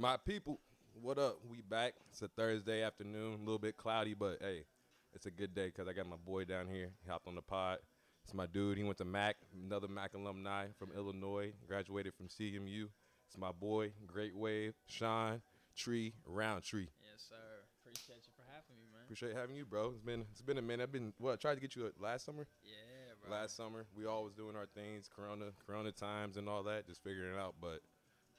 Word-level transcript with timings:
My 0.00 0.16
people, 0.16 0.58
what 1.02 1.18
up? 1.18 1.40
We 1.46 1.60
back. 1.60 1.92
It's 2.08 2.22
a 2.22 2.28
Thursday 2.28 2.82
afternoon, 2.82 3.34
a 3.34 3.36
little 3.36 3.58
bit 3.58 3.76
cloudy, 3.76 4.14
but 4.14 4.38
hey, 4.40 4.64
it's 5.12 5.26
a 5.26 5.30
good 5.30 5.54
day 5.54 5.66
because 5.66 5.88
I 5.88 5.92
got 5.92 6.08
my 6.08 6.16
boy 6.16 6.46
down 6.46 6.68
here. 6.68 6.88
He 7.04 7.10
hopped 7.10 7.28
on 7.28 7.34
the 7.34 7.42
pod. 7.42 7.80
It's 8.24 8.32
my 8.32 8.46
dude. 8.46 8.78
He 8.78 8.82
went 8.82 8.96
to 8.96 9.04
Mac, 9.04 9.36
another 9.62 9.88
Mac 9.88 10.14
alumni 10.14 10.68
from 10.78 10.90
Illinois, 10.96 11.52
graduated 11.68 12.14
from 12.14 12.28
CMU. 12.28 12.88
It's 13.28 13.36
my 13.36 13.52
boy, 13.52 13.92
Great 14.06 14.34
Wave, 14.34 14.72
Sean 14.86 15.42
Tree, 15.76 16.14
Roundtree. 16.24 16.88
Yes, 17.02 17.26
sir. 17.28 17.36
Appreciate 17.84 18.22
you 18.24 18.32
for 18.34 18.50
having 18.50 18.78
me, 18.78 18.86
man. 18.90 19.02
Appreciate 19.04 19.36
having 19.36 19.54
you, 19.54 19.66
bro. 19.66 19.90
It's 19.90 20.00
been 20.00 20.24
it's 20.32 20.40
been 20.40 20.56
a 20.56 20.62
minute. 20.62 20.84
I've 20.84 20.92
been 20.92 21.12
what 21.18 21.34
I 21.34 21.36
tried 21.36 21.56
to 21.56 21.60
get 21.60 21.76
you 21.76 21.84
uh, 21.84 21.90
last 22.02 22.24
summer. 22.24 22.46
Yeah, 22.64 22.72
bro. 23.20 23.36
Last 23.38 23.54
summer, 23.54 23.84
we 23.94 24.06
always 24.06 24.32
doing 24.32 24.56
our 24.56 24.68
things, 24.74 25.10
Corona, 25.14 25.48
Corona 25.66 25.92
times 25.92 26.38
and 26.38 26.48
all 26.48 26.62
that, 26.62 26.86
just 26.86 27.04
figuring 27.04 27.34
it 27.34 27.38
out. 27.38 27.56
But 27.60 27.80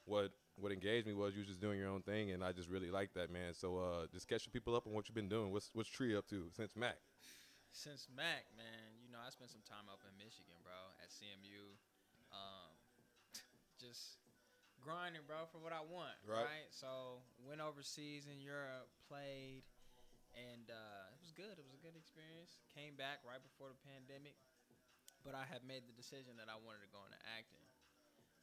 what 0.06 0.32
what 0.56 0.72
engaged 0.72 1.06
me 1.06 1.14
was 1.14 1.34
you 1.34 1.44
just 1.44 1.60
doing 1.60 1.78
your 1.78 1.88
own 1.88 2.02
thing, 2.02 2.30
and 2.32 2.44
I 2.44 2.52
just 2.52 2.68
really 2.68 2.90
like 2.90 3.12
that, 3.14 3.30
man. 3.30 3.54
So 3.54 3.78
uh, 3.78 4.06
just 4.12 4.28
catching 4.28 4.52
people 4.52 4.74
up 4.76 4.86
on 4.86 4.92
what 4.92 5.08
you've 5.08 5.14
been 5.16 5.28
doing. 5.28 5.50
What's 5.52 5.70
what's 5.72 5.88
Tree 5.88 6.16
up 6.16 6.26
to 6.28 6.48
since 6.56 6.76
Mac? 6.76 6.96
Since 7.72 8.08
Mac, 8.12 8.44
man, 8.56 9.00
you 9.00 9.08
know 9.08 9.18
I 9.24 9.30
spent 9.32 9.48
some 9.50 9.64
time 9.64 9.88
up 9.88 10.04
in 10.04 10.12
Michigan, 10.20 10.60
bro, 10.60 10.76
at 11.00 11.08
CMU. 11.08 11.72
Um, 12.28 12.72
just 13.80 14.20
grinding, 14.84 15.24
bro, 15.24 15.48
for 15.48 15.56
what 15.58 15.72
I 15.72 15.80
want, 15.80 16.16
Right. 16.28 16.44
right? 16.44 16.68
So 16.68 17.24
went 17.40 17.64
overseas 17.64 18.28
in 18.28 18.44
Europe, 18.44 18.92
played, 19.08 19.64
and 20.36 20.68
uh, 20.68 21.16
it 21.16 21.20
was 21.24 21.32
good. 21.32 21.56
It 21.56 21.64
was 21.64 21.72
a 21.72 21.80
good 21.80 21.96
experience. 21.96 22.60
Came 22.76 22.92
back 23.00 23.24
right 23.24 23.40
before 23.40 23.72
the 23.72 23.80
pandemic, 23.88 24.36
but 25.24 25.32
I 25.32 25.48
had 25.48 25.64
made 25.64 25.88
the 25.88 25.96
decision 25.96 26.36
that 26.36 26.52
I 26.52 26.60
wanted 26.60 26.84
to 26.84 26.90
go 26.92 27.00
into 27.08 27.20
acting. 27.36 27.64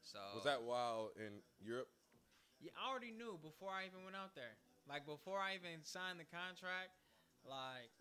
So 0.02 0.18
Was 0.34 0.46
that 0.50 0.64
while 0.66 1.14
in 1.22 1.46
Europe? 1.62 1.90
Yeah, 2.60 2.76
I 2.76 2.92
already 2.92 3.16
knew 3.16 3.40
before 3.40 3.72
I 3.72 3.88
even 3.88 4.04
went 4.04 4.20
out 4.20 4.36
there. 4.36 4.60
Like 4.88 5.08
before 5.08 5.40
I 5.40 5.56
even 5.56 5.84
signed 5.84 6.20
the 6.20 6.28
contract, 6.28 6.96
like 7.48 7.92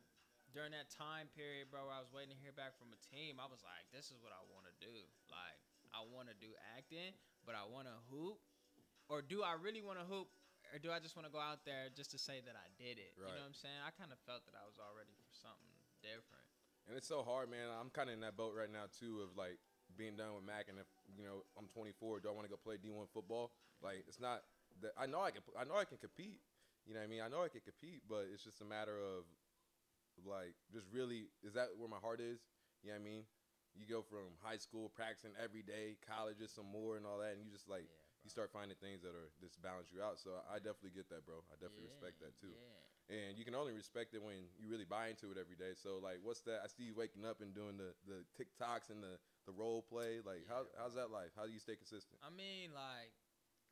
during 0.50 0.74
that 0.74 0.90
time 0.90 1.30
period, 1.36 1.70
bro, 1.70 1.86
where 1.86 1.94
I 1.94 2.02
was 2.02 2.10
waiting 2.10 2.34
to 2.34 2.40
hear 2.40 2.50
back 2.50 2.74
from 2.74 2.90
a 2.90 3.00
team, 3.12 3.38
I 3.38 3.46
was 3.46 3.62
like, 3.62 3.86
this 3.94 4.10
is 4.10 4.18
what 4.18 4.34
I 4.34 4.42
want 4.50 4.66
to 4.66 4.74
do. 4.82 5.06
Like 5.30 5.58
I 5.94 6.02
want 6.02 6.26
to 6.32 6.36
do 6.36 6.52
acting, 6.74 7.14
but 7.46 7.54
I 7.54 7.62
want 7.68 7.86
to 7.86 7.96
hoop. 8.10 8.42
Or 9.08 9.24
do 9.24 9.40
I 9.46 9.56
really 9.56 9.80
want 9.80 10.02
to 10.02 10.06
hoop? 10.08 10.28
Or 10.68 10.76
do 10.76 10.92
I 10.92 11.00
just 11.00 11.16
want 11.16 11.24
to 11.24 11.32
go 11.32 11.40
out 11.40 11.64
there 11.64 11.88
just 11.96 12.12
to 12.12 12.20
say 12.20 12.44
that 12.44 12.52
I 12.52 12.68
did 12.76 13.00
it? 13.00 13.16
You 13.16 13.24
know 13.24 13.32
what 13.32 13.48
I'm 13.48 13.56
saying? 13.56 13.80
I 13.80 13.88
kind 13.96 14.12
of 14.12 14.20
felt 14.28 14.44
that 14.44 14.52
I 14.52 14.68
was 14.68 14.76
already 14.76 15.16
for 15.16 15.32
something 15.32 15.72
different. 16.04 16.44
And 16.84 16.92
it's 16.96 17.08
so 17.08 17.24
hard, 17.24 17.48
man. 17.48 17.72
I'm 17.72 17.88
kind 17.88 18.12
of 18.12 18.16
in 18.16 18.24
that 18.24 18.36
boat 18.36 18.52
right 18.52 18.68
now 18.68 18.88
too, 18.92 19.24
of 19.24 19.32
like 19.36 19.56
being 19.98 20.14
done 20.16 20.32
with 20.38 20.46
Mac, 20.46 20.70
and 20.70 20.78
if 20.78 20.86
you 21.18 21.26
know 21.26 21.42
I'm 21.58 21.66
24, 21.66 22.22
do 22.22 22.30
I 22.30 22.32
want 22.32 22.46
to 22.46 22.52
go 22.52 22.56
play 22.56 22.78
D1 22.78 23.10
football? 23.12 23.50
Like 23.82 24.06
it's 24.06 24.22
not 24.22 24.46
that 24.80 24.94
I 24.96 25.06
know 25.10 25.20
I 25.20 25.34
can 25.34 25.42
I 25.58 25.64
know 25.66 25.76
I 25.76 25.84
can 25.84 25.98
compete. 25.98 26.40
You 26.86 26.94
know 26.94 27.02
what 27.02 27.10
I 27.10 27.12
mean? 27.12 27.20
I 27.20 27.28
know 27.28 27.42
I 27.42 27.50
can 27.50 27.60
compete, 27.60 28.06
but 28.08 28.30
it's 28.32 28.46
just 28.46 28.62
a 28.62 28.64
matter 28.64 28.96
of 28.96 29.26
like 30.24 30.54
just 30.72 30.86
really 30.94 31.28
is 31.42 31.54
that 31.54 31.74
where 31.76 31.90
my 31.90 32.00
heart 32.00 32.22
is? 32.22 32.38
You 32.82 32.94
know 32.94 32.98
what 32.98 33.04
I 33.04 33.10
mean? 33.10 33.22
You 33.74 33.84
go 33.86 34.02
from 34.02 34.34
high 34.42 34.58
school 34.58 34.88
practicing 34.90 35.34
every 35.38 35.62
day, 35.62 35.98
colleges 36.06 36.50
some 36.54 36.66
more 36.70 36.96
and 36.96 37.04
all 37.04 37.18
that, 37.18 37.34
and 37.34 37.42
you 37.44 37.50
just 37.50 37.68
like 37.68 37.86
Yeah, 37.86 38.26
you 38.26 38.30
start 38.30 38.50
finding 38.50 38.78
things 38.78 39.02
that 39.02 39.14
are 39.14 39.30
just 39.42 39.60
balance 39.62 39.90
you 39.94 40.02
out. 40.02 40.18
So 40.18 40.38
I 40.46 40.58
definitely 40.62 40.94
get 40.94 41.10
that, 41.10 41.26
bro. 41.26 41.42
I 41.50 41.54
definitely 41.58 41.90
respect 41.90 42.18
that 42.22 42.34
too 42.38 42.54
Yeah. 42.54 42.97
And 43.08 43.36
you 43.36 43.44
can 43.44 43.56
only 43.56 43.72
respect 43.72 44.12
it 44.14 44.22
when 44.22 44.52
you 44.60 44.68
really 44.68 44.84
buy 44.84 45.08
into 45.08 45.32
it 45.32 45.40
every 45.40 45.56
day. 45.56 45.72
So 45.76 45.96
like, 46.00 46.20
what's 46.22 46.40
that? 46.44 46.60
I 46.64 46.68
see 46.68 46.84
you 46.84 46.94
waking 46.94 47.24
up 47.24 47.40
and 47.40 47.52
doing 47.56 47.76
the 47.76 47.96
the 48.04 48.24
TikToks 48.36 48.92
and 48.92 49.02
the 49.02 49.16
the 49.48 49.52
role 49.56 49.80
play. 49.80 50.20
Like, 50.20 50.44
how 50.48 50.68
how's 50.76 50.94
that 50.94 51.10
life? 51.10 51.32
How 51.36 51.48
do 51.48 51.52
you 51.52 51.60
stay 51.60 51.76
consistent? 51.76 52.20
I 52.20 52.28
mean, 52.28 52.76
like, 52.76 53.16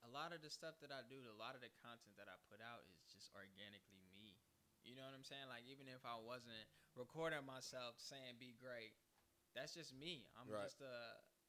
a 0.04 0.10
lot 0.10 0.32
of 0.32 0.40
the 0.40 0.48
stuff 0.48 0.80
that 0.80 0.88
I 0.92 1.04
do, 1.04 1.20
a 1.28 1.36
lot 1.36 1.52
of 1.52 1.60
the 1.60 1.72
content 1.84 2.16
that 2.16 2.28
I 2.32 2.36
put 2.48 2.64
out 2.64 2.84
is 2.88 3.04
just 3.12 3.28
organically 3.36 4.08
me. 4.16 4.40
You 4.86 4.94
know 4.94 5.04
what 5.04 5.12
I'm 5.18 5.26
saying? 5.26 5.50
Like, 5.50 5.66
even 5.66 5.90
if 5.90 6.00
I 6.06 6.16
wasn't 6.16 6.64
recording 6.94 7.42
myself 7.44 7.98
saying 7.98 8.38
be 8.38 8.54
great, 8.56 8.94
that's 9.52 9.74
just 9.74 9.92
me. 9.92 10.30
I'm 10.38 10.46
Right. 10.48 10.62
just 10.62 10.80
a, 10.80 10.94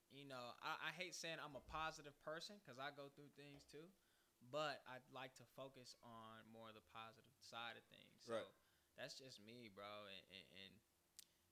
you 0.09 0.25
know, 0.25 0.55
I, 0.63 0.89
I 0.89 0.91
hate 0.97 1.13
saying 1.13 1.37
I'm 1.39 1.53
a 1.55 1.61
positive 1.69 2.17
person 2.25 2.57
because 2.59 2.79
I 2.81 2.89
go 2.95 3.11
through 3.13 3.29
things 3.37 3.63
too, 3.69 3.85
but 4.51 4.79
I'd 4.87 5.05
like 5.11 5.35
to 5.39 5.45
focus 5.55 5.95
on 6.03 6.47
more 6.51 6.69
of 6.71 6.75
the 6.75 6.85
positive 6.93 7.35
side 7.43 7.75
of 7.75 7.83
things. 7.91 8.23
So 8.25 8.37
Right. 8.39 8.49
that's 8.95 9.15
just 9.17 9.39
me, 9.43 9.69
bro. 9.71 9.87
And, 10.07 10.23
and, 10.31 10.45
and 10.65 10.73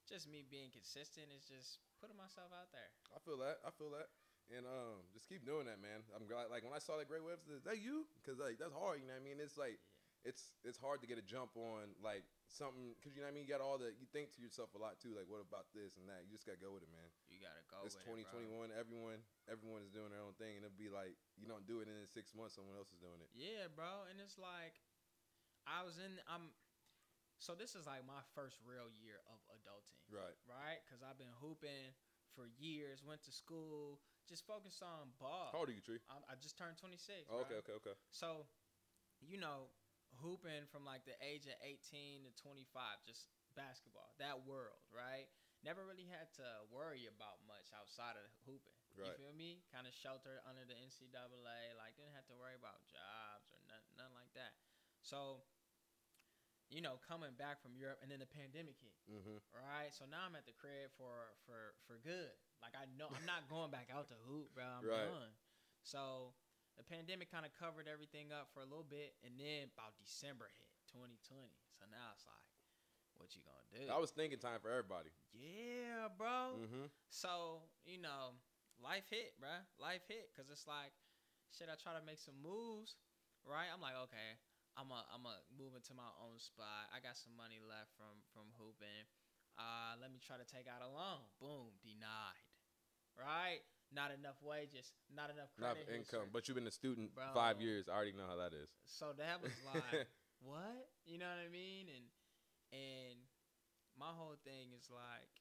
just 0.07 0.29
me 0.29 0.45
being 0.45 0.69
consistent 0.71 1.31
is 1.33 1.43
just 1.45 1.81
putting 1.99 2.15
myself 2.17 2.53
out 2.53 2.69
there. 2.71 2.91
I 3.15 3.19
feel 3.23 3.37
that. 3.41 3.59
I 3.65 3.71
feel 3.73 3.89
that. 3.97 4.09
And 4.53 4.69
um, 4.69 5.01
just 5.09 5.25
keep 5.25 5.41
doing 5.41 5.65
that, 5.65 5.81
man. 5.81 6.05
I'm 6.13 6.29
glad. 6.29 6.53
Like 6.53 6.61
when 6.61 6.73
I 6.75 6.77
saw 6.77 7.01
that 7.01 7.09
great 7.09 7.25
website, 7.25 7.57
is 7.57 7.65
that 7.65 7.81
you? 7.81 8.05
Because 8.21 8.37
like 8.37 8.61
that's 8.61 8.75
hard. 8.77 9.01
You 9.01 9.09
know 9.09 9.17
what 9.17 9.25
I 9.25 9.29
mean? 9.29 9.41
It's 9.41 9.57
like 9.57 9.81
Yeah. 9.81 10.29
it's 10.29 10.53
it's 10.61 10.77
hard 10.77 11.01
to 11.01 11.09
get 11.09 11.17
a 11.17 11.25
jump 11.25 11.57
on 11.57 11.97
like 11.97 12.21
something 12.45 12.93
because 12.93 13.17
you 13.17 13.25
know 13.25 13.29
what 13.29 13.33
I 13.33 13.41
mean. 13.41 13.49
You 13.49 13.53
got 13.57 13.65
all 13.65 13.81
the 13.81 13.89
you 13.97 14.05
think 14.13 14.37
to 14.37 14.39
yourself 14.45 14.69
a 14.77 14.79
lot 14.81 15.01
too. 15.01 15.17
Like 15.17 15.25
what 15.25 15.41
about 15.41 15.65
this 15.73 15.97
and 15.97 16.05
that? 16.13 16.29
You 16.29 16.37
just 16.37 16.45
gotta 16.45 16.61
go 16.61 16.69
with 16.77 16.85
it, 16.85 16.93
man. 16.93 17.09
Gotta 17.45 17.61
go. 17.69 17.85
it's 17.85 17.93
with 17.93 18.09
it, 18.09 18.25
2021. 18.33 18.73
Everyone 18.73 19.21
everyone 19.45 19.85
is 19.85 19.93
doing 19.93 20.09
their 20.09 20.25
own 20.25 20.33
thing, 20.41 20.57
and 20.57 20.65
it'll 20.65 20.73
be 20.81 20.89
like 20.89 21.13
you 21.37 21.45
don't 21.45 21.69
do 21.69 21.85
it, 21.85 21.85
and 21.85 21.93
in 22.01 22.09
six 22.09 22.33
months 22.33 22.57
someone 22.57 22.73
else 22.73 22.89
is 22.89 22.97
doing 22.97 23.21
it. 23.21 23.29
Yeah, 23.37 23.69
bro, 23.69 24.09
and 24.09 24.17
it's 24.17 24.41
like 24.41 24.81
I 25.69 25.85
was 25.85 26.01
in. 26.01 26.17
I'm. 26.25 26.49
So 27.37 27.53
this 27.53 27.75
is 27.75 27.85
like 27.85 28.01
my 28.07 28.23
first 28.33 28.57
real 28.63 28.87
year 28.89 29.19
of 29.27 29.37
adulting, 29.53 29.99
Right. 30.07 30.33
right? 30.47 30.79
Because 30.87 31.03
I've 31.03 31.19
been 31.19 31.35
hooping 31.43 31.93
for 32.33 32.47
years. 32.57 33.03
Went 33.03 33.21
to 33.27 33.33
school, 33.35 33.99
just 34.25 34.47
focused 34.47 34.79
on 34.81 35.11
ball. 35.19 35.51
How 35.51 35.67
old 35.67 35.69
are 35.69 35.75
you, 35.75 35.83
Tree? 35.83 35.99
I, 36.07 36.15
I 36.31 36.39
just 36.39 36.57
turned 36.57 36.79
26. 36.79 37.27
Oh, 37.27 37.43
okay, 37.43 37.59
okay, 37.59 37.75
okay. 37.83 37.95
So, 38.09 38.47
you 39.19 39.35
know, 39.35 39.67
hooping 40.23 40.63
from 40.71 40.87
like 40.87 41.03
the 41.03 41.19
age 41.19 41.43
of 41.45 41.59
18 41.59 42.23
to 42.23 42.31
25, 42.39 42.71
just 43.03 43.27
basketball, 43.53 44.15
that 44.19 44.47
world, 44.47 44.79
right? 44.95 45.27
Never 45.65 45.81
really 45.81 46.05
had 46.05 46.29
to 46.37 46.45
worry 46.69 47.09
about 47.09 47.41
much 47.49 47.73
outside 47.73 48.13
of 48.21 48.29
hooping. 48.45 48.77
Right. 48.93 49.09
You 49.09 49.17
feel 49.17 49.33
me? 49.33 49.65
Kind 49.73 49.89
of 49.89 49.93
sheltered 49.97 50.37
under 50.45 50.61
the 50.61 50.77
NCAA, 50.77 51.73
like 51.75 51.97
didn't 51.97 52.13
have 52.13 52.29
to 52.29 52.37
worry 52.37 52.53
about 52.53 52.85
jobs 52.85 53.49
or 53.49 53.57
nothing, 53.65 53.97
nothing 53.97 54.13
like 54.13 54.29
that. 54.37 54.53
So, 55.01 55.41
you 56.69 56.85
know, 56.85 57.01
coming 57.05 57.33
back 57.37 57.61
from 57.65 57.73
Europe 57.77 57.99
and 58.05 58.09
then 58.13 58.21
the 58.21 58.29
pandemic 58.29 58.77
hit, 58.77 58.93
Mm-hmm. 59.09 59.37
right? 59.53 59.89
So 59.93 60.05
now 60.05 60.25
I'm 60.29 60.37
at 60.37 60.45
the 60.45 60.53
crib 60.53 60.93
for 60.97 61.33
for 61.49 61.73
for 61.89 61.97
good. 62.01 62.33
Like 62.61 62.73
I 62.77 62.85
know 62.97 63.09
I'm 63.09 63.25
not 63.25 63.45
going 63.53 63.73
back 63.73 63.89
out 63.89 64.05
to 64.13 64.17
hoop, 64.29 64.53
bro. 64.53 64.65
I'm 64.65 64.85
Right. 64.85 65.09
done. 65.09 65.33
So 65.85 66.33
the 66.77 66.85
pandemic 66.85 67.29
kind 67.33 67.45
of 67.45 67.53
covered 67.57 67.85
everything 67.89 68.33
up 68.33 68.49
for 68.53 68.61
a 68.61 68.69
little 68.69 68.85
bit, 68.85 69.17
and 69.25 69.37
then 69.37 69.69
about 69.73 69.97
December 70.01 70.49
hit, 70.57 70.69
2020. 70.93 71.53
So 71.77 71.85
now 71.89 72.11
it's 72.17 72.25
like, 72.25 72.49
what 73.17 73.35
you 73.35 73.41
gonna 73.43 73.87
do? 73.87 73.91
I 73.91 73.97
was 73.99 74.11
thinking 74.11 74.39
time 74.39 74.59
for 74.61 74.69
everybody. 74.69 75.11
yeah, 75.33 76.07
bro. 76.17 76.59
Mm-hmm. 76.59 76.87
So 77.09 77.63
you 77.85 77.99
know, 78.01 78.35
life 78.81 79.07
hit, 79.09 79.35
bruh. 79.39 79.63
Life 79.79 80.03
hit, 80.07 80.31
cause 80.35 80.47
it's 80.51 80.67
like, 80.67 80.91
shit. 81.51 81.67
I 81.71 81.75
try 81.79 81.95
to 81.97 82.03
make 82.05 82.19
some 82.19 82.37
moves, 82.39 82.95
right? 83.43 83.67
I'm 83.71 83.81
like, 83.83 83.95
okay, 84.09 84.39
I'm 84.75 84.91
a, 84.91 85.03
I'm 85.11 85.23
a 85.23 85.35
move 85.55 85.75
into 85.75 85.95
my 85.95 86.11
own 86.23 86.39
spot. 86.39 86.91
I 86.91 86.99
got 86.99 87.15
some 87.15 87.35
money 87.35 87.59
left 87.63 87.95
from 87.95 88.19
from 88.35 88.51
hooping. 88.59 89.07
Uh, 89.55 89.95
let 90.03 90.11
me 90.11 90.19
try 90.19 90.35
to 90.35 90.43
take 90.43 90.67
out 90.67 90.83
a 90.83 90.89
loan. 90.91 91.23
Boom, 91.39 91.71
denied. 91.79 92.43
Right? 93.15 93.63
Not 93.95 94.11
enough 94.11 94.35
wages. 94.43 94.91
Not 95.07 95.31
enough 95.31 95.47
Not 95.55 95.79
income, 95.87 96.27
history. 96.27 96.33
but 96.33 96.47
you've 96.47 96.59
been 96.59 96.67
a 96.67 96.73
student 96.75 97.15
Bro. 97.15 97.31
five 97.33 97.61
years. 97.61 97.87
I 97.87 97.95
already 97.95 98.11
know 98.11 98.27
how 98.27 98.35
that 98.35 98.51
is. 98.51 98.67
So 98.83 99.15
that 99.15 99.39
was 99.39 99.55
like, 99.71 100.11
what? 100.43 100.91
You 101.07 101.15
know 101.19 101.31
what 101.31 101.39
I 101.39 101.47
mean? 101.47 101.87
And 101.87 102.03
and 102.73 103.19
my 103.97 104.11
whole 104.13 104.37
thing 104.43 104.73
is 104.77 104.89
like, 104.91 105.33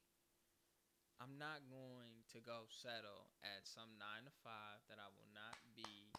I'm 1.21 1.39
not 1.39 1.63
going 1.71 2.27
to 2.35 2.39
go 2.43 2.67
settle 2.67 3.31
at 3.43 3.63
some 3.63 3.95
nine 3.95 4.27
to 4.27 4.33
five 4.43 4.83
that 4.91 4.99
I 4.99 5.07
will 5.15 5.29
not 5.31 5.55
be 5.75 6.11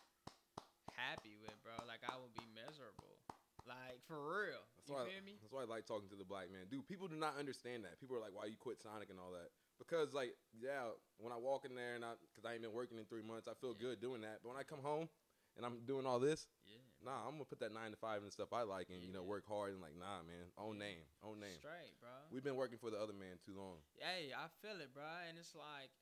happy 0.97 1.37
with, 1.37 1.57
bro. 1.61 1.85
Like 1.85 2.01
I 2.01 2.17
will 2.17 2.33
be 2.33 2.49
miserable. 2.49 3.21
Like 3.67 4.01
for 4.07 4.17
real. 4.17 4.63
That's 4.79 4.89
you 4.89 4.95
why. 4.95 5.05
feel 5.11 5.25
me? 5.27 5.35
That's 5.43 5.53
why 5.53 5.67
I 5.67 5.69
like 5.69 5.85
talking 5.85 6.09
to 6.15 6.19
the 6.19 6.25
black 6.27 6.49
man. 6.55 6.71
Dude, 6.71 6.87
people 6.87 7.11
do 7.11 7.19
not 7.19 7.35
understand 7.37 7.83
that. 7.85 7.99
People 7.99 8.15
are 8.17 8.23
like, 8.23 8.33
"Why 8.33 8.47
you 8.47 8.57
quit 8.57 8.79
Sonic 8.79 9.11
and 9.11 9.19
all 9.19 9.35
that?" 9.35 9.51
Because 9.77 10.15
like, 10.15 10.39
yeah, 10.55 10.95
when 11.19 11.35
I 11.35 11.37
walk 11.37 11.67
in 11.67 11.75
there 11.75 11.99
and 11.99 12.05
I, 12.07 12.15
because 12.31 12.47
I 12.47 12.55
ain't 12.55 12.63
been 12.63 12.73
working 12.73 12.97
in 12.97 13.05
three 13.11 13.27
months, 13.27 13.51
I 13.51 13.59
feel 13.59 13.75
Yeah. 13.75 13.91
good 13.91 14.01
doing 14.01 14.23
that. 14.23 14.41
But 14.41 14.55
when 14.55 14.59
I 14.59 14.63
come 14.63 14.81
home 14.81 15.11
and 15.59 15.67
I'm 15.67 15.83
doing 15.85 16.07
all 16.07 16.23
this, 16.23 16.47
Yeah. 16.65 16.79
Nah, 17.07 17.23
I'm 17.23 17.39
gonna 17.39 17.47
put 17.47 17.63
that 17.63 17.71
nine 17.71 17.95
to 17.95 18.01
five 18.03 18.27
and 18.27 18.35
stuff 18.35 18.51
I 18.51 18.67
like, 18.67 18.91
and 18.91 18.99
you 18.99 19.15
know, 19.15 19.23
work 19.23 19.47
hard 19.47 19.71
and 19.71 19.81
like, 19.81 19.95
nah, 19.95 20.27
man, 20.27 20.51
own 20.59 20.83
name, 20.83 21.07
own 21.23 21.39
name. 21.39 21.63
Straight, 21.63 21.95
bro. 22.03 22.11
We've 22.35 22.43
been 22.43 22.59
working 22.59 22.83
for 22.83 22.91
the 22.91 22.99
other 22.99 23.15
man 23.15 23.39
too 23.47 23.55
long. 23.55 23.79
Hey, 24.03 24.35
I 24.35 24.51
feel 24.59 24.83
it, 24.83 24.91
bro. 24.91 25.07
And 25.31 25.39
it's 25.39 25.55
like, 25.55 25.95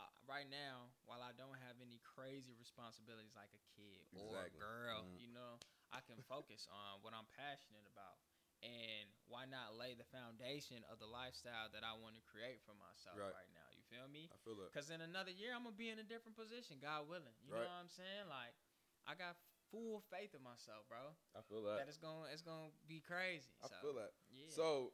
uh, 0.00 0.08
right 0.24 0.48
now, 0.48 0.88
while 1.04 1.20
I 1.20 1.36
don't 1.36 1.60
have 1.60 1.76
any 1.84 2.00
crazy 2.00 2.56
responsibilities 2.56 3.36
like 3.36 3.52
a 3.52 3.62
kid 3.76 4.08
or 4.16 4.40
a 4.40 4.48
Exactly. 4.48 4.64
girl, 4.64 5.04
Mhm. 5.04 5.20
you 5.20 5.28
know, 5.28 5.60
I 5.92 6.00
can 6.00 6.16
focus 6.24 6.64
on 6.72 7.04
what 7.04 7.12
I'm 7.12 7.28
passionate 7.36 7.84
about. 7.84 8.16
And 8.58 9.06
why 9.30 9.46
not 9.46 9.78
lay 9.78 9.94
the 9.94 10.02
foundation 10.10 10.82
of 10.90 10.98
the 10.98 11.06
lifestyle 11.06 11.70
that 11.70 11.84
I 11.86 11.94
want 11.94 12.16
to 12.18 12.22
create 12.26 12.58
for 12.66 12.74
myself 12.74 13.14
Right. 13.14 13.30
right, 13.30 13.50
now? 13.54 13.70
You 13.70 13.84
feel 13.86 14.08
me? 14.08 14.26
I 14.34 14.38
feel 14.42 14.58
it. 14.66 14.72
Because 14.72 14.90
in 14.90 15.00
another 15.00 15.30
year, 15.30 15.54
I'm 15.54 15.62
going 15.62 15.74
to 15.74 15.78
be 15.78 15.90
in 15.90 16.00
a 16.00 16.02
different 16.02 16.34
position, 16.34 16.80
God 16.82 17.06
willing. 17.06 17.38
You 17.38 17.54
know 17.54 17.62
what 17.62 17.70
I'm 17.70 17.88
saying? 17.88 18.26
Like, 18.26 18.58
I 19.06 19.14
got 19.14 19.38
full 19.70 20.02
faith 20.10 20.32
in 20.34 20.42
myself, 20.42 20.84
bro. 20.88 21.12
I 21.36 21.40
feel 21.48 21.62
that. 21.68 21.84
That 21.84 21.88
it's 21.88 22.00
gonna 22.00 22.28
it's 22.32 22.42
gonna 22.42 22.72
be 22.88 23.00
crazy. 23.04 23.48
I 23.62 23.68
so, 23.68 23.74
feel 23.82 23.94
that. 24.00 24.12
Yeah. 24.32 24.48
So 24.50 24.92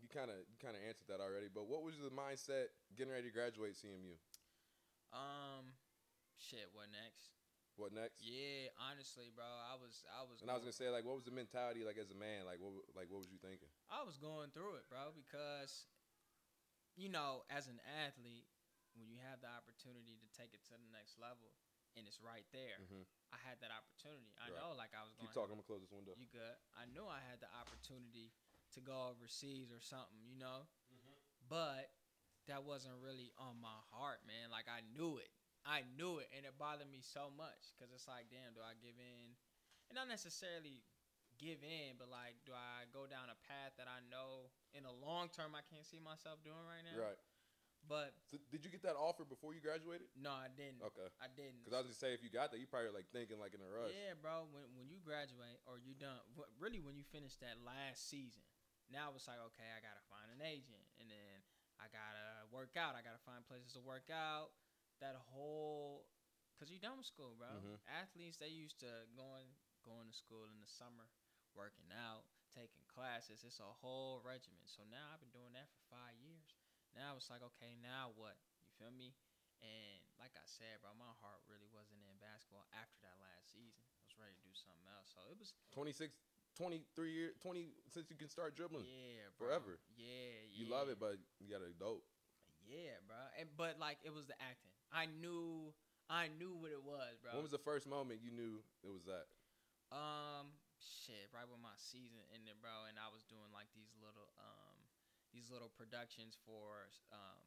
you 0.00 0.08
kind 0.12 0.30
of 0.30 0.36
you 0.46 0.56
kind 0.60 0.76
of 0.76 0.82
answered 0.86 1.08
that 1.08 1.20
already, 1.24 1.48
but 1.52 1.66
what 1.66 1.82
was 1.82 1.98
the 1.98 2.12
mindset 2.12 2.70
getting 2.94 3.12
ready 3.12 3.28
to 3.28 3.34
graduate 3.34 3.74
CMU? 3.78 4.16
um, 5.14 5.72
shit. 6.36 6.68
What 6.74 6.90
next? 6.92 7.32
What 7.76 7.92
next? 7.92 8.24
Yeah, 8.24 8.72
honestly, 8.80 9.28
bro, 9.32 9.44
I 9.44 9.76
was 9.76 10.00
I 10.08 10.24
was 10.24 10.40
And 10.40 10.48
I 10.48 10.56
was 10.56 10.64
going- 10.64 10.72
gonna 10.72 10.80
say 10.80 10.88
like, 10.88 11.04
what 11.04 11.14
was 11.16 11.24
the 11.28 11.34
mentality 11.34 11.84
like 11.84 12.00
as 12.00 12.08
a 12.10 12.16
man? 12.16 12.44
Like 12.48 12.60
what 12.60 12.72
like 12.96 13.08
what 13.12 13.20
was 13.24 13.30
you 13.30 13.38
thinking? 13.38 13.68
I 13.92 14.00
was 14.02 14.16
going 14.16 14.50
through 14.50 14.80
it, 14.80 14.88
bro, 14.88 15.12
because 15.12 15.86
you 16.96 17.08
know, 17.12 17.44
as 17.52 17.68
an 17.68 17.76
athlete, 17.84 18.48
when 18.96 19.12
you 19.12 19.20
have 19.20 19.44
the 19.44 19.50
opportunity 19.52 20.16
to 20.16 20.28
take 20.32 20.56
it 20.56 20.64
to 20.72 20.76
the 20.80 20.88
next 20.88 21.20
level 21.20 21.52
and 21.96 22.04
it's 22.06 22.20
right 22.20 22.46
there, 22.52 22.78
hmm 22.78 23.02
I 23.34 23.42
had 23.42 23.58
that 23.60 23.74
opportunity. 23.74 24.30
I 24.38 24.48
Right. 24.48 24.62
know 24.62 24.72
like 24.78 24.94
I 24.94 25.02
was 25.02 25.12
going 25.18 25.26
Keep 25.26 25.34
talking. 25.34 25.52
I'm 25.52 25.58
gonna 25.58 25.66
close 25.66 25.82
this 25.82 25.90
window. 25.90 26.14
You 26.14 26.30
good? 26.30 26.56
I 26.78 26.86
knew 26.86 27.04
I 27.08 27.18
had 27.20 27.40
the 27.42 27.50
opportunity 27.58 28.30
to 28.72 28.80
go 28.80 29.10
overseas 29.10 29.72
or 29.72 29.80
something, 29.80 30.22
you 30.24 30.36
know? 30.38 30.68
But 31.48 31.90
that 32.46 32.62
wasn't 32.62 32.94
really 33.02 33.32
on 33.38 33.58
my 33.60 33.78
heart, 33.90 34.22
man. 34.26 34.50
Like 34.50 34.70
I 34.70 34.80
knew 34.94 35.18
it. 35.18 35.30
I 35.66 35.82
knew 35.98 36.18
it 36.22 36.30
and 36.30 36.46
it 36.46 36.54
bothered 36.58 36.90
me 36.90 37.02
so 37.02 37.30
much 37.34 37.74
cuz 37.78 37.90
it's 37.90 38.06
like, 38.06 38.30
damn, 38.30 38.54
do 38.54 38.62
I 38.62 38.74
give 38.74 38.98
in? 38.98 39.34
And 39.90 39.94
not 39.98 40.06
necessarily 40.08 40.84
give 41.38 41.62
in, 41.62 41.96
but 41.98 42.08
like 42.08 42.38
do 42.46 42.54
I 42.54 42.86
go 42.94 43.06
down 43.06 43.30
a 43.30 43.38
path 43.46 43.74
that 43.76 43.88
I 43.88 44.00
know 44.06 44.50
in 44.72 44.84
the 44.84 44.92
long 44.92 45.28
term 45.30 45.54
I 45.54 45.62
can't 45.62 45.86
see 45.86 45.98
myself 45.98 46.42
doing 46.42 46.64
right 46.66 46.84
now? 46.86 46.98
Right. 46.98 47.18
But 47.88 48.18
So 48.26 48.36
did 48.50 48.66
you 48.66 48.70
get 48.70 48.82
that 48.82 48.98
offer 48.98 49.22
before 49.24 49.54
you 49.54 49.62
graduated? 49.62 50.10
no, 50.18 50.34
I 50.34 50.50
didn't. 50.50 50.82
Okay. 50.82 51.06
I 51.22 51.30
didn't. 51.30 51.62
Because 51.62 51.74
I 51.74 51.78
was 51.82 51.86
gonna 51.94 52.02
say 52.02 52.10
if 52.14 52.22
you 52.22 52.30
got 52.30 52.50
that, 52.50 52.58
you 52.58 52.66
probably 52.66 52.90
like 52.90 53.06
thinking 53.14 53.38
like 53.38 53.54
in 53.54 53.62
a 53.62 53.70
rush. 53.70 53.94
Yeah, 53.94 54.18
bro. 54.18 54.50
When 54.50 54.66
when 54.74 54.90
you 54.90 54.98
graduate 54.98 55.62
or 55.70 55.78
you 55.78 55.94
done, 55.94 56.18
really 56.58 56.82
when 56.82 56.98
you 56.98 57.06
finish 57.14 57.38
that 57.38 57.62
last 57.62 58.10
season, 58.10 58.42
now 58.90 59.14
it's 59.14 59.30
like 59.30 59.38
okay, 59.54 59.70
I 59.70 59.78
gotta 59.78 60.02
find 60.10 60.26
an 60.34 60.42
agent, 60.42 60.82
and 60.98 61.06
then 61.10 61.42
I 61.78 61.86
gotta 61.94 62.50
work 62.50 62.74
out. 62.74 62.98
I 62.98 63.06
gotta 63.06 63.22
find 63.22 63.46
places 63.46 63.78
to 63.78 63.82
work 63.82 64.10
out. 64.10 64.50
That 65.04 65.14
whole, 65.30 66.08
cause 66.58 66.72
you 66.72 66.80
done 66.80 66.96
with 66.96 67.06
school, 67.06 67.36
bro. 67.36 67.52
Mhm. 67.52 67.76
Athletes 67.86 68.38
they 68.40 68.48
used 68.48 68.80
to 68.80 69.06
going 69.14 69.52
going 69.84 70.08
to 70.10 70.16
school 70.16 70.48
in 70.50 70.58
the 70.58 70.66
summer, 70.66 71.06
working 71.54 71.92
out, 71.94 72.24
taking 72.50 72.82
classes. 72.88 73.44
It's 73.44 73.60
a 73.60 73.70
whole 73.84 74.18
regimen. 74.24 74.64
So 74.66 74.82
now 74.90 75.12
I've 75.14 75.20
been 75.20 75.30
doing 75.30 75.52
that 75.52 75.68
for 75.70 75.80
five 75.94 76.16
years. 76.18 76.45
Now 76.96 77.14
it's 77.20 77.28
like 77.28 77.44
okay, 77.54 77.76
now 77.84 78.16
what? 78.16 78.40
You 78.64 78.68
feel 78.80 78.92
me? 78.92 79.12
And 79.60 80.00
like 80.20 80.32
I 80.36 80.44
said, 80.44 80.80
bro, 80.84 80.92
my 80.96 81.12
heart 81.20 81.40
really 81.48 81.68
wasn't 81.72 82.04
in 82.08 82.16
basketball 82.20 82.68
after 82.76 83.00
that 83.04 83.16
last 83.20 83.52
season. 83.52 83.84
I 83.88 84.00
was 84.04 84.16
ready 84.16 84.36
to 84.36 84.44
do 84.44 84.52
something 84.52 84.88
else. 84.92 85.12
So 85.16 85.20
it 85.32 85.36
was 85.40 85.56
26, 85.72 86.12
23 86.60 86.84
years, 87.08 87.32
20 87.40 87.72
since 87.88 88.08
you 88.12 88.16
can 88.20 88.28
start 88.28 88.52
dribbling. 88.56 88.84
yeah, 88.84 89.28
bro. 89.36 89.48
Forever. 89.48 89.80
Yeah, 89.96 90.44
yeah. 90.48 90.56
You 90.56 90.64
love 90.68 90.88
it, 90.92 91.00
but 91.00 91.16
you 91.40 91.48
got 91.48 91.64
to 91.64 91.72
dope. 91.76 92.04
yeah, 92.64 93.00
bro. 93.08 93.16
And 93.40 93.48
but 93.56 93.76
like 93.80 94.00
it 94.04 94.12
was 94.12 94.28
the 94.28 94.36
acting. 94.40 94.72
I 94.92 95.08
knew 95.08 95.72
I 96.08 96.28
knew 96.32 96.54
what 96.56 96.70
it 96.72 96.80
was, 96.84 97.20
bro. 97.20 97.36
When 97.36 97.44
was 97.44 97.52
the 97.52 97.60
first 97.64 97.84
moment 97.88 98.24
you 98.24 98.32
knew 98.32 98.60
it 98.84 98.92
was 98.92 99.04
that? 99.08 99.28
Um, 99.94 100.50
shit, 100.82 101.30
right 101.30 101.46
when 101.46 101.62
my 101.62 101.74
season 101.78 102.18
ended, 102.34 102.58
bro, 102.58 102.90
and 102.90 102.98
I 102.98 103.06
was 103.10 103.22
doing 103.26 103.50
like 103.54 103.70
these 103.74 103.90
little 104.02 104.26
um 104.38 104.65
these 105.36 105.52
little 105.52 105.68
productions 105.68 106.40
for 106.48 106.88
um 107.12 107.44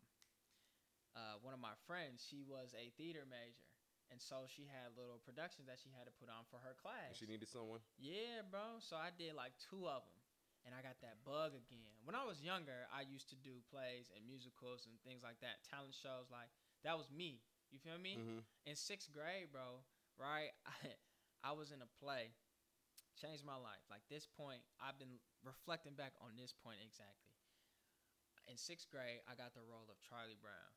uh 1.18 1.36
one 1.42 1.58
of 1.58 1.62
my 1.62 1.74
friends. 1.90 2.22
She 2.22 2.46
was 2.46 2.78
a 2.78 2.94
theater 2.94 3.26
major. 3.26 3.66
And 4.10 4.18
so 4.18 4.50
she 4.50 4.66
had 4.66 4.98
little 4.98 5.22
productions 5.22 5.70
that 5.70 5.78
she 5.78 5.94
had 5.94 6.10
to 6.10 6.14
put 6.18 6.34
on 6.34 6.42
for 6.50 6.58
her 6.66 6.74
class. 6.82 7.14
And 7.14 7.18
she 7.18 7.30
needed 7.30 7.46
someone. 7.46 7.78
Yeah, 8.02 8.42
bro. 8.42 8.82
So 8.82 8.98
I 8.98 9.14
did 9.14 9.38
like 9.38 9.54
two 9.62 9.86
of 9.86 10.02
them, 10.02 10.18
and 10.66 10.74
I 10.74 10.82
got 10.82 10.98
that 11.06 11.22
bug 11.22 11.54
again. 11.54 11.94
When 12.02 12.18
I 12.18 12.26
was 12.26 12.42
younger, 12.42 12.90
I 12.90 13.06
used 13.06 13.30
to 13.30 13.38
do 13.38 13.62
plays 13.70 14.10
and 14.10 14.26
musicals 14.26 14.90
and 14.90 14.98
things 15.06 15.22
like 15.22 15.38
that, 15.46 15.62
talent 15.62 15.94
shows. 15.94 16.34
Like 16.34 16.50
that 16.82 16.98
was 16.98 17.14
me. 17.14 17.38
You 17.70 17.78
feel 17.78 18.02
me? 18.02 18.18
Mm-hmm. 18.18 18.42
In 18.66 18.74
sixth 18.74 19.14
grade, 19.14 19.54
bro. 19.54 19.86
Right? 20.18 20.58
I, 20.66 20.98
I 21.50 21.54
was 21.54 21.70
in 21.70 21.86
a 21.86 21.90
play, 22.02 22.34
changed 23.14 23.46
my 23.46 23.62
life. 23.62 23.86
Like 23.94 24.02
this 24.10 24.26
point, 24.26 24.66
I've 24.82 24.98
been 24.98 25.22
reflecting 25.46 25.94
back 25.94 26.18
on 26.18 26.34
this 26.34 26.52
point 26.52 26.82
exactly. 26.82 27.29
In 28.50 28.58
sixth 28.58 28.90
grade, 28.90 29.22
I 29.30 29.38
got 29.38 29.54
the 29.54 29.62
role 29.62 29.86
of 29.90 30.02
Charlie 30.02 30.40
Brown. 30.42 30.74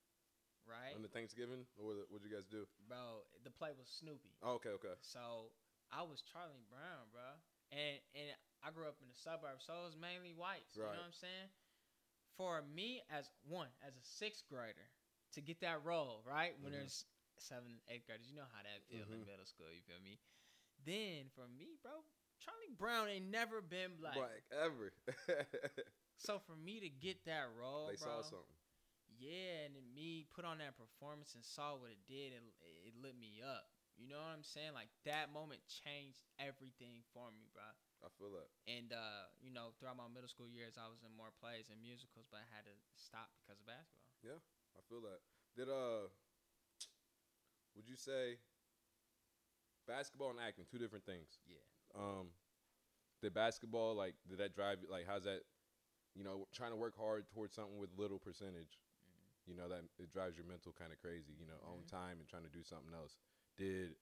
Right, 0.62 0.94
On 0.94 1.02
the 1.02 1.10
Thanksgiving, 1.10 1.66
or 1.74 1.90
what 1.90 1.96
what'd 2.06 2.22
you 2.22 2.30
guys 2.30 2.46
do? 2.46 2.62
bro. 2.86 3.26
The 3.42 3.50
play 3.50 3.74
was 3.74 3.90
Snoopy. 3.90 4.30
Oh, 4.46 4.62
okay, 4.62 4.70
okay. 4.78 4.94
So 5.02 5.50
I 5.90 6.06
was 6.06 6.22
Charlie 6.22 6.62
Brown, 6.70 7.10
bro. 7.10 7.34
And 7.74 7.98
and 8.14 8.30
I 8.62 8.70
grew 8.70 8.86
up 8.86 8.94
in 9.02 9.10
the 9.10 9.18
suburbs, 9.18 9.66
so 9.66 9.74
it 9.82 9.90
was 9.90 9.98
mainly 9.98 10.30
whites. 10.30 10.78
You 10.78 10.86
know 10.86 11.02
what 11.02 11.10
I'm 11.10 11.18
saying? 11.18 11.50
For 12.38 12.62
me, 12.62 13.02
as 13.10 13.26
one, 13.42 13.74
as 13.82 13.98
a 13.98 14.04
sixth 14.06 14.46
grader, 14.46 14.86
to 15.34 15.40
get 15.42 15.58
that 15.66 15.82
role, 15.82 16.22
right? 16.22 16.54
When 16.62 16.70
Mhm. 16.70 16.78
there's 16.86 17.04
seven, 17.42 17.82
eighth 17.90 18.06
graders, 18.06 18.30
you 18.30 18.36
know 18.38 18.46
how 18.54 18.62
that 18.62 18.86
feels 18.86 19.10
in 19.10 19.18
Mhm. 19.18 19.26
middle 19.26 19.46
school, 19.46 19.72
you 19.74 19.82
feel 19.82 19.98
me? 19.98 20.20
Then 20.84 21.30
for 21.34 21.48
me, 21.48 21.74
bro, 21.82 22.04
Charlie 22.38 22.70
Brown 22.78 23.08
ain't 23.08 23.26
never 23.34 23.60
been 23.60 23.96
black. 23.96 24.14
Black 24.14 24.44
ever. 24.52 24.92
So 26.22 26.38
for 26.46 26.54
me 26.54 26.78
to 26.78 26.88
get 26.88 27.18
that 27.26 27.50
role, 27.58 27.90
they 27.90 27.98
bro, 27.98 28.22
saw 28.22 28.22
something. 28.22 28.54
yeah, 29.18 29.66
and 29.66 29.74
then 29.74 29.86
me 29.90 30.26
put 30.30 30.46
on 30.46 30.62
that 30.62 30.78
performance 30.78 31.34
and 31.34 31.42
saw 31.42 31.74
what 31.74 31.90
it 31.90 31.98
did, 32.06 32.30
and 32.30 32.46
it 32.86 32.94
lit 32.94 33.18
me 33.18 33.42
up. 33.42 33.66
You 33.98 34.06
know 34.08 34.22
what 34.22 34.30
I'm 34.30 34.46
saying? 34.46 34.72
Like 34.72 34.88
that 35.04 35.34
moment 35.34 35.60
changed 35.66 36.22
everything 36.38 37.02
for 37.12 37.28
me, 37.34 37.50
bro. 37.50 37.66
I 38.02 38.08
feel 38.18 38.30
that. 38.38 38.48
And 38.70 38.90
uh, 38.94 39.30
you 39.42 39.50
know, 39.50 39.74
throughout 39.78 39.98
my 39.98 40.06
middle 40.10 40.30
school 40.30 40.48
years, 40.48 40.78
I 40.78 40.86
was 40.86 41.02
in 41.02 41.10
more 41.12 41.34
plays 41.42 41.68
and 41.70 41.78
musicals, 41.82 42.26
but 42.30 42.40
I 42.42 42.46
had 42.54 42.64
to 42.70 42.74
stop 42.94 43.30
because 43.42 43.58
of 43.58 43.66
basketball. 43.66 44.14
Yeah, 44.22 44.38
I 44.78 44.80
feel 44.86 45.02
that. 45.06 45.20
Did 45.58 45.68
uh, 45.68 46.06
would 47.76 47.86
you 47.90 47.98
say 47.98 48.38
basketball 49.86 50.30
and 50.30 50.40
acting 50.40 50.64
two 50.70 50.78
different 50.78 51.04
things? 51.04 51.38
Yeah. 51.46 51.62
Um, 51.98 52.32
did 53.20 53.34
basketball 53.34 53.94
like 53.94 54.14
did 54.28 54.38
that 54.38 54.54
drive 54.54 54.78
you? 54.82 54.88
Like, 54.90 55.06
how's 55.06 55.24
that? 55.24 55.42
You 56.14 56.24
know, 56.24 56.46
trying 56.52 56.70
to 56.70 56.76
work 56.76 56.96
hard 56.96 57.28
towards 57.30 57.54
something 57.54 57.78
with 57.78 57.90
little 57.96 58.18
percentage. 58.18 58.78
You 59.46 59.54
know 59.54 59.68
that 59.68 59.82
it 59.98 60.12
drives 60.12 60.36
your 60.36 60.46
mental 60.46 60.72
kind 60.72 60.92
of 60.92 61.00
crazy. 61.00 61.32
You 61.38 61.46
know, 61.46 61.58
own 61.66 61.82
Mhm. 61.82 61.90
time 61.90 62.18
and 62.20 62.28
trying 62.28 62.44
to 62.44 62.50
do 62.50 62.62
something 62.62 62.92
else. 62.94 63.16
Did 63.56 63.96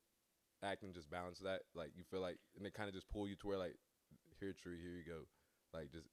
acting 0.63 0.93
just 0.93 1.11
balance 1.11 1.39
that? 1.41 1.63
Like, 1.75 1.93
you 1.97 2.05
feel 2.05 2.21
like, 2.21 2.39
and 2.57 2.67
it 2.67 2.75
kind 2.75 2.89
of 2.89 2.95
just 2.95 3.09
pull 3.09 3.29
you 3.29 3.37
to 3.37 3.47
where 3.49 3.59
like, 3.59 3.77
here, 4.41 4.53
tree, 4.53 4.81
here 4.81 4.93
you 4.97 5.05
go. 5.05 5.27
Like, 5.73 5.91
just 5.93 6.09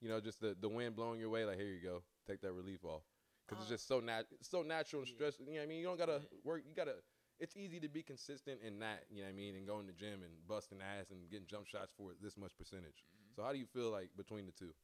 you 0.00 0.08
know, 0.08 0.20
just 0.20 0.40
the 0.40 0.56
the 0.58 0.68
wind 0.68 0.96
blowing 0.96 1.20
your 1.20 1.30
way. 1.30 1.44
Like, 1.44 1.58
here 1.58 1.66
you 1.68 1.80
go, 1.80 2.02
take 2.26 2.40
that 2.42 2.52
relief 2.52 2.84
off. 2.84 3.02
Because 3.46 3.62
it's 3.62 3.70
Uh, 3.70 3.74
just 3.74 3.88
so 3.88 4.00
nat, 4.00 4.26
it's 4.32 4.48
so 4.48 4.62
natural 4.62 5.02
and 5.02 5.08
yeah. 5.08 5.14
stress. 5.14 5.38
You 5.40 5.46
know 5.46 5.52
what 5.58 5.62
I 5.62 5.66
mean? 5.66 5.78
You 5.80 5.86
don't 5.86 5.98
gotta 5.98 6.20
Yeah. 6.22 6.38
work. 6.44 6.62
You 6.66 6.74
gotta. 6.74 6.96
It's 7.38 7.56
easy 7.56 7.80
to 7.80 7.88
be 7.88 8.02
consistent 8.02 8.60
in 8.62 8.78
that. 8.80 9.04
You 9.10 9.22
know 9.22 9.28
what 9.28 9.32
I 9.32 9.36
mean? 9.36 9.54
And 9.56 9.66
going 9.66 9.86
to 9.86 9.92
gym 9.94 10.22
and 10.22 10.32
busting 10.46 10.80
ass 10.82 11.10
and 11.10 11.28
getting 11.30 11.46
jump 11.46 11.66
shots 11.66 11.92
for 11.96 12.12
this 12.20 12.36
much 12.36 12.56
percentage. 12.58 13.04
Mhm. 13.16 13.34
So 13.34 13.42
how 13.42 13.52
do 13.52 13.58
you 13.58 13.66
feel 13.66 13.90
like 13.90 14.10
between 14.16 14.44
the 14.46 14.52
two? 14.52 14.74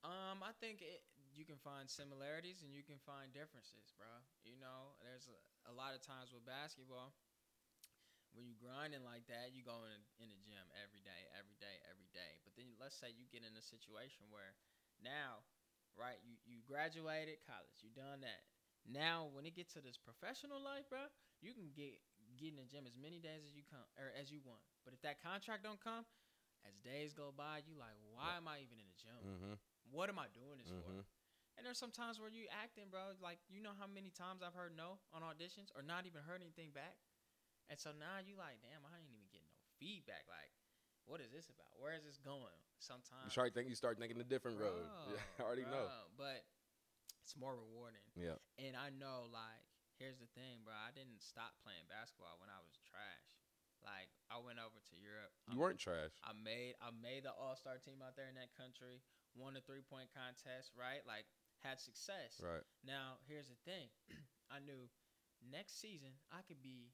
Um, 0.00 0.40
I 0.40 0.56
think 0.56 0.80
it, 0.80 1.04
you 1.36 1.44
can 1.44 1.60
find 1.60 1.84
similarities 1.84 2.64
and 2.64 2.72
you 2.72 2.80
can 2.80 2.96
find 3.04 3.32
differences, 3.36 3.92
bro. 4.00 4.08
You 4.44 4.56
know, 4.56 4.96
there's 5.04 5.28
a, 5.28 5.36
a 5.68 5.74
lot 5.76 5.92
of 5.92 6.00
times 6.00 6.32
with 6.32 6.44
basketball, 6.48 7.12
when 8.32 8.46
you 8.46 8.54
grinding 8.56 9.02
like 9.02 9.26
that, 9.26 9.50
you 9.52 9.66
go 9.66 9.84
in, 9.90 10.00
in 10.22 10.30
the 10.30 10.38
gym 10.40 10.62
every 10.78 11.02
day, 11.02 11.26
every 11.34 11.58
day, 11.58 11.82
every 11.90 12.08
day. 12.14 12.38
But 12.46 12.54
then 12.54 12.70
let's 12.78 12.94
say 12.96 13.10
you 13.10 13.26
get 13.28 13.42
in 13.42 13.52
a 13.58 13.64
situation 13.64 14.30
where 14.30 14.54
now, 15.02 15.42
right, 15.98 16.18
you, 16.22 16.38
you 16.46 16.62
graduated 16.62 17.42
college, 17.42 17.82
you 17.82 17.90
done 17.90 18.22
that. 18.22 18.46
Now, 18.86 19.28
when 19.36 19.44
it 19.44 19.52
gets 19.58 19.76
to 19.76 19.82
this 19.84 20.00
professional 20.00 20.62
life, 20.62 20.88
bro, 20.88 21.10
you 21.42 21.52
can 21.52 21.68
get 21.74 22.00
get 22.38 22.56
in 22.56 22.58
the 22.62 22.64
gym 22.64 22.88
as 22.88 22.96
many 22.96 23.20
days 23.20 23.44
as 23.44 23.52
you 23.52 23.66
come 23.68 23.84
or 24.00 24.14
as 24.16 24.32
you 24.32 24.40
want. 24.46 24.64
But 24.86 24.96
if 24.96 25.02
that 25.04 25.20
contract 25.20 25.60
don't 25.66 25.82
come, 25.82 26.08
as 26.64 26.72
days 26.80 27.12
go 27.12 27.34
by, 27.36 27.60
you 27.68 27.76
like, 27.76 27.96
why 28.14 28.40
am 28.40 28.48
I 28.48 28.64
even 28.64 28.80
in 28.80 28.88
the 28.88 28.96
gym? 28.96 29.20
Mm-hmm. 29.20 29.54
What 29.90 30.08
am 30.08 30.18
I 30.18 30.30
doing 30.30 30.58
this 30.62 30.70
for? 30.70 30.80
Mm-hmm. 30.86 31.06
And 31.58 31.66
there's 31.66 31.82
some 31.82 31.92
times 31.92 32.16
where 32.16 32.32
you 32.32 32.48
acting, 32.48 32.88
bro. 32.88 33.12
Like 33.20 33.42
you 33.50 33.60
know 33.60 33.76
how 33.76 33.90
many 33.90 34.08
times 34.14 34.40
I've 34.40 34.56
heard 34.56 34.72
no 34.72 35.02
on 35.12 35.20
auditions 35.20 35.68
or 35.76 35.84
not 35.84 36.08
even 36.08 36.24
heard 36.24 36.40
anything 36.40 36.72
back. 36.72 36.96
And 37.68 37.78
so 37.78 37.94
now 37.94 38.18
you 38.18 38.34
like, 38.34 38.58
damn, 38.64 38.82
I 38.82 38.98
ain't 38.98 39.12
even 39.14 39.30
getting 39.30 39.50
no 39.54 39.62
feedback. 39.78 40.26
Like, 40.26 40.50
what 41.06 41.22
is 41.22 41.30
this 41.30 41.46
about? 41.50 41.70
Where 41.78 41.94
is 41.94 42.02
this 42.02 42.18
going? 42.18 42.58
Sometimes 42.82 43.28
You 43.28 43.34
start 43.34 43.54
think 43.54 43.70
you 43.70 43.78
start 43.78 44.00
thinking 44.00 44.18
a 44.18 44.26
different 44.26 44.58
road. 44.58 44.86
Yeah, 45.14 45.22
I 45.38 45.46
already 45.46 45.68
know. 45.68 45.86
But 46.18 46.42
it's 47.22 47.38
more 47.38 47.54
rewarding. 47.54 48.02
Yeah. 48.18 48.40
And 48.58 48.74
I 48.74 48.90
know, 48.90 49.30
like, 49.30 49.62
here's 50.02 50.18
the 50.18 50.30
thing, 50.34 50.66
bro. 50.66 50.74
I 50.74 50.90
didn't 50.90 51.22
stop 51.22 51.54
playing 51.62 51.86
basketball 51.86 52.40
when 52.42 52.50
I 52.50 52.58
was 52.58 52.74
trash. 52.82 53.28
Like, 53.86 54.10
I 54.30 54.38
went 54.38 54.62
over 54.62 54.78
to 54.78 54.94
Europe. 54.96 55.34
You 55.50 55.58
I- 55.58 55.60
weren't 55.60 55.78
trash. 55.82 56.14
I 56.22 56.32
made 56.32 56.78
I 56.80 56.90
made 56.94 57.26
the 57.26 57.34
All 57.34 57.54
Star 57.58 57.76
team 57.82 57.98
out 58.00 58.14
there 58.16 58.30
in 58.30 58.38
that 58.38 58.54
country. 58.54 59.02
Won 59.34 59.54
the 59.54 59.62
three 59.62 59.82
point 59.82 60.10
contest, 60.14 60.72
right? 60.78 61.02
Like 61.06 61.26
had 61.62 61.78
success. 61.78 62.38
Right. 62.40 62.64
Now 62.86 63.20
here's 63.26 63.50
the 63.50 63.58
thing, 63.68 63.90
I 64.54 64.58
knew 64.62 64.88
next 65.42 65.78
season 65.80 66.14
I 66.32 66.42
could 66.46 66.62
be 66.62 66.90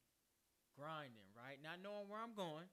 grinding, 0.77 1.29
right? 1.37 1.57
Not 1.63 1.81
knowing 1.81 2.09
where 2.11 2.21
I'm 2.21 2.35
going, 2.37 2.69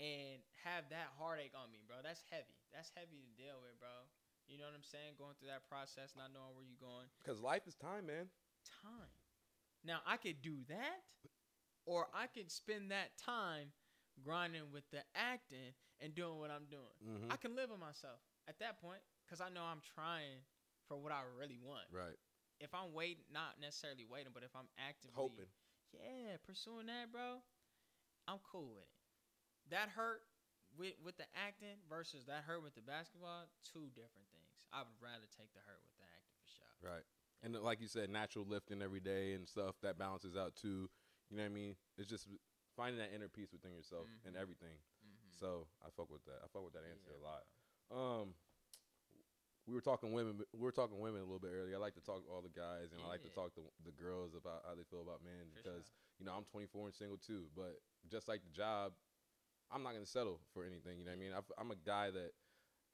and 0.00 0.42
have 0.66 0.88
that 0.90 1.12
heartache 1.18 1.54
on 1.54 1.70
me, 1.70 1.84
bro. 1.86 2.00
That's 2.02 2.22
heavy. 2.32 2.56
That's 2.74 2.90
heavy 2.96 3.22
to 3.22 3.30
deal 3.38 3.60
with, 3.62 3.76
bro. 3.78 3.92
You 4.50 4.58
know 4.58 4.66
what 4.66 4.74
I'm 4.74 4.82
saying? 4.86 5.14
Going 5.20 5.38
through 5.38 5.54
that 5.54 5.68
process, 5.70 6.12
not 6.18 6.34
knowing 6.34 6.54
where 6.58 6.66
you're 6.66 6.80
going. 6.82 7.06
Because 7.22 7.38
life 7.38 7.64
is 7.70 7.76
time, 7.78 8.10
man. 8.10 8.26
Time. 8.82 9.12
Now 9.86 10.02
I 10.06 10.16
could 10.18 10.42
do 10.42 10.58
that, 10.68 11.02
or 11.86 12.06
I 12.14 12.26
could 12.26 12.50
spend 12.50 12.90
that 12.90 13.16
time 13.18 13.72
grinding 14.22 14.70
with 14.72 14.84
the 14.90 15.02
acting 15.14 15.74
and 16.00 16.14
doing 16.14 16.38
what 16.38 16.50
I'm 16.50 16.66
doing. 16.70 16.96
Mm-hmm. 17.02 17.32
I 17.32 17.36
can 17.36 17.56
live 17.56 17.70
with 17.70 17.80
myself 17.80 18.20
at 18.48 18.58
that 18.58 18.80
point 18.82 19.00
because 19.24 19.40
I 19.40 19.48
know 19.48 19.62
I'm 19.62 19.82
trying 19.94 20.42
for 20.86 20.98
what 20.98 21.12
I 21.12 21.22
really 21.38 21.58
want. 21.62 21.86
right. 21.92 22.18
If 22.62 22.70
I'm 22.78 22.94
waiting, 22.94 23.26
not 23.26 23.58
necessarily 23.58 24.06
waiting, 24.06 24.30
but 24.30 24.46
if 24.46 24.54
I'm 24.54 24.70
actively 24.78 25.18
Hoping. 25.18 25.50
yeah, 25.90 26.38
pursuing 26.46 26.86
that, 26.86 27.10
bro, 27.10 27.42
I'm 28.30 28.38
cool 28.46 28.70
with 28.78 28.86
it. 28.86 29.02
That 29.74 29.90
hurt 29.90 30.22
with 30.78 30.94
with 31.02 31.18
the 31.18 31.26
acting 31.34 31.82
versus 31.90 32.30
that 32.30 32.46
hurt 32.46 32.62
with 32.62 32.78
the 32.78 32.86
basketball, 32.86 33.50
two 33.66 33.90
different 33.98 34.30
things. 34.30 34.54
I 34.70 34.86
would 34.86 34.98
rather 35.02 35.26
take 35.34 35.50
the 35.58 35.62
hurt 35.66 35.82
with 35.82 35.96
the 35.98 36.06
acting 36.06 36.38
for 36.38 36.46
sure. 36.54 36.74
Right. 36.86 37.06
And 37.42 37.58
like 37.58 37.82
you 37.82 37.90
said, 37.90 38.10
natural 38.10 38.46
lifting 38.46 38.78
every 38.80 39.00
day 39.02 39.34
and 39.34 39.42
stuff 39.48 39.74
that 39.82 39.98
balances 39.98 40.36
out 40.36 40.54
too. 40.54 40.86
You 41.32 41.40
know 41.40 41.48
what 41.48 41.56
I 41.56 41.56
mean? 41.56 41.72
It's 41.96 42.08
just 42.12 42.28
finding 42.76 43.00
that 43.00 43.08
inner 43.16 43.28
peace 43.32 43.48
within 43.56 43.72
yourself 43.72 44.04
and 44.28 44.36
Mhm. 44.36 44.40
everything. 44.44 44.76
Mm-hmm. 45.00 45.32
So 45.32 45.66
I 45.80 45.88
fuck 45.88 46.10
with 46.12 46.24
that. 46.28 46.44
I 46.44 46.46
fuck 46.52 46.60
with 46.62 46.74
that 46.76 46.84
answer 46.84 47.08
a 47.16 47.22
lot. 47.24 47.48
Um, 47.88 48.36
we 49.66 49.72
were 49.72 49.80
talking 49.80 50.12
women. 50.12 50.44
We 50.52 50.60
were 50.60 50.72
talking 50.76 51.00
women 51.00 51.20
a 51.20 51.24
little 51.24 51.38
bit 51.40 51.52
earlier. 51.56 51.76
I 51.76 51.78
like 51.78 51.94
to 51.94 52.00
talk 52.04 52.20
to 52.24 52.30
all 52.30 52.42
the 52.42 52.50
guys, 52.52 52.92
and 52.92 53.00
I 53.00 53.08
like 53.08 53.22
to 53.22 53.30
talk 53.30 53.54
to 53.54 53.62
the 53.84 53.92
girls 53.92 54.34
about 54.34 54.64
how 54.66 54.74
they 54.74 54.84
feel 54.84 55.00
about 55.00 55.22
men 55.24 55.48
For 55.48 55.56
because 55.62 55.86
sure. 55.86 56.18
you 56.18 56.24
know 56.26 56.34
I'm 56.36 56.44
24 56.44 56.86
and 56.86 56.94
single 56.94 57.16
too. 57.16 57.48
But 57.56 57.80
just 58.10 58.28
like 58.28 58.42
the 58.44 58.50
job, 58.50 58.92
I'm 59.70 59.82
not 59.82 59.92
gonna 59.94 60.04
settle 60.04 60.40
for 60.52 60.64
anything. 60.64 60.98
You 60.98 61.04
know 61.06 61.12
what 61.12 61.16
I 61.16 61.20
mean? 61.20 61.32
I've, 61.32 61.50
I'm 61.56 61.70
a 61.70 61.76
guy 61.76 62.10
that. 62.10 62.32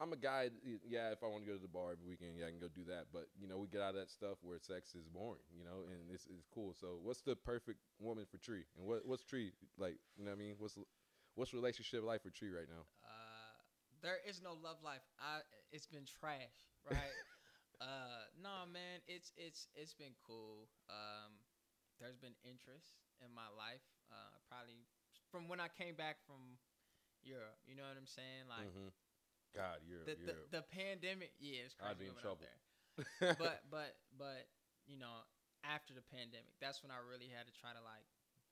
I'm 0.01 0.13
a 0.13 0.17
guy. 0.17 0.51
Yeah, 0.87 1.11
if 1.11 1.23
I 1.23 1.27
want 1.27 1.43
to 1.45 1.49
go 1.51 1.57
to 1.57 1.63
the 1.63 1.69
bar 1.69 1.93
every 1.93 2.07
weekend, 2.07 2.39
yeah, 2.39 2.47
I 2.47 2.51
can 2.51 2.61
go 2.61 2.69
do 2.69 2.85
that. 2.87 3.07
But 3.13 3.27
you 3.39 3.49
know, 3.49 3.59
we 3.59 3.67
get 3.69 3.81
out 3.83 3.95
of 3.95 4.01
that 4.01 4.11
stuff 4.11 4.39
where 4.43 4.59
sex 4.59 4.95
is 4.95 5.09
boring. 5.09 5.43
You 5.57 5.65
know, 5.65 5.87
and 5.91 6.11
it's, 6.13 6.27
it's 6.27 6.47
cool. 6.55 6.75
So, 6.79 6.99
what's 7.03 7.23
the 7.23 7.35
perfect 7.37 7.81
woman 7.99 8.25
for 8.31 8.39
Tree? 8.39 8.65
And 8.79 8.87
what 8.87 9.07
what's 9.07 9.25
Tree 9.25 9.53
like? 9.79 9.99
You 10.17 10.25
know 10.25 10.31
what 10.33 10.39
I 10.39 10.41
mean? 10.41 10.55
What's 10.59 10.79
what's 11.35 11.53
relationship 11.55 12.05
life 12.05 12.23
for 12.23 12.31
Tree 12.31 12.51
right 12.51 12.69
now? 12.69 12.87
Uh, 13.03 13.55
there 14.03 14.19
is 14.27 14.41
no 14.43 14.53
love 14.55 14.79
life. 14.85 15.03
I 15.19 15.41
it's 15.73 15.87
been 15.87 16.07
trash, 16.07 16.55
right? 16.87 17.15
uh, 17.81 18.31
no 18.41 18.67
man, 18.71 19.01
it's 19.07 19.33
it's 19.37 19.69
it's 19.75 19.95
been 19.95 20.15
cool. 20.27 20.69
Um, 20.89 21.43
there's 22.01 22.17
been 22.19 22.37
interest 22.45 22.95
in 23.21 23.35
my 23.35 23.49
life. 23.57 23.83
Uh, 24.11 24.39
probably 24.49 24.87
from 25.31 25.49
when 25.49 25.61
I 25.61 25.69
came 25.69 25.95
back 25.95 26.19
from 26.27 26.59
Europe. 27.23 27.59
You 27.67 27.77
know 27.77 27.85
what 27.85 27.97
I'm 27.99 28.07
saying? 28.09 28.49
Like 28.49 28.71
Mhm. 28.71 28.93
God, 29.57 29.81
you're 29.87 30.05
the, 30.05 30.17
the 30.19 30.37
you're. 30.37 30.61
the 30.61 30.65
pandemic. 30.73 31.33
Yeah, 31.41 31.65
it's 31.65 31.75
crazy. 31.75 31.91
I'd 31.91 31.99
be 31.99 32.09
in 32.09 32.19
trouble. 32.21 32.45
there. 32.45 32.59
but 33.39 33.63
but 33.71 33.95
but 34.19 34.51
you 34.91 34.99
know 34.99 35.23
after 35.63 35.95
the 35.95 36.03
pandemic 36.11 36.51
that's 36.59 36.83
when 36.83 36.91
i 36.91 36.99
really 36.99 37.31
had 37.31 37.47
to 37.47 37.55
try 37.55 37.71
to 37.71 37.83
like 37.83 38.07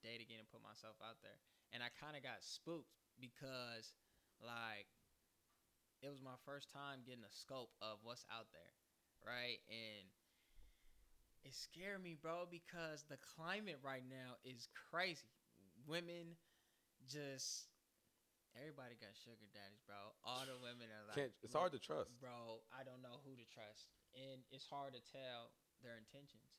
date 0.07 0.23
again 0.23 0.39
and 0.39 0.47
put 0.47 0.63
myself 0.63 0.95
out 1.03 1.19
there 1.23 1.39
and 1.75 1.83
i 1.83 1.91
kind 1.99 2.15
of 2.15 2.23
got 2.23 2.39
spooked 2.47 2.95
because 3.19 3.91
like 4.39 4.87
it 6.05 6.13
was 6.13 6.23
my 6.23 6.39
first 6.47 6.71
time 6.71 7.03
getting 7.03 7.27
a 7.27 7.35
scope 7.35 7.75
of 7.83 7.99
what's 8.07 8.23
out 8.31 8.47
there 8.55 8.75
right 9.27 9.59
and 9.67 10.07
it 11.43 11.55
scared 11.55 11.99
me 11.99 12.15
bro 12.15 12.47
because 12.47 13.03
the 13.11 13.19
climate 13.19 13.83
right 13.83 14.07
now 14.07 14.39
is 14.47 14.71
crazy 14.91 15.35
women 15.91 16.39
just 17.11 17.67
everybody 18.59 18.97
got 18.97 19.13
sugar 19.15 19.47
daddies 19.53 19.81
bro. 19.85 19.97
All 20.25 20.45
the 20.49 20.57
women 20.59 20.89
are 20.93 21.05
like 21.07 21.17
Can't, 21.17 21.35
it's 21.45 21.55
hard 21.57 21.73
to 21.77 21.81
trust. 21.81 22.13
bro 22.19 22.65
i 22.75 22.83
don't 22.83 23.01
know 23.05 23.21
who 23.23 23.37
to 23.37 23.47
trust. 23.49 23.93
And 24.17 24.41
it's 24.49 24.65
hard 24.65 24.97
to 24.97 25.03
tell 25.13 25.53
their 25.85 26.01
intentions. 26.01 26.57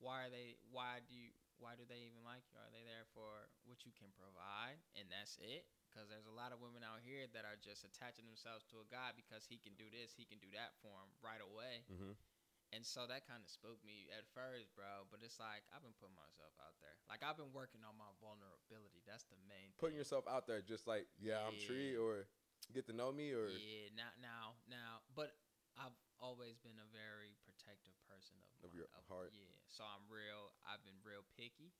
Why 0.00 0.26
are 0.26 0.32
they 0.32 0.56
why 0.72 1.04
do 1.04 1.12
you 1.12 1.30
why 1.60 1.78
do 1.78 1.86
they 1.86 2.08
even 2.10 2.24
like 2.26 2.42
you? 2.50 2.58
Are 2.58 2.72
they 2.72 2.82
there 2.82 3.06
for 3.14 3.46
what 3.68 3.86
you 3.86 3.92
can 3.94 4.10
provide? 4.16 4.80
And 4.98 5.06
that's 5.12 5.38
it? 5.38 5.68
Because 5.86 6.10
there's 6.10 6.26
a 6.26 6.34
lot 6.34 6.50
of 6.50 6.58
women 6.58 6.82
out 6.82 7.04
here 7.04 7.30
that 7.30 7.46
are 7.46 7.54
just 7.60 7.86
attaching 7.86 8.26
themselves 8.26 8.66
to 8.74 8.82
a 8.82 8.86
guy 8.90 9.14
because 9.14 9.46
he 9.46 9.60
can 9.60 9.78
do 9.78 9.86
this 9.92 10.16
he 10.16 10.26
can 10.26 10.40
do 10.42 10.50
that 10.56 10.74
for 10.80 10.92
him 10.96 11.10
right 11.22 11.44
away. 11.44 11.84
Hmm 11.86 12.18
and 12.74 12.82
so 12.82 13.06
that 13.06 13.22
kind 13.24 13.38
of 13.38 13.46
spooked 13.48 13.80
me 13.86 14.10
at 14.10 14.26
first 14.34 14.74
bro 14.74 15.06
but 15.14 15.22
it's 15.22 15.38
like 15.38 15.62
i've 15.70 15.80
been 15.86 15.94
putting 16.02 16.18
myself 16.18 16.50
out 16.58 16.74
there 16.82 16.98
like 17.06 17.22
i've 17.22 17.38
been 17.38 17.54
working 17.54 17.80
on 17.86 17.94
my 17.94 18.10
vulnerability 18.18 18.98
that's 19.06 19.24
the 19.30 19.38
main 19.46 19.70
Putting 19.78 19.94
thing. 19.94 20.02
yourself 20.02 20.26
out 20.26 20.50
there, 20.50 20.58
just 20.60 20.84
like 20.90 21.06
yeah, 21.22 21.38
I'm 21.46 21.54
Tree, 21.62 21.94
or 21.94 22.26
get 22.74 22.84
to 22.90 22.94
know 22.96 23.14
me, 23.14 23.30
or 23.30 23.46
yeah 23.54 23.94
not 23.94 24.18
now 24.18 24.58
now 24.66 25.06
but 25.14 25.38
i've 25.78 25.94
always 26.18 26.58
been 26.62 26.78
a 26.82 26.88
very 26.90 27.36
protective 27.46 27.94
person 28.10 28.34
of, 28.58 28.66
Of 28.66 28.74
my, 28.74 28.82
your 28.82 28.88
heart. 29.06 29.30
yeah 29.36 29.54
so 29.70 29.86
i'm 29.86 30.02
real 30.10 30.50
i've 30.66 30.82
been 30.82 30.98
real 31.06 31.22
picky 31.38 31.70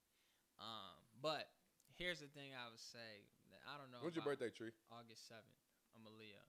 um 0.63 0.99
but 1.23 1.51
here's 1.99 2.21
the 2.23 2.31
thing 2.31 2.53
i 2.55 2.67
would 2.71 2.83
say 2.83 3.27
that 3.51 3.63
i 3.67 3.75
don't 3.81 3.91
know 3.91 3.99
when's 4.03 4.15
your 4.15 4.27
birthday, 4.27 4.51
Tree? 4.53 4.71
august 4.95 5.27
7th 5.31 5.59
i'm 5.97 6.05
a 6.07 6.13
leo 6.15 6.43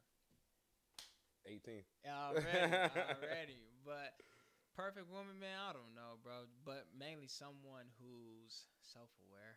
18. 1.46 1.86
already 2.10 2.50
already 3.14 3.62
but 3.86 4.18
perfect 4.76 5.08
woman 5.08 5.40
man 5.40 5.56
i 5.56 5.72
don't 5.72 5.96
know 5.96 6.20
bro 6.20 6.44
but 6.68 6.86
mainly 6.92 7.28
someone 7.32 7.88
who's 7.98 8.68
self-aware 8.84 9.56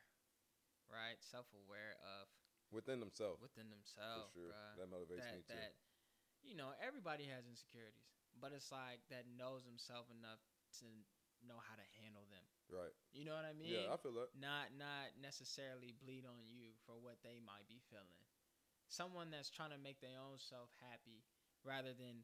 right 0.89 1.19
self-aware 1.21 1.99
of 2.23 2.31
Within 2.69 3.01
themselves, 3.01 3.41
within 3.41 3.65
for 3.73 3.81
themselves 3.81 4.29
sure. 4.37 4.53
bruh. 4.53 4.77
That 4.77 4.93
motivates 4.93 5.25
that 5.25 5.33
me 5.33 5.41
too. 5.41 5.57
that 5.57 5.73
you 6.45 6.53
know 6.53 6.71
everybody 6.85 7.25
has 7.33 7.49
insecurities 7.49 8.13
but 8.37 8.53
it's 8.53 8.69
like 8.71 9.01
that 9.09 9.25
knows 9.25 9.65
himself 9.65 10.05
enough 10.13 10.39
to 10.85 10.87
know 11.43 11.57
how 11.65 11.75
to 11.81 11.87
handle 11.97 12.29
them 12.29 12.45
right. 12.69 12.93
you 13.11 13.25
know 13.25 13.33
what 13.33 13.49
i 13.49 13.57
mean 13.57 13.73
yeah, 13.73 13.89
I 13.89 13.97
feel 13.97 14.13
that. 14.21 14.31
not 14.37 14.71
not 14.77 15.17
necessarily 15.17 15.97
bleed 15.97 16.29
on 16.29 16.45
you 16.45 16.77
for 16.85 16.95
what 17.01 17.19
they 17.25 17.41
might 17.41 17.65
be 17.73 17.81
feeling 17.89 18.23
someone 18.93 19.33
that's 19.33 19.49
trying 19.49 19.73
to 19.73 19.81
make 19.81 19.99
their 20.05 20.21
own 20.21 20.37
self 20.37 20.69
happy 20.85 21.25
rather 21.65 21.97
than 21.97 22.21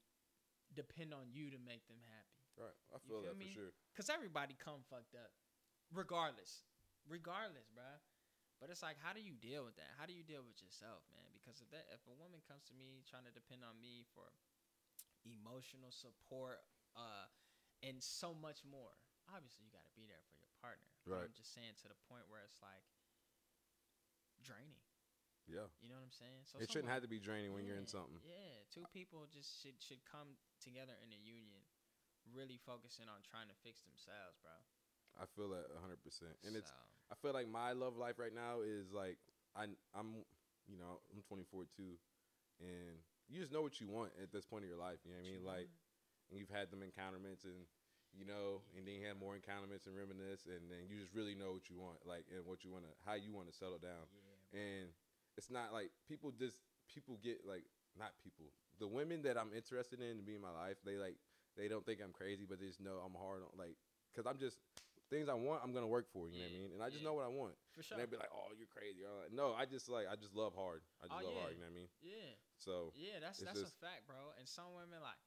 depend 0.77 1.17
on 1.17 1.33
you 1.33 1.49
to 1.55 1.61
make 1.63 1.87
them 1.89 2.03
happy 2.05 2.34
Right. 2.55 2.77
I 2.95 2.99
feel 3.03 3.21
feel 3.21 3.27
that 3.27 3.39
me? 3.39 3.51
for 3.51 3.67
sure. 3.67 3.73
because 3.91 4.07
everybody 4.09 4.55
come 4.55 4.83
fucked 4.87 5.15
up 5.19 5.31
regardless 5.93 6.63
regardless 7.07 7.67
bruh 7.75 7.99
but 8.63 8.71
it's 8.71 8.81
like 8.83 8.97
how 9.03 9.11
do 9.13 9.21
you 9.21 9.35
deal 9.37 9.67
with 9.67 9.75
that 9.77 9.91
how 9.99 10.07
do 10.07 10.15
you 10.15 10.23
deal 10.23 10.41
with 10.47 10.63
yourself 10.63 11.03
man 11.13 11.27
because 11.35 11.59
if 11.61 11.69
that 11.75 11.85
if 11.93 12.01
a 12.07 12.15
woman 12.17 12.39
comes 12.47 12.63
to 12.71 12.75
me 12.79 13.03
trying 13.11 13.27
to 13.27 13.35
depend 13.35 13.61
on 13.67 13.75
me 13.83 14.07
for 14.15 14.31
emotional 15.27 15.91
support 15.93 16.63
uh 16.97 17.27
and 17.83 17.99
so 18.01 18.33
much 18.33 18.63
more 18.65 18.95
obviously 19.29 19.67
you 19.67 19.73
got 19.75 19.85
to 19.85 19.95
be 19.99 20.07
there 20.09 20.23
for 20.31 20.37
your 20.39 20.51
partner 20.63 20.89
but 21.05 21.21
Right. 21.21 21.27
i'm 21.29 21.37
just 21.37 21.53
saying 21.53 21.75
to 21.85 21.89
the 21.91 21.99
point 22.09 22.25
where 22.31 22.41
it's 22.47 22.63
like 22.65 22.87
draining 24.45 24.81
Yeah. 25.49 25.69
you 25.85 25.89
know 25.93 25.97
what 26.01 26.09
i'm 26.09 26.13
saying 26.17 26.45
so 26.49 26.57
it 26.61 26.69
shouldn't 26.73 26.93
have 26.93 27.05
to 27.05 27.11
be 27.11 27.21
draining 27.21 27.53
when 27.53 27.65
you're 27.69 27.77
in 27.81 27.89
something. 27.89 28.17
Yeah, 28.25 28.65
two 28.73 28.85
people 28.93 29.25
just 29.29 29.61
should 29.61 29.77
should 29.81 30.01
come 30.09 30.37
together 30.61 30.97
in 31.05 31.13
a 31.13 31.21
union, 31.21 31.61
really 32.33 32.57
focusing 32.65 33.07
on 33.11 33.21
trying 33.27 33.49
to 33.53 33.57
fix 33.61 33.85
themselves, 33.85 34.39
bro. 34.41 34.57
I 35.21 35.27
feel 35.37 35.53
that 35.55 35.71
100. 35.71 36.01
percent 36.03 36.35
And 36.43 36.57
it's 36.57 36.73
I 37.13 37.15
feel 37.21 37.37
like 37.37 37.47
my 37.47 37.77
love 37.77 37.95
life 38.01 38.19
right 38.19 38.35
now 38.35 38.65
is 38.65 38.91
like 38.91 39.19
I 39.55 39.71
I'm 39.95 40.25
you 40.67 40.79
know 40.81 41.05
I'm 41.13 41.23
24 41.29 41.69
too, 41.71 41.95
and 42.59 42.99
you 43.29 43.41
just 43.41 43.53
know 43.53 43.63
what 43.63 43.79
you 43.81 43.87
want 43.89 44.11
at 44.21 44.33
this 44.33 44.45
point 44.45 44.65
of 44.65 44.69
your 44.71 44.81
life. 44.81 44.99
You 45.05 45.13
know 45.15 45.21
what 45.23 45.29
I 45.29 45.33
mean? 45.33 45.45
Like 45.45 45.69
and 46.31 46.41
you've 46.41 46.51
had 46.51 46.73
them 46.73 46.81
encounterments 46.83 47.45
and 47.45 47.69
you 48.15 48.23
know, 48.23 48.63
and 48.79 48.87
then 48.87 48.95
you 48.95 49.03
have 49.11 49.19
more 49.19 49.35
encounterments 49.35 49.91
and 49.91 49.99
reminisce, 49.99 50.47
and 50.47 50.71
then 50.71 50.87
you 50.87 51.03
just 51.03 51.11
really 51.19 51.35
know 51.35 51.51
what 51.51 51.67
you 51.67 51.75
want, 51.75 51.99
like 52.07 52.23
and 52.31 52.47
what 52.47 52.63
you 52.63 52.71
want 52.71 52.87
to, 52.87 52.93
how 53.03 53.19
you 53.19 53.35
want 53.35 53.51
to 53.51 53.55
settle 53.55 53.83
down. 53.83 54.07
yeah, 54.15 54.63
And 54.63 54.87
it's 55.35 55.51
not 55.51 55.75
like 55.75 55.91
people 56.07 56.31
just 56.31 56.63
people 56.87 57.19
get 57.23 57.43
like 57.43 57.67
not 57.99 58.15
people. 58.23 58.55
The 58.79 58.87
women 58.87 59.23
that 59.27 59.35
I'm 59.39 59.51
interested 59.55 59.99
in 59.99 60.19
to 60.19 60.23
be 60.23 60.35
in 60.39 60.43
my 60.43 60.55
life, 60.55 60.79
they 60.87 60.95
like 60.95 61.19
they 61.57 61.69
don't 61.69 61.85
think 61.85 62.01
I'm 62.03 62.13
crazy, 62.13 62.45
but 62.49 62.59
they 62.61 62.67
just 62.67 62.81
know 62.81 62.99
I'm 63.05 63.15
hard 63.15 63.43
on 63.43 63.53
like 63.59 63.77
because 64.13 64.27
I'm 64.27 64.39
just 64.39 64.59
things 65.11 65.29
I 65.29 65.35
want, 65.37 65.61
I'm 65.63 65.73
gonna 65.73 65.87
work 65.91 66.09
for. 66.13 66.29
You 66.29 66.41
know 66.41 66.49
what 66.49 66.57
I 66.57 66.59
mean? 66.59 66.71
And 66.75 66.81
I 66.83 66.89
just 66.89 67.03
yeah. 67.05 67.09
know 67.13 67.15
what 67.19 67.27
I 67.29 67.33
want. 67.33 67.55
for 67.77 67.83
sure. 67.85 67.95
And 67.95 68.03
they'd 68.03 68.11
be 68.11 68.17
like, 68.17 68.33
"Oh, 68.33 68.49
you're 68.57 68.71
crazy." 68.71 69.05
I'm 69.05 69.29
like, 69.29 69.35
no, 69.37 69.53
I 69.53 69.65
just 69.69 69.87
like 69.89 70.07
I 70.11 70.17
just 70.17 70.35
love 70.35 70.55
hard. 70.57 70.83
I 71.03 71.07
just 71.13 71.21
Oh, 71.21 71.25
love 71.29 71.35
yeah. 71.37 71.41
hard. 71.45 71.53
You 71.55 71.61
know 71.63 71.71
what 71.71 71.77
I 71.77 71.81
mean? 71.85 71.91
yeah, 72.03 72.33
So 72.59 72.91
yeah, 72.97 73.21
that's 73.21 73.39
that's 73.45 73.61
just- 73.61 73.77
a 73.77 73.85
fact, 73.85 74.07
bro. 74.09 74.33
And 74.41 74.49
some 74.49 74.73
women 74.75 74.99
like, 75.05 75.21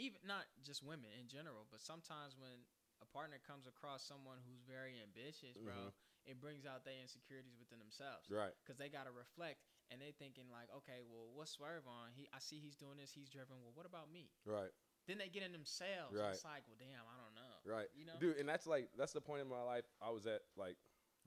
even 0.00 0.18
not 0.26 0.48
just 0.64 0.82
women 0.82 1.10
in 1.20 1.28
general, 1.28 1.68
but 1.70 1.78
sometimes 1.84 2.34
when 2.34 2.64
a 3.02 3.06
partner 3.12 3.36
comes 3.42 3.66
across 3.68 4.02
someone 4.02 4.40
who's 4.48 4.62
very 4.64 4.96
ambitious, 5.02 5.54
bro, 5.60 5.74
Mhm. 5.74 5.92
it 6.26 6.40
brings 6.40 6.64
out 6.64 6.84
their 6.88 6.96
insecurities 6.98 7.58
within 7.60 7.78
themselves. 7.78 8.30
right, 8.30 8.54
because 8.64 8.78
they 8.78 8.88
gotta 8.88 9.12
reflect 9.12 9.60
and 9.90 10.00
they 10.00 10.12
thinking 10.12 10.48
like, 10.50 10.70
okay, 10.72 11.02
well, 11.04 11.28
what's 11.34 11.52
Swerve 11.52 11.86
on? 11.86 12.10
He, 12.16 12.26
I 12.32 12.38
see 12.40 12.58
he's 12.58 12.76
doing 12.76 12.96
this, 12.96 13.12
he's 13.12 13.28
driven. 13.28 13.60
Well, 13.62 13.72
what 13.74 13.84
about 13.86 14.10
me? 14.10 14.30
right, 14.46 14.72
Then 15.06 15.18
they 15.18 15.28
get 15.28 15.42
in 15.44 15.52
themselves. 15.52 16.16
Right. 16.16 16.32
It's 16.32 16.44
like, 16.44 16.64
well, 16.66 16.80
damn, 16.80 17.04
I 17.04 17.16
don't 17.20 17.36
know. 17.36 17.54
right, 17.68 17.88
You 17.92 18.06
know, 18.08 18.16
dude. 18.18 18.38
And 18.40 18.48
that's 18.48 18.66
like 18.66 18.88
that's 18.96 19.12
the 19.12 19.20
point 19.20 19.42
in 19.42 19.48
my 19.48 19.62
life 19.62 19.84
I 20.00 20.10
was 20.10 20.24
at 20.26 20.40
like 20.56 20.76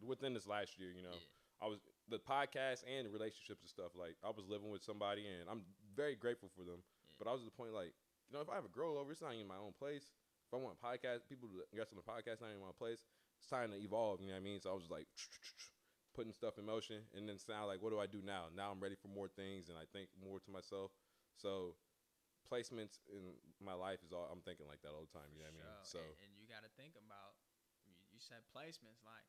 within 0.02 0.34
this 0.34 0.48
last 0.48 0.78
year, 0.80 0.90
you 0.92 1.04
know, 1.04 1.14
Yeah. 1.14 1.66
I 1.66 1.68
was 1.70 1.80
the 2.10 2.20
podcast 2.20 2.86
and 2.86 3.06
the 3.06 3.12
relationships 3.14 3.62
and 3.62 3.70
stuff. 3.70 3.94
Like 3.98 4.18
I 4.26 4.30
was 4.30 4.46
living 4.50 4.70
with 4.70 4.82
somebody, 4.82 5.26
and 5.26 5.50
I'm 5.50 5.62
very 5.96 6.16
grateful 6.16 6.50
for 6.58 6.64
them. 6.66 6.82
Yeah. 6.82 7.16
But 7.18 7.30
I 7.30 7.34
was 7.34 7.42
at 7.42 7.50
the 7.50 7.58
point 7.58 7.74
like, 7.74 7.94
you 8.30 8.34
know, 8.34 8.42
if 8.42 8.50
I 8.50 8.56
have 8.56 8.66
a 8.66 8.74
girl 8.74 8.98
over, 8.98 9.12
it's 9.12 9.22
not 9.22 9.34
even 9.34 9.48
my 9.48 9.62
own 9.62 9.74
place. 9.78 10.14
If 10.48 10.54
I 10.54 10.58
want 10.58 10.78
a 10.80 10.82
podcast, 10.82 11.28
people 11.28 11.50
to 11.50 11.62
guest 11.76 11.92
on 11.94 12.00
the 12.00 12.08
podcast, 12.08 12.42
not 12.42 12.50
even 12.54 12.62
my 12.66 12.74
place. 12.78 13.06
It's 13.38 13.50
time 13.50 13.70
to 13.72 13.78
evolve. 13.78 14.22
You 14.22 14.28
know 14.34 14.40
what 14.40 14.42
I 14.42 14.50
mean? 14.50 14.60
So 14.62 14.70
I 14.72 14.74
was 14.74 14.84
just 14.90 14.94
like 14.94 15.06
putting 16.16 16.34
stuff 16.34 16.58
in 16.58 16.66
motion, 16.66 17.06
and 17.16 17.28
then 17.30 17.38
now 17.50 17.68
like, 17.68 17.82
what 17.82 17.92
do 17.92 18.00
I 18.00 18.08
do 18.08 18.22
now? 18.26 18.50
Now 18.56 18.72
I'm 18.72 18.80
ready 18.80 18.96
for 18.96 19.08
more 19.10 19.28
things, 19.28 19.70
and 19.70 19.78
I 19.78 19.86
think 19.94 20.10
more 20.18 20.40
to 20.40 20.50
myself. 20.52 20.92
So 21.38 21.76
placements 22.48 23.04
in 23.12 23.36
my 23.60 23.76
life 23.78 24.00
is 24.04 24.12
all 24.16 24.26
I'm 24.32 24.42
thinking 24.42 24.66
like 24.68 24.82
that 24.82 24.92
all 24.96 25.04
the 25.06 25.14
time. 25.14 25.28
You 25.36 25.44
know 25.44 25.52
what 25.52 25.60
I 25.60 25.68
mean? 25.68 25.84
So 25.84 26.00
and, 26.00 26.16
and 26.26 26.32
you 26.40 26.48
got 26.48 26.64
to 26.64 26.72
think 26.80 26.96
about 26.98 27.36
you, 27.86 27.94
you 28.12 28.20
said 28.24 28.42
placements 28.56 29.04
like 29.04 29.28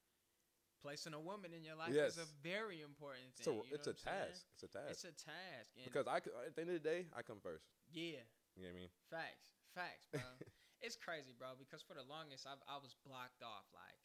placing 0.78 1.10
a 1.14 1.20
woman 1.20 1.50
in 1.50 1.66
your 1.66 1.74
life 1.74 1.90
is 1.90 2.18
a 2.22 2.28
very 2.42 2.80
important 2.82 3.34
thing. 3.34 3.50
you 3.66 3.74
it's 3.74 3.90
a 3.90 3.94
I'm 3.94 3.98
saying? 3.98 4.30
task. 4.30 4.40
It's 4.54 4.62
a 4.64 4.70
task 4.70 4.90
It's 4.94 5.04
a 5.04 5.14
task. 5.18 5.68
And 5.74 5.84
because 5.90 6.06
I 6.06 6.22
at 6.46 6.54
the 6.54 6.60
end 6.62 6.70
of 6.70 6.78
the 6.78 6.86
day 6.86 7.10
I 7.14 7.22
come 7.26 7.42
first. 7.42 7.66
yeah, 7.90 8.22
You 8.54 8.62
know 8.66 8.70
what 8.70 8.78
I 8.78 8.82
mean? 8.86 8.92
facts, 9.10 9.48
facts, 9.74 10.06
bro. 10.14 10.22
it's 10.86 10.94
crazy, 10.94 11.34
bro. 11.34 11.58
Because 11.58 11.82
for 11.82 11.98
the 11.98 12.06
longest, 12.06 12.46
I 12.46 12.54
I 12.70 12.78
was 12.78 12.94
blocked 13.02 13.42
off, 13.42 13.66
like 13.74 13.98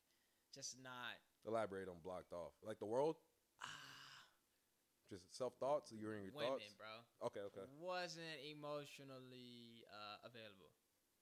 just 0.54 0.78
not. 0.82 1.18
Elaborate 1.46 1.90
on 1.90 1.98
blocked 2.02 2.34
off. 2.34 2.54
Like 2.66 2.80
the 2.80 2.90
world, 2.90 3.18
just 5.14 5.30
self 5.38 5.54
thoughts. 5.62 5.94
You're 5.94 6.18
in 6.18 6.26
your 6.26 6.34
women, 6.34 6.58
thoughts. 6.58 6.74
bro. 6.74 6.94
Okay, 7.30 7.44
okay. 7.54 7.66
wasn't 7.78 8.42
emotionally 8.42 9.86
uh, 9.94 10.26
available, 10.26 10.74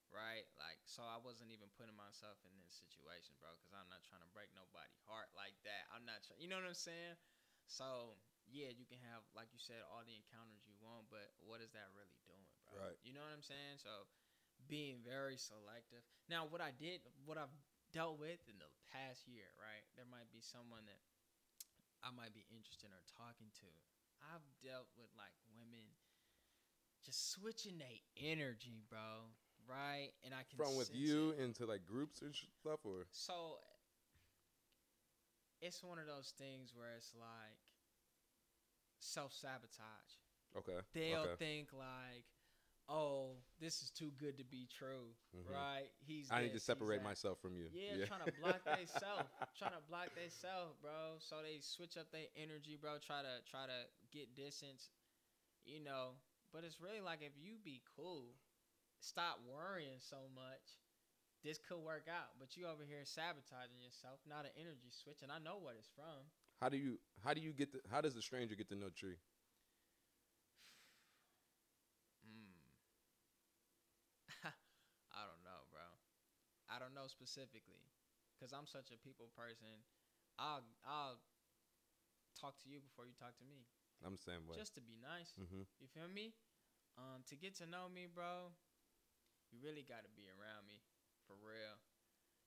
right? 0.07 0.47
Like, 0.55 0.79
so 0.87 1.03
I 1.03 1.19
wasn't 1.19 1.51
even 1.51 1.67
putting 1.75 1.95
myself 1.99 2.39
in 2.47 2.55
this 2.63 2.71
situation, 2.79 3.35
bro, 3.43 3.51
because 3.59 3.75
I'm 3.75 3.91
not 3.91 4.01
trying 4.07 4.23
to 4.23 4.31
break 4.31 4.47
nobody 4.55 4.95
heart 5.03 5.27
like 5.35 5.59
that. 5.67 5.91
I'm 5.91 6.07
not, 6.07 6.23
try- 6.23 6.39
you 6.39 6.47
know 6.47 6.57
what 6.57 6.71
I'm 6.71 6.79
saying? 6.79 7.19
So 7.67 8.15
yeah, 8.47 8.71
you 8.71 8.87
can 8.87 8.99
have, 9.11 9.27
like 9.35 9.51
you 9.51 9.59
said, 9.61 9.83
all 9.91 10.03
the 10.07 10.15
encounters 10.15 10.63
you 10.63 10.75
want, 10.79 11.11
but 11.11 11.35
what 11.43 11.59
is 11.59 11.71
that 11.75 11.91
really 11.93 12.19
doing, 12.23 12.47
bro? 12.67 12.87
Right. 12.87 12.99
You 13.03 13.11
know 13.11 13.23
what 13.23 13.35
I'm 13.35 13.45
saying? 13.45 13.79
So 13.83 14.07
being 14.71 15.03
very 15.03 15.35
selective. 15.35 16.03
Now, 16.31 16.47
what 16.47 16.63
I 16.63 16.71
did, 16.75 17.03
what 17.27 17.35
I've 17.35 17.53
dealt 17.91 18.19
with 18.19 18.39
in 18.47 18.55
the 18.59 18.71
past 18.91 19.27
year, 19.27 19.51
right? 19.59 19.83
There 19.99 20.07
might 20.07 20.31
be 20.31 20.39
someone 20.39 20.87
that 20.87 20.99
I 22.03 22.09
might 22.11 22.33
be 22.33 22.45
interested 22.49 22.89
in 22.89 22.93
or 22.97 23.05
talking 23.17 23.49
to. 23.61 23.69
I've 24.21 24.45
dealt 24.61 24.89
with 24.97 25.09
like 25.17 25.33
women 25.57 25.85
just 27.05 27.31
switching 27.31 27.77
their 27.77 28.01
energy, 28.17 28.81
bro. 28.89 29.33
Right? 29.69 30.09
And 30.25 30.33
I 30.33 30.43
can 30.49 30.57
From 30.57 30.75
with 30.75 30.89
you 30.93 31.31
it. 31.31 31.43
into 31.43 31.65
like 31.65 31.85
groups 31.85 32.21
and 32.21 32.33
stuff, 32.35 32.79
or 32.83 33.05
So 33.11 33.59
it's 35.61 35.83
one 35.83 35.99
of 35.99 36.07
those 36.07 36.33
things 36.37 36.73
where 36.75 36.95
it's 36.97 37.13
like 37.15 37.61
self 38.99 39.33
sabotage. 39.33 40.17
okay, 40.57 40.79
They'll 40.93 41.21
okay. 41.21 41.35
think 41.37 41.69
like, 41.73 42.25
"Oh, 42.91 43.39
this 43.59 43.81
is 43.81 43.89
too 43.89 44.11
good 44.19 44.37
to 44.37 44.43
be 44.43 44.67
true." 44.67 45.15
Mhm. 45.33 45.49
Right? 45.49 45.89
He's. 46.03 46.27
I 46.31 46.43
need 46.43 46.53
to 46.53 46.59
separate 46.59 46.99
that. 46.99 47.03
myself 47.07 47.39
from 47.39 47.55
you. 47.55 47.69
Yeah, 47.71 48.05
trying 48.05 48.25
to 48.25 48.31
block 48.41 48.59
they 48.65 48.85
self, 48.85 49.23
trying 49.57 49.71
to 49.71 49.83
block 49.87 50.09
they 50.15 50.27
self, 50.29 50.75
bro. 50.81 51.17
So 51.19 51.37
they 51.41 51.59
switch 51.61 51.95
up 51.97 52.11
their 52.11 52.27
energy, 52.35 52.75
bro. 52.75 52.99
Try 52.99 53.21
to 53.23 53.39
try 53.49 53.65
to 53.65 53.79
get 54.11 54.35
distance, 54.35 54.89
you 55.63 55.79
know. 55.79 56.19
But 56.51 56.65
it's 56.65 56.81
really 56.81 56.99
like 56.99 57.21
if 57.23 57.33
you 57.39 57.55
be 57.63 57.81
cool, 57.95 58.35
stop 58.99 59.39
worrying 59.47 59.99
so 59.99 60.27
much. 60.35 60.79
This 61.43 61.57
could 61.57 61.79
work 61.81 62.05
out, 62.05 62.37
but 62.37 62.55
you 62.55 62.67
over 62.67 62.83
here 62.85 63.01
sabotaging 63.03 63.81
yourself, 63.81 64.19
not 64.29 64.45
an 64.45 64.51
energy 64.59 64.91
switch, 64.91 65.23
and 65.23 65.31
I 65.31 65.39
know 65.39 65.57
what 65.57 65.73
it's 65.79 65.89
from. 65.95 66.29
How 66.59 66.69
do 66.69 66.77
you 66.77 66.99
how 67.23 67.33
do 67.33 67.41
you 67.41 67.53
get 67.53 67.71
the 67.73 67.81
how 67.89 68.01
does 68.01 68.13
the 68.13 68.21
stranger 68.21 68.55
get 68.55 68.69
to 68.69 68.75
know 68.75 68.89
tree? 68.89 69.17
Mm. 72.25 72.53
I 75.11 75.23
don't 75.27 75.43
know, 75.43 75.65
bro. 75.71 75.85
I 76.69 76.79
don't 76.79 76.90
know 77.01 77.09
specifically, 77.09 77.89
cause 78.37 78.53
I'm 78.53 78.69
such 78.69 78.93
a 78.93 78.97
people 79.01 79.33
person. 79.33 79.81
I'll 80.37 80.61
I'll 80.85 81.17
talk 82.37 82.61
to 82.61 82.69
you 82.69 82.77
before 82.77 83.09
you 83.09 83.17
talk 83.17 83.33
to 83.41 83.45
me, 83.49 83.65
I'm 84.05 84.21
the 84.21 84.21
same 84.21 84.45
way. 84.45 84.61
just 84.61 84.77
to 84.77 84.83
be 84.85 85.01
nice. 85.01 85.33
mm-hmm. 85.33 85.65
You 85.81 85.89
feel 85.89 86.05
me? 86.05 86.37
Um, 87.01 87.25
to 87.33 87.35
get 87.39 87.57
to 87.57 87.65
know 87.65 87.89
me, 87.89 88.05
bro, 88.05 88.53
you 89.49 89.57
really 89.65 89.81
got 89.81 90.05
to 90.05 90.11
be 90.13 90.29
around 90.29 90.69
me, 90.69 90.85
for 91.25 91.33
real. 91.41 91.81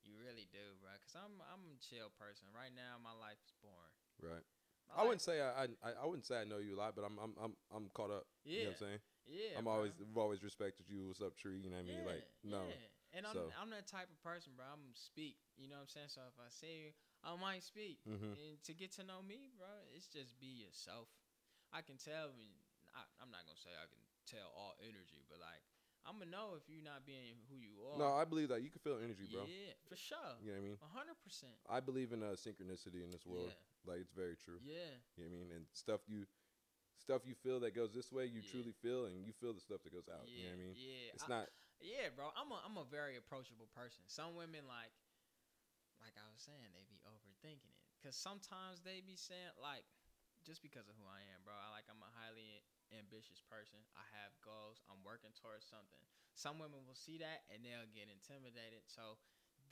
You 0.06 0.14
really 0.20 0.46
do, 0.52 0.76
bro. 0.78 0.92
Cause 1.02 1.16
I'm 1.18 1.42
I'm 1.50 1.64
a 1.74 1.80
chill 1.82 2.14
person. 2.14 2.46
Right 2.54 2.70
now, 2.70 3.00
my 3.02 3.16
life 3.16 3.40
is 3.42 3.56
boring. 3.58 3.96
Right. 4.22 4.44
My 4.86 5.00
I 5.00 5.02
wouldn't 5.02 5.24
say 5.24 5.40
I, 5.40 5.66
I 5.82 5.90
I 5.96 6.04
wouldn't 6.04 6.28
say 6.28 6.36
I 6.38 6.44
know 6.44 6.60
you 6.60 6.76
a 6.76 6.78
lot, 6.78 6.92
but 6.94 7.08
I'm 7.08 7.16
I'm 7.16 7.32
I'm 7.40 7.52
I'm 7.74 7.86
caught 7.96 8.12
up. 8.12 8.28
You 8.44 8.52
Yeah, 8.52 8.58
know 8.68 8.76
what 8.76 8.84
I'm 8.84 8.84
saying? 8.84 9.00
yeah. 9.24 9.52
I'm 9.56 9.64
bro. 9.64 9.72
always 9.80 9.96
I've 9.96 10.20
always 10.20 10.44
respected 10.44 10.92
you. 10.92 11.08
What's 11.08 11.24
up, 11.24 11.40
tree? 11.40 11.56
You 11.56 11.72
know 11.72 11.80
what 11.80 11.88
I 11.88 11.92
mean? 11.96 12.04
Like 12.04 12.24
no. 12.44 12.68
Yeah. 12.68 12.93
And 13.14 13.22
I'm 13.26 13.34
So- 13.34 13.52
I'm 13.54 13.70
that 13.70 13.86
type 13.86 14.10
of 14.10 14.18
person, 14.20 14.52
bro. 14.58 14.66
I'm 14.66 14.90
speak. 14.94 15.38
You 15.56 15.68
know 15.70 15.78
what 15.78 15.86
I'm 15.86 15.94
saying? 15.94 16.10
So 16.10 16.20
if 16.26 16.34
I 16.38 16.50
see 16.50 16.90
you, 16.90 16.90
I 17.22 17.36
might 17.38 17.62
speak. 17.62 18.02
Mm-hmm. 18.04 18.34
And 18.34 18.58
to 18.66 18.72
get 18.74 18.90
to 18.98 19.04
know 19.06 19.22
me, 19.22 19.54
bro, 19.56 19.70
it's 19.94 20.10
just 20.10 20.34
be 20.42 20.50
yourself. 20.66 21.06
I 21.72 21.80
can 21.82 21.96
tell 21.96 22.34
when 22.34 22.50
I, 22.94 23.06
I'm 23.22 23.30
not 23.30 23.46
gonna 23.46 23.58
say 23.58 23.70
I 23.74 23.86
can 23.86 24.02
tell 24.26 24.50
all 24.54 24.74
energy, 24.82 25.22
but 25.30 25.38
like 25.38 25.62
I'm 26.04 26.18
gonna 26.20 26.30
know 26.30 26.58
if 26.58 26.66
you're 26.68 26.84
not 26.84 27.06
being 27.06 27.38
who 27.48 27.56
you 27.56 27.78
are. 27.86 27.96
No, 27.98 28.12
I 28.18 28.26
believe 28.26 28.50
that 28.50 28.60
you 28.66 28.68
can 28.70 28.82
feel 28.82 28.98
energy, 28.98 29.24
bro. 29.30 29.46
Yeah, 29.46 29.72
for 29.88 29.96
sure. 29.96 30.18
You 30.42 30.52
know 30.52 30.58
what 30.58 30.66
I 30.66 30.68
mean? 30.74 30.78
Hundred 30.92 31.18
percent. 31.22 31.54
I 31.70 31.78
believe 31.80 32.10
in 32.12 32.20
uh, 32.22 32.34
synchronicity 32.34 33.00
in 33.02 33.10
this 33.14 33.24
world. 33.24 33.48
Yeah. 33.54 33.88
Like 33.94 34.02
it's 34.02 34.12
very 34.14 34.36
true. 34.36 34.58
Yeah. 34.62 34.98
You 35.16 35.24
know 35.24 35.30
what 35.30 35.38
I 35.38 35.38
mean? 35.38 35.48
And 35.54 35.62
stuff 35.72 36.02
you 36.10 36.26
stuff 36.98 37.22
you 37.26 37.34
feel 37.34 37.58
that 37.60 37.74
goes 37.74 37.90
this 37.94 38.10
way, 38.12 38.26
you 38.26 38.40
Yeah. 38.42 38.50
truly 38.52 38.74
feel, 38.82 39.06
and 39.06 39.22
you 39.26 39.32
feel 39.32 39.52
the 39.54 39.60
stuff 39.64 39.82
that 39.82 39.92
goes 39.92 40.08
out. 40.08 40.26
Yeah. 40.26 40.34
You 40.34 40.42
know 40.44 40.50
what 40.50 40.60
I 40.60 40.64
mean? 40.66 40.74
Yeah. 40.78 41.14
It's 41.14 41.24
I- 41.24 41.28
not. 41.28 41.46
Yeah, 41.82 42.10
bro. 42.14 42.30
I'm 42.34 42.50
a 42.52 42.58
I'm 42.62 42.78
a 42.78 42.86
very 42.86 43.16
approachable 43.16 43.68
person. 43.74 44.04
Some 44.06 44.34
women 44.38 44.66
like 44.66 44.94
like 46.02 46.14
I 46.20 46.26
was 46.28 46.42
saying, 46.42 46.70
they 46.74 46.84
be 46.86 47.00
overthinking 47.08 47.72
it. 47.72 47.82
Cause 48.02 48.14
sometimes 48.18 48.84
they 48.84 49.00
be 49.00 49.16
saying 49.16 49.56
like 49.56 49.88
just 50.44 50.60
because 50.60 50.84
of 50.86 50.94
who 51.00 51.08
I 51.08 51.24
am, 51.32 51.40
bro. 51.42 51.56
I 51.56 51.72
like 51.72 51.88
I'm 51.88 52.02
a 52.04 52.12
highly 52.20 52.60
ambitious 52.92 53.40
person. 53.48 53.80
I 53.96 54.04
have 54.20 54.36
goals. 54.44 54.84
I'm 54.86 55.00
working 55.02 55.32
towards 55.40 55.64
something. 55.64 56.02
Some 56.36 56.60
women 56.60 56.84
will 56.84 56.98
see 56.98 57.16
that 57.22 57.48
and 57.48 57.64
they'll 57.64 57.88
get 57.90 58.12
intimidated. 58.12 58.84
So 58.86 59.16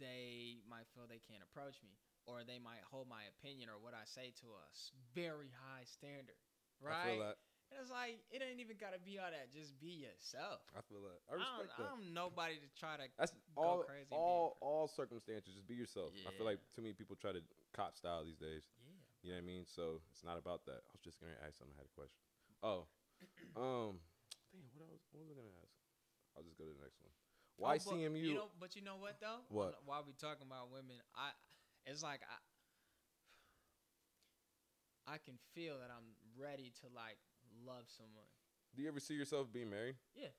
they 0.00 0.64
might 0.64 0.88
feel 0.96 1.04
they 1.04 1.22
can't 1.22 1.44
approach 1.44 1.78
me. 1.84 2.00
Or 2.24 2.46
they 2.46 2.62
might 2.62 2.86
hold 2.86 3.10
my 3.10 3.26
opinion 3.26 3.66
or 3.66 3.82
what 3.82 3.98
I 3.98 4.06
say 4.06 4.30
to 4.46 4.54
a 4.54 4.64
very 5.10 5.50
high 5.50 5.82
standard. 5.84 6.38
I 6.86 6.86
Right? 6.86 7.18
And 7.72 7.80
it's 7.80 7.88
like 7.88 8.20
it 8.28 8.44
ain't 8.44 8.60
even 8.60 8.76
gotta 8.76 9.00
be 9.00 9.16
all 9.16 9.32
that. 9.32 9.48
Just 9.48 9.72
be 9.80 10.04
yourself. 10.04 10.60
I 10.76 10.84
feel 10.92 11.00
that. 11.08 11.24
I 11.24 11.32
I 11.32 11.40
don't, 11.40 11.48
respect 11.56 11.72
I 11.72 11.76
that. 11.80 11.88
don't 11.88 12.12
nobody 12.12 12.60
to 12.60 12.68
try 12.76 13.00
to 13.00 13.08
That's 13.16 13.32
go 13.56 13.64
all. 13.64 13.80
crazy 13.88 14.12
all 14.12 14.60
all 14.60 14.84
circumstances. 14.92 15.56
Just 15.56 15.64
be 15.64 15.80
yourself. 15.80 16.12
I 16.28 16.36
feel 16.36 16.44
like 16.44 16.60
too 16.76 16.84
many 16.84 16.92
people 16.92 17.16
try 17.16 17.32
to 17.32 17.40
cop 17.72 17.96
style 17.96 18.20
these 18.28 18.36
days. 18.36 18.68
Yeah. 18.84 18.92
You 19.24 19.28
know 19.32 19.40
what 19.40 19.48
I 19.48 19.52
mean? 19.56 19.64
So 19.64 20.04
it's 20.12 20.20
not 20.20 20.36
about 20.36 20.68
that. 20.68 20.84
I 20.84 20.90
was 20.92 21.00
just 21.00 21.16
gonna 21.16 21.32
ask 21.40 21.56
something. 21.56 21.72
I 21.72 21.80
had 21.80 21.88
a 21.88 21.96
question. 21.96 22.20
Oh, 22.60 22.84
um, 23.56 23.96
damn. 24.52 24.68
What 24.76 24.92
else? 24.92 25.08
What 25.16 25.24
was 25.24 25.32
I 25.32 25.40
gonna 25.40 25.56
ask? 25.64 25.72
I'll 26.36 26.44
just 26.44 26.60
go 26.60 26.68
to 26.68 26.76
the 26.76 26.82
next 26.84 27.00
one. 27.00 27.16
Why 27.56 27.76
Oh, 27.76 27.80
but 27.80 27.88
CMU? 27.88 28.20
You 28.20 28.36
know, 28.36 28.52
but 28.60 28.76
you 28.76 28.84
know 28.84 29.00
what 29.00 29.16
though? 29.24 29.48
What? 29.48 29.80
While 29.88 30.04
we 30.04 30.12
talking 30.12 30.44
about 30.44 30.68
women, 30.68 31.00
I 31.16 31.32
it's 31.88 32.04
like 32.04 32.20
I 32.28 32.36
I 35.06 35.16
can 35.18 35.40
feel 35.56 35.80
that 35.80 35.90
I'm 35.90 36.14
ready 36.36 36.72
to 36.84 36.86
like 36.92 37.18
love 37.66 37.86
someone. 37.88 38.28
do 38.74 38.82
you 38.82 38.88
ever 38.88 39.00
see 39.00 39.14
yourself 39.14 39.52
being 39.52 39.68
married? 39.70 39.96
Yeah, 40.14 40.32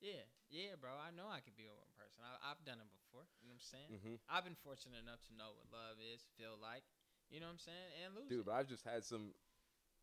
yeah, 0.00 0.24
yeah, 0.50 0.74
bro. 0.80 0.90
I 0.96 1.12
know 1.14 1.28
I 1.30 1.40
could 1.44 1.56
be 1.56 1.64
with 1.68 1.76
one 1.78 1.94
person. 1.94 2.24
I, 2.24 2.50
I've 2.50 2.62
done 2.64 2.80
it 2.82 2.90
before. 2.90 3.24
You 3.42 3.48
know 3.52 3.56
what 3.56 3.62
I'm 3.62 3.70
saying? 3.72 3.90
Mm-hmm. 3.92 4.16
I've 4.28 4.44
been 4.44 4.58
fortunate 4.64 4.98
enough 5.02 5.22
to 5.28 5.32
know 5.36 5.54
what 5.54 5.68
love 5.70 5.96
is, 6.02 6.24
feel 6.38 6.56
like. 6.60 6.82
You 7.30 7.40
know 7.40 7.46
what 7.48 7.60
I'm 7.60 7.64
saying? 7.64 7.88
And 8.04 8.08
lose 8.16 8.28
Dude, 8.28 8.40
it. 8.40 8.46
but 8.46 8.52
I've 8.58 8.68
just 8.68 8.84
had 8.84 9.04
some. 9.04 9.32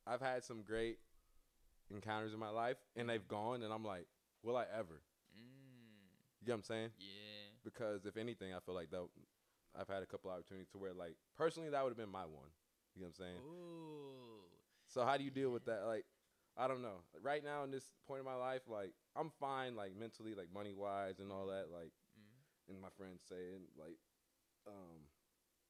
I've 0.08 0.22
had 0.22 0.44
some 0.44 0.64
great 0.64 0.98
encounters 1.92 2.34
in 2.34 2.40
my 2.40 2.50
life, 2.50 2.78
and 2.96 3.10
they've 3.10 3.28
gone, 3.28 3.62
and 3.62 3.74
I'm 3.74 3.84
like, 3.86 4.08
will 4.42 4.58
I 4.58 4.66
ever? 4.74 5.02
Mm, 5.36 6.10
You 6.42 6.48
know 6.48 6.54
what 6.54 6.56
I'm 6.58 6.64
saying? 6.64 6.90
yeah. 6.98 7.54
Because 7.64 8.06
if 8.06 8.16
anything, 8.18 8.54
I 8.54 8.60
feel 8.66 8.74
like 8.74 8.90
that. 8.92 9.06
I've 9.80 9.88
had 9.88 10.02
a 10.02 10.06
couple 10.08 10.32
opportunities 10.32 10.70
to 10.72 10.78
where, 10.80 10.94
like, 10.94 11.14
personally, 11.38 11.70
that 11.70 11.84
would 11.84 11.90
have 11.92 11.98
been 11.98 12.10
my 12.10 12.24
one. 12.26 12.50
You 12.96 13.02
know 13.04 13.08
what 13.08 13.20
I'm 13.20 13.26
saying? 13.26 13.38
Ooh. 13.46 14.42
So 14.88 15.06
how 15.06 15.18
do 15.18 15.24
you 15.24 15.30
deal 15.30 15.52
with 15.52 15.66
that? 15.66 15.86
Like, 15.86 16.06
I 16.60 16.68
don't 16.68 16.82
know. 16.84 17.00
Right 17.24 17.44
now, 17.44 17.64
in 17.64 17.72
this 17.72 17.88
point 18.08 18.20
in 18.20 18.26
my 18.26 18.36
life, 18.36 18.64
like, 18.68 18.92
I'm 19.16 19.32
fine, 19.40 19.76
like 19.76 19.96
mentally, 19.96 20.36
like 20.36 20.52
money 20.54 20.74
wise, 20.76 21.20
and 21.20 21.32
all 21.32 21.48
that. 21.48 21.72
Like, 21.72 21.94
Mm. 22.20 22.76
and 22.76 22.82
my 22.82 22.90
friends 23.00 23.24
saying, 23.24 23.64
like, 23.80 23.96
um, 24.68 25.08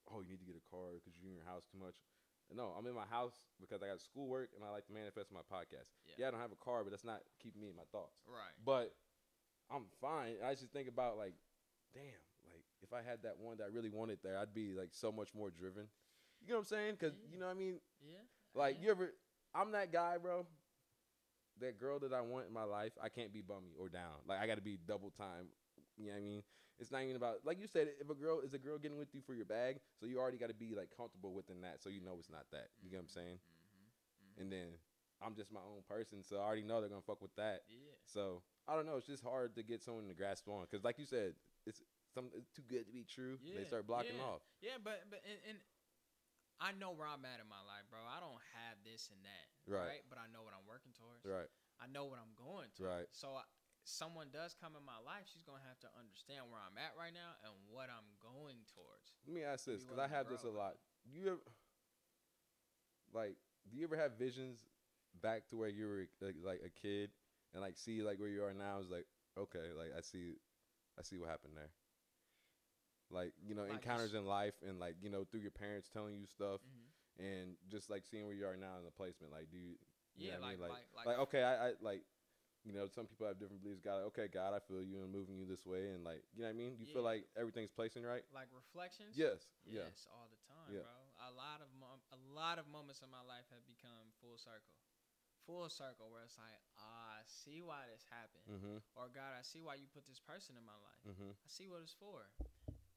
oh, 0.09 0.21
you 0.21 0.29
need 0.33 0.39
to 0.39 0.45
get 0.49 0.55
a 0.57 0.65
car 0.71 0.97
because 0.97 1.13
you're 1.19 1.29
in 1.29 1.35
your 1.37 1.45
house 1.45 1.63
too 1.71 1.77
much. 1.77 2.01
No, 2.51 2.73
I'm 2.75 2.87
in 2.87 2.95
my 2.95 3.05
house 3.05 3.37
because 3.61 3.83
I 3.83 3.87
got 3.87 4.01
schoolwork 4.01 4.49
and 4.55 4.65
I 4.65 4.71
like 4.71 4.87
to 4.87 4.93
manifest 4.93 5.31
my 5.31 5.41
podcast. 5.45 5.93
Yeah. 6.07 6.15
Yeah, 6.17 6.27
I 6.29 6.31
don't 6.31 6.39
have 6.41 6.51
a 6.51 6.55
car, 6.57 6.81
but 6.83 6.89
that's 6.89 7.05
not 7.05 7.21
keeping 7.39 7.61
me 7.61 7.69
in 7.69 7.75
my 7.75 7.85
thoughts. 7.91 8.17
Right. 8.25 8.55
But 8.65 8.95
I'm 9.69 9.85
fine. 10.01 10.37
I 10.43 10.55
just 10.55 10.73
think 10.73 10.87
about 10.89 11.15
like, 11.17 11.35
damn, 11.93 12.01
like 12.49 12.65
if 12.81 12.91
I 12.91 13.03
had 13.03 13.21
that 13.21 13.37
one 13.37 13.57
that 13.57 13.65
I 13.65 13.67
really 13.67 13.91
wanted 13.91 14.17
there, 14.23 14.35
I'd 14.39 14.55
be 14.55 14.73
like 14.73 14.89
so 14.93 15.11
much 15.11 15.35
more 15.35 15.51
driven. 15.51 15.87
You 16.41 16.47
know 16.49 16.55
what 16.55 16.59
I'm 16.61 16.65
saying? 16.65 16.95
Because 16.97 17.13
Yeah. 17.21 17.33
you 17.33 17.37
know 17.39 17.45
what 17.45 17.51
I 17.55 17.59
mean. 17.59 17.79
Yeah. 18.01 18.17
Like 18.55 18.77
yeah. 18.79 18.85
you 18.85 18.91
ever, 18.91 19.13
I'm 19.53 19.71
that 19.73 19.91
guy, 19.93 20.17
bro. 20.17 20.47
That 21.61 21.79
girl 21.79 21.99
that 21.99 22.13
I 22.13 22.21
want 22.21 22.47
in 22.47 22.53
my 22.53 22.63
life, 22.63 22.93
I 23.01 23.09
can't 23.09 23.33
be 23.33 23.41
bummy 23.41 23.73
or 23.79 23.89
down. 23.89 24.23
Like 24.27 24.39
I 24.39 24.47
got 24.47 24.55
to 24.55 24.61
be 24.61 24.77
double 24.87 25.11
time. 25.11 25.47
You 25.97 26.07
know 26.07 26.13
what 26.13 26.19
I 26.19 26.23
mean? 26.23 26.43
It's 26.79 26.91
not 26.91 27.03
even 27.03 27.17
about 27.17 27.43
like 27.43 27.59
you 27.59 27.67
said. 27.67 27.89
If 27.99 28.09
a 28.09 28.15
girl 28.15 28.39
is 28.39 28.53
a 28.53 28.57
girl 28.57 28.77
getting 28.77 28.97
with 28.97 29.13
you 29.13 29.21
for 29.25 29.33
your 29.33 29.45
bag, 29.45 29.79
so 29.99 30.05
you 30.05 30.17
already 30.17 30.37
got 30.37 30.47
to 30.47 30.55
be 30.55 30.73
like 30.75 30.89
comfortable 30.95 31.33
within 31.33 31.61
that, 31.61 31.83
so 31.83 31.89
you 31.89 31.99
know 31.99 32.15
it's 32.19 32.29
not 32.29 32.45
that. 32.51 32.67
You 32.81 32.89
get 32.89 32.97
what 32.97 33.03
I'm 33.03 33.09
saying? 33.09 33.35
Mm-hmm. 33.35 34.41
And 34.41 34.51
then 34.51 34.67
I'm 35.19 35.35
just 35.35 35.51
my 35.51 35.59
own 35.59 35.83
person, 35.87 36.23
so 36.23 36.37
I 36.37 36.47
already 36.47 36.63
know 36.63 36.79
they're 36.79 36.89
gonna 36.89 37.03
fuck 37.05 37.21
with 37.21 37.35
that. 37.35 37.67
Yeah. 37.67 37.91
So 38.05 38.41
I 38.67 38.75
don't 38.75 38.85
know. 38.85 38.95
It's 38.95 39.07
just 39.07 39.23
hard 39.23 39.55
to 39.55 39.63
get 39.63 39.83
someone 39.83 40.07
to 40.07 40.13
grasp 40.13 40.47
on 40.47 40.63
because, 40.69 40.83
like 40.83 40.97
you 40.97 41.05
said, 41.05 41.33
it's 41.67 41.83
some 42.13 42.31
it's 42.35 42.49
too 42.49 42.63
good 42.67 42.87
to 42.87 42.93
be 42.93 43.03
true. 43.03 43.37
Yeah, 43.43 43.59
they 43.59 43.67
start 43.67 43.85
blocking 43.85 44.15
yeah. 44.17 44.31
off. 44.31 44.41
Yeah, 44.61 44.79
but 44.83 45.03
but 45.09 45.19
and, 45.27 45.39
and 45.49 45.57
I 46.59 46.75
know 46.75 46.91
where 46.91 47.07
I'm 47.07 47.23
at 47.23 47.39
in 47.39 47.47
my 47.47 47.63
life, 47.63 47.87
bro. 47.87 48.03
I 48.03 48.19
don't 48.19 48.43
have 48.59 48.75
this 48.83 49.07
and 49.15 49.23
that, 49.23 49.47
Right. 49.63 50.03
But 50.11 50.19
I 50.19 50.27
know 50.27 50.43
what 50.43 50.51
I'm 50.51 50.67
working 50.67 50.91
towards. 50.91 51.23
Right. 51.23 51.47
I 51.79 51.87
know 51.87 52.11
what 52.11 52.19
I'm 52.19 52.35
going 52.35 52.67
to. 52.77 52.83
Right. 52.83 53.07
So 53.15 53.39
I, 53.39 53.47
someone 53.87 54.27
does 54.29 54.51
come 54.53 54.75
in 54.75 54.83
my 54.83 54.99
life, 54.99 55.25
she's 55.31 55.47
gonna 55.47 55.63
have 55.63 55.79
to 55.81 55.89
understand 55.95 56.51
where 56.51 56.59
I'm 56.59 56.75
at 56.75 56.93
right 56.99 57.15
now 57.15 57.39
and 57.47 57.55
what 57.71 57.87
I'm 57.87 58.05
going 58.19 58.61
towards. 58.69 59.15
Let 59.23 59.33
me 59.33 59.43
ask 59.47 59.63
this 59.63 59.87
because 59.87 59.97
I 59.97 60.11
have 60.11 60.27
this 60.27 60.43
a 60.43 60.51
lot. 60.51 60.75
You 61.07 61.39
ever, 61.39 61.43
like, 63.15 63.39
do 63.71 63.79
you 63.79 63.87
ever 63.87 63.95
have 63.95 64.19
visions 64.19 64.67
back 65.23 65.47
to 65.49 65.57
where 65.57 65.71
you 65.71 65.87
were 65.87 66.05
like, 66.21 66.37
like 66.43 66.61
a 66.65 66.73
kid 66.75 67.09
and 67.53 67.63
like 67.63 67.77
see 67.77 68.03
like 68.03 68.19
where 68.19 68.29
you 68.29 68.43
are 68.43 68.53
now? 68.53 68.79
Is 68.83 68.91
like 68.91 69.07
okay, 69.37 69.71
like 69.75 69.95
I 69.95 70.01
see, 70.01 70.35
I 70.97 71.03
see 71.03 71.17
what 71.17 71.29
happened 71.29 71.53
there. 71.55 71.71
Like 73.11 73.33
you 73.45 73.55
know 73.55 73.63
Like 73.63 73.73
encounters 73.81 74.13
in 74.13 74.25
life 74.25 74.53
and 74.67 74.79
like 74.79 74.95
you 75.01 75.09
know 75.09 75.23
through 75.25 75.41
your 75.41 75.51
parents 75.51 75.89
telling 75.91 76.15
you 76.15 76.25
stuff 76.27 76.61
Mhm. 76.61 77.25
and 77.25 77.55
just 77.69 77.89
like 77.89 78.05
seeing 78.05 78.25
where 78.27 78.35
you 78.35 78.45
are 78.45 78.55
now 78.57 78.77
in 78.77 78.85
the 78.85 78.91
placement. 78.91 79.31
Like 79.33 79.49
do 79.51 79.57
you? 79.57 79.75
you 80.15 80.27
Yeah, 80.29 80.37
know 80.37 80.45
I 80.45 80.49
like, 80.49 80.59
mean? 80.59 80.69
like 80.69 80.85
like 80.95 81.05
like 81.07 81.19
okay, 81.25 81.43
I, 81.43 81.53
I 81.69 81.71
like 81.81 82.03
you 82.67 82.73
know 82.75 82.85
some 82.91 83.07
people 83.07 83.25
have 83.25 83.39
different 83.39 83.63
beliefs. 83.63 83.79
God, 83.81 84.03
okay, 84.13 84.27
God, 84.27 84.53
I 84.53 84.59
feel 84.59 84.83
you 84.83 84.99
and 85.01 85.09
moving 85.11 85.37
you 85.39 85.45
this 85.47 85.65
way, 85.65 85.89
and 85.95 86.03
like 86.03 86.21
you 86.35 86.43
know 86.43 86.51
what 86.51 86.59
I 86.59 86.59
mean. 86.59 86.75
You 86.77 86.85
feel 86.85 87.01
like 87.07 87.23
everything's 87.39 87.71
placing 87.71 88.03
right. 88.03 88.21
like 88.35 88.51
reflections. 88.51 89.15
Yes. 89.17 89.47
Yeah. 89.65 89.87
Yes, 89.89 90.05
all 90.11 90.27
the 90.29 90.37
time, 90.45 90.69
Yeah. 90.75 90.83
bro. 90.85 90.97
A 91.27 91.31
lot 91.33 91.61
of 91.63 91.71
mom- 91.79 92.03
a 92.11 92.19
lot 92.35 92.59
of 92.59 92.67
moments 92.67 93.01
in 93.01 93.09
my 93.09 93.23
life 93.23 93.47
have 93.55 93.63
become 93.65 94.11
full 94.21 94.37
circle, 94.37 94.75
full 95.47 95.67
circle 95.71 96.11
where 96.11 96.23
it's 96.27 96.37
like, 96.37 96.59
ah, 96.77 97.19
I 97.19 97.23
see 97.25 97.63
why 97.63 97.87
this 97.91 98.03
happened, 98.11 98.43
Mm-hmm. 98.51 98.77
or 98.99 99.07
God, 99.09 99.33
I 99.39 99.41
see 99.41 99.63
why 99.63 99.75
you 99.79 99.87
put 99.87 100.05
this 100.07 100.19
person 100.19 100.55
in 100.59 100.63
my 100.67 100.75
life. 100.83 101.03
Mm-hmm. 101.07 101.31
I 101.31 101.47
see 101.47 101.67
what 101.71 101.79
it's 101.81 101.95
for, 101.95 102.27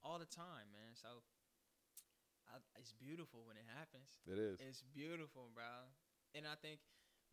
all 0.02 0.18
the 0.18 0.28
time, 0.28 0.70
man. 0.74 0.94
So 0.98 1.22
I, 2.50 2.58
it's 2.76 2.92
beautiful 2.92 3.46
when 3.46 3.56
it 3.56 3.66
happens. 3.66 4.10
It 4.26 4.38
is. 4.38 4.58
It's 4.60 4.82
beautiful, 4.92 5.48
bro. 5.54 5.88
And 6.34 6.44
I 6.44 6.58
think 6.58 6.82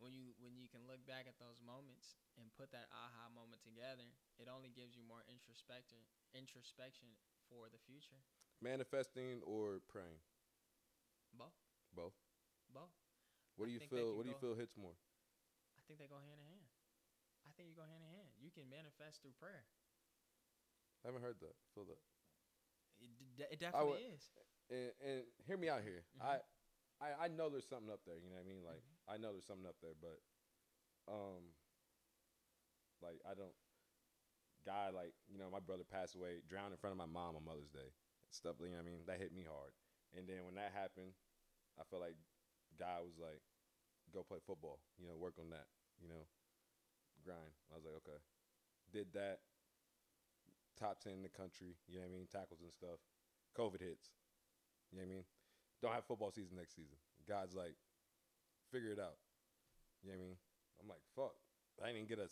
when 0.00 0.16
you 0.16 0.32
when 0.40 0.56
you 0.56 0.70
can 0.70 0.86
look 0.88 1.04
back 1.04 1.28
at 1.28 1.36
those 1.36 1.60
moments 1.60 2.16
and 2.40 2.48
put 2.56 2.72
that 2.72 2.88
aha 2.88 3.28
moment 3.34 3.60
together, 3.60 4.08
it 4.40 4.48
only 4.48 4.72
gives 4.72 4.96
you 4.96 5.04
more 5.04 5.20
introspection 5.28 6.00
introspection 6.32 7.10
for 7.50 7.68
the 7.68 7.80
future. 7.84 8.18
Manifesting 8.62 9.40
or 9.44 9.80
praying? 9.88 10.20
Both, 11.32 11.54
Both. 11.94 12.16
both. 12.74 12.92
What 13.56 13.66
do 13.68 13.72
I 13.72 13.78
you 13.78 13.82
feel? 13.84 14.16
What 14.16 14.24
do 14.24 14.32
you 14.32 14.40
feel 14.40 14.56
hits 14.56 14.76
more? 14.76 14.96
I 15.76 15.82
think 15.86 16.00
they 16.00 16.10
go 16.10 16.20
hand 16.20 16.38
in 16.38 16.48
hand. 16.48 16.68
I 17.44 17.52
think 17.56 17.72
you 17.72 17.76
go 17.76 17.86
hand 17.86 18.04
in 18.04 18.12
hand. 18.12 18.30
You 18.40 18.52
can 18.52 18.68
manifest 18.68 19.20
through 19.24 19.36
prayer. 19.40 19.64
I 21.04 21.08
haven't 21.08 21.24
heard 21.24 21.40
that. 21.40 21.56
Feel 21.72 21.88
that. 21.88 22.00
It, 23.00 23.36
d- 23.36 23.44
it 23.50 23.58
definitely 23.60 24.04
would- 24.04 24.14
is. 24.14 24.30
And, 24.70 24.92
and 25.02 25.22
hear 25.46 25.56
me 25.56 25.68
out 25.68 25.82
here. 25.82 26.04
Mhm. 26.16 26.22
I, 26.24 26.38
I 27.00 27.24
I 27.24 27.28
know 27.28 27.48
there's 27.50 27.66
something 27.66 27.90
up 27.90 28.00
there. 28.06 28.16
You 28.18 28.30
know 28.30 28.36
what 28.36 28.46
I 28.46 28.48
mean? 28.48 28.62
Like 28.64 28.82
Mm-hmm. 28.82 29.12
I 29.14 29.16
know 29.18 29.32
there's 29.32 29.46
something 29.46 29.66
up 29.66 29.76
there, 29.82 29.94
but 30.00 30.20
um, 31.10 31.42
like 33.02 33.20
I 33.28 33.34
don't. 33.34 33.54
God, 34.66 34.92
like 34.94 35.14
you 35.28 35.38
know, 35.38 35.48
my 35.50 35.60
brother 35.60 35.84
passed 35.88 36.14
away, 36.14 36.44
drowned 36.48 36.72
in 36.72 36.78
front 36.78 36.92
of 36.92 37.00
my 37.00 37.08
mom 37.08 37.36
on 37.36 37.44
Mother's 37.44 37.72
Day. 37.72 37.90
Stuff. 38.30 38.60
You 38.60 38.70
know 38.70 38.78
what 38.78 38.86
I 38.86 38.90
mean? 38.92 39.02
That 39.08 39.18
hit 39.18 39.32
me 39.34 39.42
hard. 39.42 39.72
And 40.14 40.28
then 40.28 40.44
when 40.46 40.54
that 40.54 40.70
happened, 40.76 41.16
I 41.80 41.84
felt 41.88 42.02
like 42.02 42.18
God 42.78 43.02
was 43.06 43.18
like, 43.18 43.42
"Go 44.12 44.22
play 44.22 44.38
football. 44.46 44.80
You 44.98 45.08
know, 45.08 45.16
work 45.16 45.38
on 45.40 45.50
that. 45.50 45.66
You 46.00 46.08
know, 46.08 46.24
grind." 47.24 47.54
I 47.72 47.76
was 47.76 47.84
like, 47.84 47.96
"Okay." 48.04 48.20
Did 48.92 49.12
that. 49.14 49.40
Top 50.80 51.04
ten 51.04 51.20
in 51.20 51.22
the 51.22 51.28
country. 51.28 51.76
You 51.86 52.00
know 52.00 52.08
what 52.08 52.16
I 52.16 52.16
mean? 52.16 52.26
Tackles 52.32 52.64
and 52.64 52.72
stuff. 52.72 53.04
COVID 53.52 53.84
hits. 53.84 54.16
You 54.88 54.98
know 54.98 55.04
what 55.04 55.12
I 55.12 55.14
mean? 55.20 55.24
Don't 55.84 55.92
have 55.92 56.08
football 56.08 56.32
season 56.32 56.56
next 56.56 56.74
season. 56.74 56.96
God's 57.28 57.54
like, 57.54 57.76
figure 58.72 58.96
it 58.96 58.98
out. 58.98 59.20
You 60.00 60.10
know 60.10 60.16
what 60.16 60.24
I 60.24 60.26
mean? 60.26 60.36
I'm 60.80 60.88
like, 60.88 61.04
fuck. 61.14 61.36
I 61.84 61.92
didn't 61.92 62.08
get 62.08 62.18
a 62.18 62.28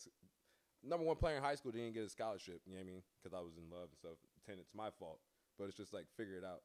number 0.80 1.04
one 1.04 1.16
player 1.16 1.36
in 1.36 1.42
high 1.42 1.54
school. 1.54 1.72
Didn't 1.72 1.92
get 1.92 2.04
a 2.04 2.08
scholarship. 2.08 2.64
You 2.64 2.72
know 2.72 2.80
what 2.80 2.88
I 2.88 2.92
mean? 2.92 3.02
Because 3.20 3.36
I 3.36 3.44
was 3.44 3.56
in 3.60 3.68
love 3.68 3.92
and 3.92 3.98
stuff. 4.00 4.16
Ten, 4.48 4.56
it's 4.58 4.72
my 4.74 4.88
fault. 4.96 5.20
But 5.58 5.68
it's 5.68 5.76
just 5.76 5.92
like 5.92 6.06
figure 6.16 6.36
it 6.36 6.44
out. 6.44 6.64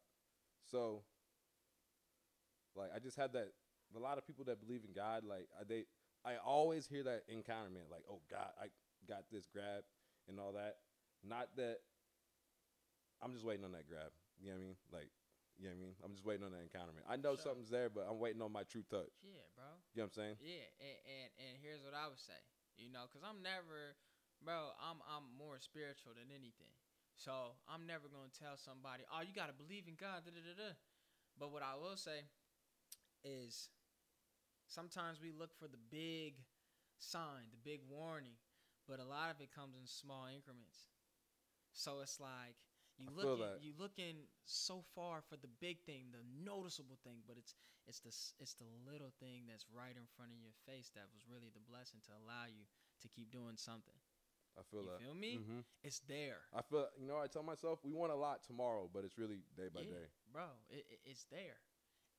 So, 0.72 1.04
like, 2.76 2.92
I 2.96 3.00
just 3.00 3.18
had 3.18 3.34
that. 3.34 3.52
A 3.96 4.00
lot 4.00 4.18
of 4.18 4.26
people 4.26 4.46
that 4.46 4.60
believe 4.60 4.82
in 4.88 4.94
God, 4.96 5.24
like, 5.24 5.48
they, 5.68 5.86
I 6.26 6.38
always 6.44 6.88
hear 6.88 7.04
that 7.04 7.24
encounterment, 7.30 7.92
like, 7.92 8.04
oh 8.10 8.22
God, 8.32 8.50
I 8.60 8.68
got 9.08 9.26
this 9.32 9.46
grab 9.52 9.84
and 10.28 10.40
all 10.40 10.54
that. 10.54 10.78
Not 11.24 11.56
that. 11.56 11.80
I'm 13.24 13.32
just 13.34 13.46
waiting 13.46 13.64
on 13.64 13.72
that 13.72 13.88
grab. 13.88 14.12
You 14.40 14.52
know 14.52 14.60
what 14.60 14.64
I 14.64 14.68
mean? 14.68 14.76
Like, 14.92 15.10
you 15.56 15.70
know 15.70 15.76
what 15.78 15.80
I 15.80 15.86
mean? 15.88 15.96
I'm 16.04 16.12
just 16.12 16.26
waiting 16.28 16.44
on 16.44 16.52
that 16.52 16.60
encounterment. 16.66 17.06
I 17.08 17.16
know 17.16 17.36
Sure. 17.40 17.56
something's 17.56 17.70
there, 17.72 17.88
but 17.88 18.04
I'm 18.10 18.20
waiting 18.20 18.42
on 18.42 18.52
my 18.52 18.64
true 18.68 18.84
touch. 18.84 19.14
Yeah, 19.24 19.46
bro. 19.56 19.64
You 19.96 20.04
know 20.04 20.12
what 20.12 20.18
I'm 20.18 20.18
saying? 20.20 20.36
Yeah, 20.44 20.68
and, 20.84 20.98
and 21.08 21.30
and 21.40 21.54
here's 21.64 21.80
what 21.86 21.94
I 21.96 22.10
would 22.12 22.20
say, 22.20 22.36
you 22.76 22.90
know, 22.92 23.08
cause 23.08 23.24
I'm 23.24 23.40
never, 23.42 23.96
bro. 24.44 24.76
I'm 24.82 25.00
I'm 25.08 25.24
more 25.38 25.56
spiritual 25.62 26.12
than 26.18 26.28
anything, 26.34 26.74
so 27.16 27.56
I'm 27.70 27.86
never 27.88 28.10
gonna 28.12 28.34
tell 28.36 28.58
somebody, 28.60 29.08
oh, 29.08 29.22
you 29.24 29.32
gotta 29.32 29.56
believe 29.56 29.88
in 29.88 29.96
God, 29.96 30.26
da 30.28 30.32
da 30.34 30.42
da 30.44 30.54
da. 30.60 30.72
But 31.40 31.54
what 31.54 31.64
I 31.64 31.78
will 31.80 31.96
say 31.96 32.28
is, 33.24 33.70
sometimes 34.68 35.22
we 35.22 35.32
look 35.32 35.54
for 35.56 35.70
the 35.72 35.80
big 35.80 36.44
sign, 36.98 37.54
the 37.54 37.62
big 37.64 37.82
warning, 37.88 38.36
but 38.90 39.00
a 39.00 39.06
lot 39.06 39.32
of 39.32 39.40
it 39.40 39.54
comes 39.54 39.78
in 39.80 39.88
small 39.88 40.28
increments. 40.28 40.90
So 41.74 42.02
it's 42.02 42.20
like 42.20 42.56
you 42.98 43.08
I 43.10 43.14
look 43.18 43.30
you 43.60 43.74
looking 43.78 44.30
so 44.46 44.84
far 44.96 45.22
for 45.22 45.36
the 45.38 45.50
big 45.60 45.82
thing, 45.86 46.14
the 46.14 46.24
noticeable 46.24 46.98
thing, 47.04 47.24
but 47.28 47.38
it's 47.38 47.56
it's 47.88 48.00
the 48.00 48.14
it's 48.40 48.54
the 48.56 48.70
little 48.90 49.12
thing 49.20 49.44
that's 49.50 49.66
right 49.74 49.96
in 49.96 50.08
front 50.16 50.32
of 50.32 50.38
your 50.40 50.54
face 50.66 50.92
that 50.96 51.10
was 51.14 51.26
really 51.28 51.50
the 51.54 51.64
blessing 51.64 52.00
to 52.08 52.14
allow 52.14 52.46
you 52.48 52.66
to 53.02 53.08
keep 53.10 53.32
doing 53.32 53.58
something. 53.58 53.98
I 54.58 54.62
feel 54.70 54.84
you 54.84 54.90
that. 54.90 55.02
feel 55.02 55.16
me? 55.16 55.42
hmm 55.42 55.62
It's 55.84 56.00
there, 56.08 56.46
I 56.54 56.62
feel. 56.62 56.88
You 57.00 57.08
know, 57.08 57.18
I 57.18 57.28
tell 57.28 57.44
myself 57.44 57.80
we 57.84 57.92
want 57.92 58.12
a 58.12 58.16
lot 58.16 58.44
tomorrow, 58.44 58.90
but 58.94 59.04
it's 59.04 59.18
really 59.18 59.42
day 59.58 59.68
by 59.74 59.82
Yeah. 59.82 59.98
day. 59.98 60.08
bro. 60.32 60.46
It, 60.70 60.86
it, 60.90 61.00
it's 61.06 61.26
there, 61.32 61.58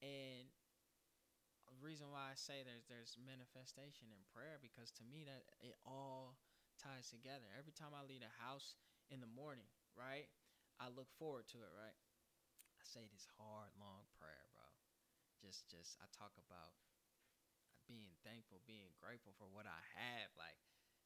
and 0.02 0.50
the 1.68 1.78
reason 1.80 2.10
why 2.10 2.30
I 2.32 2.36
say 2.36 2.62
there's 2.64 2.84
there's 2.88 3.16
manifestation 3.20 4.10
in 4.12 4.20
prayer 4.32 4.58
because 4.60 4.90
to 5.00 5.04
me 5.04 5.24
that 5.24 5.44
it 5.62 5.74
all 5.86 6.36
ties 6.80 7.08
together. 7.10 7.46
Every 7.56 7.72
time 7.72 7.94
I 7.94 8.02
leave 8.04 8.22
a 8.24 8.32
house 8.42 8.74
in 9.10 9.20
the 9.20 9.30
morning, 9.30 9.68
right, 9.96 10.28
I 10.80 10.88
look 10.92 11.08
forward 11.18 11.46
to 11.52 11.58
it, 11.60 11.72
right. 11.72 11.98
I 12.78 12.84
say 12.84 13.06
this 13.08 13.26
hard, 13.38 13.72
long 13.80 14.04
prayer, 14.20 14.44
bro. 14.52 14.66
Just 15.40 15.68
just 15.68 15.96
I 16.00 16.06
talk 16.16 16.32
about 16.40 16.72
being 17.84 18.16
thankful, 18.24 18.64
being 18.64 18.92
grateful 18.96 19.36
for 19.36 19.48
what 19.52 19.68
I 19.68 19.80
have, 19.96 20.32
like 20.40 20.56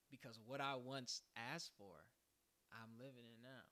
because 0.09 0.41
what 0.47 0.61
I 0.61 0.77
once 0.79 1.21
asked 1.37 1.73
for, 1.77 2.07
I'm 2.73 2.97
living 2.97 3.29
in 3.29 3.41
now. 3.45 3.67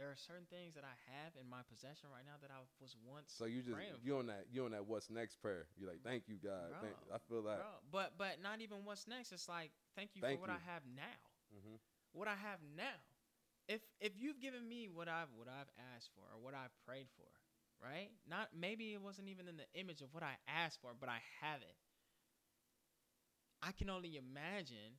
There 0.00 0.08
are 0.08 0.16
certain 0.16 0.48
things 0.48 0.72
that 0.72 0.88
I 0.88 0.96
have 1.12 1.36
in 1.36 1.44
my 1.44 1.60
possession 1.68 2.08
right 2.08 2.24
now 2.24 2.40
that 2.40 2.48
I 2.48 2.64
was 2.80 2.96
once 3.04 3.28
So 3.36 3.44
you 3.44 3.60
just 3.60 3.76
you 4.00 4.16
on 4.16 4.32
that 4.32 4.48
you 4.48 4.64
on 4.64 4.72
that 4.72 4.88
what's 4.88 5.12
next 5.12 5.36
prayer. 5.44 5.68
You're 5.76 5.92
like, 5.92 6.00
thank 6.00 6.32
you 6.32 6.40
God. 6.40 6.72
Thank, 6.80 6.96
I 7.12 7.20
feel 7.28 7.44
that. 7.44 7.60
Bro, 7.60 7.72
but 7.92 8.16
but 8.16 8.40
not 8.40 8.64
even 8.64 8.88
what's 8.88 9.04
next. 9.04 9.32
It's 9.36 9.48
like 9.52 9.70
thank 9.92 10.16
you 10.16 10.24
Thank 10.24 10.40
for 10.40 10.48
what 10.48 10.50
you. 10.50 10.56
I 10.56 10.64
have 10.72 10.82
now. 10.96 11.20
hmm 11.52 11.76
What 12.16 12.26
I 12.26 12.36
have 12.40 12.60
now. 12.72 12.96
If 13.68 13.80
if 14.00 14.12
you've 14.18 14.40
given 14.40 14.68
me 14.68 14.88
what 14.92 15.08
I've 15.08 15.30
what 15.34 15.48
I've 15.48 15.70
asked 15.94 16.10
for 16.14 16.26
or 16.34 16.38
what 16.42 16.54
I've 16.54 16.74
prayed 16.86 17.06
for, 17.16 17.30
right? 17.82 18.10
Not 18.28 18.50
maybe 18.54 18.92
it 18.92 19.00
wasn't 19.00 19.28
even 19.28 19.48
in 19.48 19.56
the 19.56 19.68
image 19.74 20.02
of 20.02 20.12
what 20.12 20.22
I 20.22 20.34
asked 20.48 20.80
for, 20.80 20.92
but 20.98 21.08
I 21.08 21.20
have 21.40 21.62
it. 21.62 21.76
I 23.62 23.70
can 23.70 23.88
only 23.88 24.18
imagine 24.18 24.98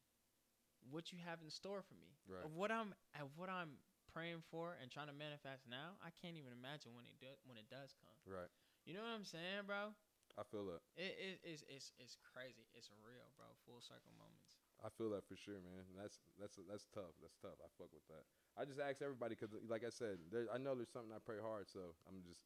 what 0.89 1.11
you 1.11 1.19
have 1.23 1.39
in 1.43 1.51
store 1.51 1.83
for 1.83 1.95
me. 1.95 2.15
Right. 2.27 2.43
Of 2.43 2.55
what 2.55 2.71
I'm 2.71 2.95
of 3.19 3.35
what 3.35 3.49
I'm 3.49 3.79
praying 4.13 4.45
for 4.47 4.77
and 4.79 4.87
trying 4.93 5.09
to 5.09 5.17
manifest 5.17 5.65
now, 5.65 5.97
I 5.99 6.13
can't 6.21 6.37
even 6.37 6.53
imagine 6.53 6.93
when 6.93 7.03
it 7.09 7.17
do, 7.19 7.33
when 7.49 7.57
it 7.57 7.67
does 7.67 7.97
come. 7.97 8.15
Right. 8.23 8.49
You 8.85 8.93
know 8.93 9.03
what 9.03 9.15
I'm 9.15 9.25
saying, 9.25 9.65
bro? 9.65 9.95
I 10.37 10.43
feel. 10.49 10.69
It, 10.97 11.13
it, 11.17 11.35
it's, 11.45 11.63
it's, 11.69 11.89
it's 11.97 12.17
crazy. 12.21 12.65
It's 12.73 12.89
real, 13.05 13.29
bro. 13.37 13.49
Full 13.65 13.81
circle 13.81 14.13
moments. 14.17 14.52
I 14.83 14.91
feel 14.99 15.07
that 15.15 15.23
for 15.23 15.39
sure, 15.39 15.63
man. 15.63 15.87
That's 15.95 16.19
that's 16.35 16.59
that's 16.67 16.91
tough. 16.91 17.15
That's 17.23 17.39
tough. 17.39 17.55
I 17.63 17.71
fuck 17.79 17.87
with 17.95 18.03
that. 18.11 18.27
I 18.59 18.67
just 18.67 18.83
ask 18.83 19.01
everybody 19.01 19.39
because, 19.39 19.55
like 19.71 19.87
I 19.87 19.89
said, 19.89 20.19
there, 20.27 20.51
I 20.51 20.59
know 20.59 20.75
there's 20.75 20.91
something 20.91 21.15
I 21.15 21.23
pray 21.23 21.39
hard, 21.39 21.71
so 21.71 21.95
I'm 22.03 22.19
just 22.27 22.43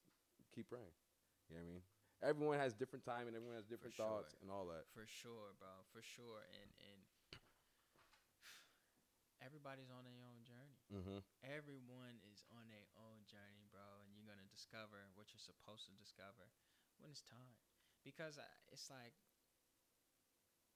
keep 0.53 0.69
praying. 0.69 0.93
You 1.49 1.57
know 1.57 1.65
what 1.65 1.65
I 1.65 1.73
mean? 1.73 1.81
everyone 2.23 2.57
has 2.57 2.73
different 2.73 3.05
time 3.05 3.29
and 3.29 3.37
everyone 3.37 3.57
has 3.57 3.67
different 3.67 3.93
sure. 3.93 4.05
thoughts 4.05 4.33
and 4.41 4.49
all 4.49 4.65
that. 4.69 4.89
For 4.93 5.05
sure, 5.05 5.53
bro. 5.61 5.85
For 5.93 6.01
sure. 6.01 6.45
And 6.49 6.69
and 6.81 7.01
everybody's 9.45 9.93
on 9.93 10.05
their 10.05 10.21
own 10.25 10.41
journey. 10.41 10.81
Mm-hmm. 10.89 11.19
Everyone 11.45 12.17
is 12.25 12.41
on 12.49 12.69
their 12.73 12.89
own 12.97 13.25
journey, 13.29 13.69
bro, 13.69 14.01
and 14.01 14.09
you're 14.13 14.25
gonna 14.25 14.49
discover 14.49 15.09
what 15.13 15.33
you're 15.33 15.43
supposed 15.43 15.85
to 15.89 15.93
discover 15.97 16.49
when 16.97 17.13
it's 17.13 17.25
time. 17.25 17.53
Because 18.01 18.39
uh, 18.39 18.73
it's 18.73 18.89
like 18.89 19.13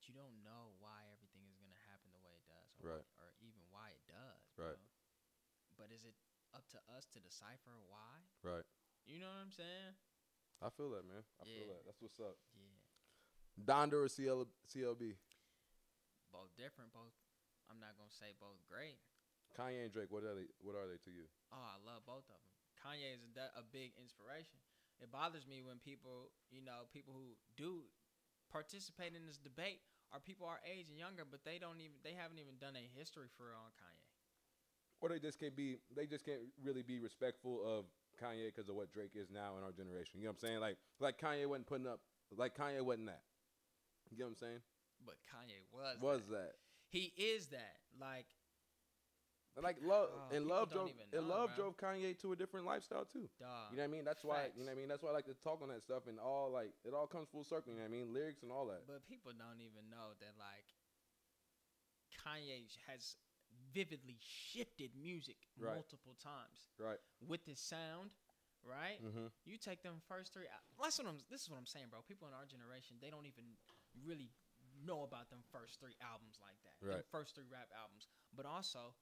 you 0.05 0.17
don't 0.17 0.43
know 0.43 0.75
why 0.81 1.07
everything 1.13 1.45
is 1.47 1.57
gonna 1.57 1.77
happen 1.87 2.11
the 2.81 2.87
way 2.89 2.95
it 2.97 3.05
does, 3.05 3.05
or, 3.17 3.21
Right. 3.21 3.29
or 3.29 3.29
even 3.41 3.61
why 3.69 3.89
it 3.91 4.03
does, 4.07 4.41
Right. 4.57 4.77
bro. 4.77 4.89
But 5.77 5.91
is 5.93 6.05
it 6.05 6.15
up 6.53 6.67
to 6.69 6.79
us 6.97 7.05
to 7.13 7.19
decipher 7.19 7.77
why? 7.87 8.25
Right. 8.43 8.65
You 9.05 9.19
know 9.19 9.29
what 9.29 9.41
I'm 9.45 9.51
saying? 9.51 9.95
I 10.61 10.69
feel 10.69 10.89
that, 10.91 11.05
man. 11.05 11.23
I 11.39 11.43
feel 11.45 11.65
Yeah. 11.67 11.73
that. 11.73 11.85
That's 11.85 12.01
what's 12.01 12.19
up. 12.19 12.37
Yeah. 12.53 12.77
Donda 13.65 13.93
or 13.93 14.07
CL, 14.09 14.45
CLB? 14.67 15.17
Both 16.31 16.55
different, 16.55 16.93
both. 16.93 17.13
I'm 17.69 17.79
not 17.79 17.97
gonna 17.97 18.11
say 18.11 18.33
both 18.33 18.63
great. 18.67 18.99
Kanye 19.55 19.83
and 19.83 19.91
Drake. 19.91 20.11
What 20.11 20.23
are 20.23 20.35
they? 20.35 20.47
What 20.59 20.75
are 20.75 20.87
they 20.87 20.97
to 20.99 21.11
you? 21.11 21.27
Oh, 21.51 21.57
I 21.59 21.77
love 21.83 22.05
both 22.05 22.23
of 22.29 22.35
them. 22.39 22.45
Kanye 22.79 23.13
is 23.13 23.23
a, 23.35 23.59
a 23.59 23.63
big 23.63 23.93
inspiration. 23.97 24.59
It 24.99 25.11
bothers 25.11 25.45
me 25.47 25.61
when 25.61 25.79
people, 25.79 26.31
you 26.49 26.61
know, 26.61 26.85
people 26.93 27.13
who 27.13 27.35
do 27.57 27.89
participate 28.49 29.15
in 29.15 29.25
this 29.25 29.37
debate 29.37 29.81
are 30.13 30.19
people 30.19 30.47
our 30.47 30.59
age 30.67 30.87
and 30.91 30.99
younger, 30.99 31.23
but 31.23 31.41
they 31.43 31.57
don't 31.57 31.79
even, 31.79 31.95
they 32.03 32.13
haven't 32.13 32.39
even 32.39 32.59
done 32.59 32.75
a 32.75 32.85
history 32.97 33.27
for 33.37 33.51
real 33.51 33.63
on 33.63 33.71
Kanye. 33.79 34.11
Or 35.01 35.09
they 35.09 35.17
just 35.17 35.39
can't 35.39 35.55
be. 35.55 35.77
They 35.95 36.05
just 36.05 36.23
can't 36.23 36.45
really 36.63 36.83
be 36.83 36.99
respectful 36.99 37.59
of 37.65 37.85
Kanye 38.21 38.53
because 38.53 38.69
of 38.69 38.75
what 38.75 38.93
Drake 38.93 39.17
is 39.17 39.31
now 39.33 39.57
in 39.57 39.63
our 39.63 39.71
generation. 39.71 40.21
You 40.21 40.25
know 40.25 40.37
what 40.37 40.45
I'm 40.45 40.47
saying? 40.47 40.59
Like, 40.59 40.77
like 40.99 41.19
Kanye 41.19 41.47
wasn't 41.47 41.65
putting 41.65 41.87
up. 41.87 41.99
Like 42.37 42.55
Kanye 42.55 42.85
wasn't 42.85 43.07
that. 43.07 43.23
You 44.11 44.17
get 44.17 44.23
what 44.25 44.29
I'm 44.29 44.35
saying? 44.35 44.61
But 45.03 45.15
Kanye 45.25 45.57
was. 45.73 45.97
Was 45.99 46.21
that. 46.29 46.53
that? 46.53 46.55
He 46.89 47.13
is 47.17 47.47
that. 47.47 47.81
Like, 47.99 48.27
like 49.59 49.77
love 49.83 50.09
Oh, 50.13 50.35
and 50.35 50.47
love 50.47 50.71
drove 50.71 50.87
even 50.89 51.03
and 51.11 51.27
love 51.27 51.49
bro. 51.55 51.73
drove 51.73 51.77
Kanye 51.77 52.17
to 52.21 52.31
a 52.31 52.35
different 52.35 52.65
lifestyle 52.65 53.03
too. 53.03 53.27
dog. 53.39 53.71
You 53.71 53.77
know 53.77 53.83
what 53.83 53.89
I 53.89 53.91
mean? 53.91 54.05
That's 54.05 54.23
why 54.23 54.47
you 54.55 54.63
know 54.63 54.71
what 54.71 54.77
I 54.77 54.79
mean. 54.79 54.87
That's 54.87 55.03
why 55.03 55.09
I 55.09 55.13
like 55.13 55.25
to 55.25 55.35
talk 55.43 55.59
on 55.61 55.69
that 55.69 55.83
stuff 55.83 56.07
and 56.07 56.19
all 56.19 56.49
like 56.51 56.71
it 56.85 56.93
all 56.93 57.07
comes 57.07 57.27
full 57.29 57.43
circle. 57.43 57.73
You 57.73 57.79
know 57.79 57.83
what 57.83 57.91
I 57.93 57.97
mean? 57.99 58.13
Lyrics 58.13 58.43
and 58.43 58.51
all 58.51 58.65
that. 58.67 58.87
But 58.87 59.03
people 59.07 59.31
don't 59.35 59.59
even 59.59 59.89
know 59.91 60.15
that 60.23 60.33
like 60.39 60.67
Kanye 62.15 62.63
has 62.87 63.15
vividly 63.73 64.17
shifted 64.21 64.91
music 64.95 65.37
Right. 65.57 65.75
multiple 65.75 66.15
times 66.21 66.69
Right. 66.77 66.99
with 67.27 67.43
his 67.45 67.59
sound, 67.59 68.11
right? 68.63 69.01
Mm-hmm. 69.03 69.27
You 69.45 69.57
take 69.57 69.81
them 69.83 70.01
first 70.07 70.33
three. 70.33 70.47
al- 70.47 70.83
That's 70.83 70.97
what 70.99 71.07
I'm. 71.07 71.19
This 71.29 71.41
is 71.43 71.49
what 71.49 71.57
I'm 71.57 71.65
saying, 71.65 71.87
bro. 71.89 72.01
People 72.01 72.27
in 72.27 72.33
our 72.33 72.45
generation, 72.45 72.97
they 73.01 73.09
don't 73.09 73.25
even 73.25 73.57
really 74.03 74.31
know 74.83 75.03
about 75.03 75.29
them 75.29 75.43
first 75.51 75.79
three 75.79 75.95
albums 76.01 76.39
like 76.41 76.57
that. 76.63 76.79
Them 76.81 76.95
Right. 76.95 77.05
first 77.11 77.35
three 77.35 77.45
rap 77.51 77.69
albums, 77.75 78.07
but 78.33 78.45
also 78.45 78.95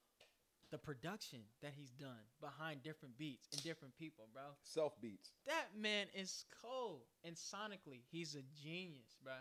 the 0.72 0.78
production 0.78 1.40
that 1.62 1.74
he's 1.76 1.90
done 1.92 2.24
behind 2.42 2.84
different 2.84 3.18
beats 3.18 3.48
and 3.52 3.64
different 3.64 3.96
people, 3.98 4.28
bro. 4.34 4.44
Self 4.64 5.00
beats. 5.02 5.32
That 5.48 5.74
man 5.78 6.08
is 6.14 6.46
cold, 6.62 7.02
and 7.24 7.36
sonically, 7.36 8.02
he's 8.12 8.36
a 8.36 8.44
genius, 8.62 9.18
bro. 9.24 9.34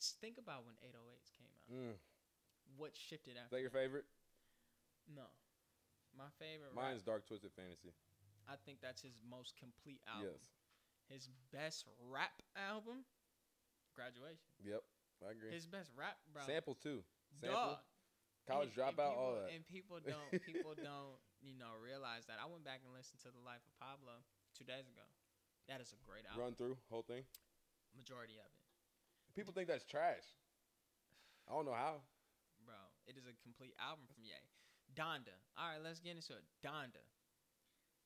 Just 0.00 0.20
think 0.20 0.38
about 0.38 0.64
when 0.64 0.74
808s 0.84 1.30
came 1.36 1.48
out. 1.50 1.68
Mm. 1.74 1.96
What 2.76 2.92
shifted 2.94 3.34
after? 3.36 3.46
Is 3.46 3.50
that 3.58 3.60
your 3.60 3.70
favorite? 3.70 4.04
No, 5.14 5.26
my 6.16 6.30
favorite. 6.38 6.70
rap- 6.74 6.84
Mine's 6.84 7.02
Dark 7.02 7.26
Twisted 7.26 7.50
Fantasy. 7.56 7.94
I 8.48 8.54
think 8.64 8.78
that's 8.80 9.02
his 9.02 9.18
most 9.28 9.54
complete 9.58 10.00
album. 10.06 10.30
Yes. 10.30 10.50
His 11.08 11.28
best 11.52 11.86
rap 12.10 12.42
album, 12.54 13.04
Graduation. 13.94 14.52
Yep. 14.62 14.82
I 15.26 15.30
agree. 15.32 15.50
His 15.50 15.66
best 15.66 15.90
rap, 15.96 16.18
bro. 16.32 16.42
Sample 16.46 16.74
too. 16.74 17.02
Sample. 17.40 17.56
Dog. 17.56 17.78
College 18.46 18.70
And- 18.74 18.78
and 18.78 18.96
dropout. 18.96 19.14
all 19.18 19.34
that. 19.34 19.50
And 19.50 19.66
people 19.66 19.98
don't, 20.00 20.30
people 20.46 20.74
don't, 20.78 21.18
you 21.42 21.54
know, 21.58 21.74
realize 21.82 22.26
that. 22.26 22.38
I 22.40 22.46
went 22.46 22.62
back 22.64 22.80
and 22.86 22.94
listened 22.94 23.20
to 23.26 23.30
the 23.34 23.42
Life 23.42 23.62
of 23.66 23.74
Pablo 23.78 24.22
two 24.54 24.64
days 24.64 24.86
ago. 24.86 25.02
That 25.68 25.80
is 25.82 25.90
a 25.92 25.98
great 26.06 26.22
album. 26.30 26.42
Run 26.42 26.54
through 26.54 26.78
whole 26.90 27.02
thing. 27.02 27.26
Majority 27.96 28.38
of 28.38 28.46
it, 28.46 28.62
People 29.34 29.52
think 29.52 29.66
that's 29.68 29.84
trash. 29.84 30.22
I 31.48 31.52
don't 31.54 31.64
know 31.66 31.74
how. 31.74 32.02
bro. 32.64 32.76
It 33.06 33.16
is 33.18 33.26
a 33.26 33.34
complete 33.42 33.74
album 33.80 34.06
from 34.06 34.22
Ye. 34.22 34.34
Donda. 34.94 35.34
All 35.58 35.68
right, 35.70 35.82
let's 35.82 35.98
get 36.00 36.14
into 36.14 36.34
it. 36.34 36.44
Donda. 36.62 37.02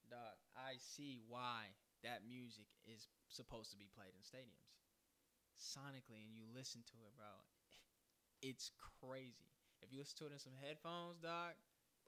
Dog, 0.08 0.36
I 0.56 0.76
see 0.80 1.20
why 1.28 1.70
that 2.02 2.24
music 2.26 2.66
is 2.88 3.08
supposed 3.28 3.70
to 3.72 3.76
be 3.76 3.86
played 3.94 4.12
in 4.16 4.22
stadiums. 4.24 4.72
Sonically, 5.60 6.24
and 6.24 6.32
you 6.34 6.44
listen 6.54 6.80
to 6.88 6.96
it, 7.04 7.12
bro. 7.16 7.28
It's 8.42 8.70
crazy. 9.04 9.52
If 9.82 9.92
you 9.92 9.98
listen 9.98 10.16
to 10.18 10.26
it 10.26 10.32
in 10.32 10.38
some 10.38 10.52
headphones, 10.60 11.18
dog, 11.20 11.52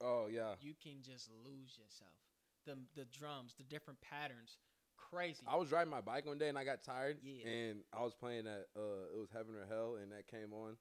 Oh 0.00 0.26
yeah. 0.30 0.54
you 0.60 0.74
can 0.82 1.02
just 1.02 1.28
lose 1.44 1.76
yourself. 1.78 2.14
The 2.66 2.76
the 2.94 3.06
drums, 3.06 3.54
the 3.56 3.64
different 3.64 4.00
patterns, 4.00 4.58
crazy. 4.96 5.44
I 5.48 5.56
was 5.56 5.72
riding 5.72 5.90
my 5.90 6.00
bike 6.00 6.26
one 6.26 6.38
day 6.38 6.48
and 6.48 6.58
I 6.58 6.64
got 6.64 6.82
tired. 6.82 7.18
Yeah. 7.22 7.46
And 7.48 7.80
I 7.92 8.02
was 8.02 8.14
playing 8.14 8.44
that 8.44 8.66
uh 8.76 9.14
it 9.14 9.18
was 9.18 9.30
Heaven 9.32 9.54
or 9.54 9.66
Hell 9.68 9.96
and 10.00 10.12
that 10.12 10.26
came 10.26 10.52
on. 10.52 10.76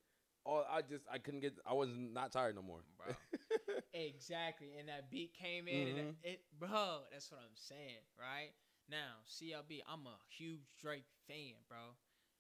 Oh 0.45 0.63
I 0.69 0.81
just 0.81 1.05
I 1.11 1.17
couldn't 1.17 1.41
get 1.41 1.53
I 1.65 1.73
was 1.73 1.89
not 1.95 2.31
tired 2.31 2.55
no 2.55 2.61
more. 2.61 2.81
Bro. 2.97 3.15
exactly, 3.93 4.75
and 4.79 4.87
that 4.89 5.09
beat 5.09 5.33
came 5.33 5.67
in, 5.67 5.97
and 5.97 6.07
Mhm. 6.07 6.15
it, 6.23 6.41
bro. 6.59 7.03
That's 7.11 7.31
what 7.31 7.41
I'm 7.41 7.55
saying, 7.55 8.03
right? 8.19 8.51
Now, 8.89 9.21
CLB, 9.25 9.81
I'm 9.87 10.05
a 10.07 10.17
huge 10.29 10.61
Drake 10.79 11.05
fan, 11.27 11.55
bro. 11.67 11.95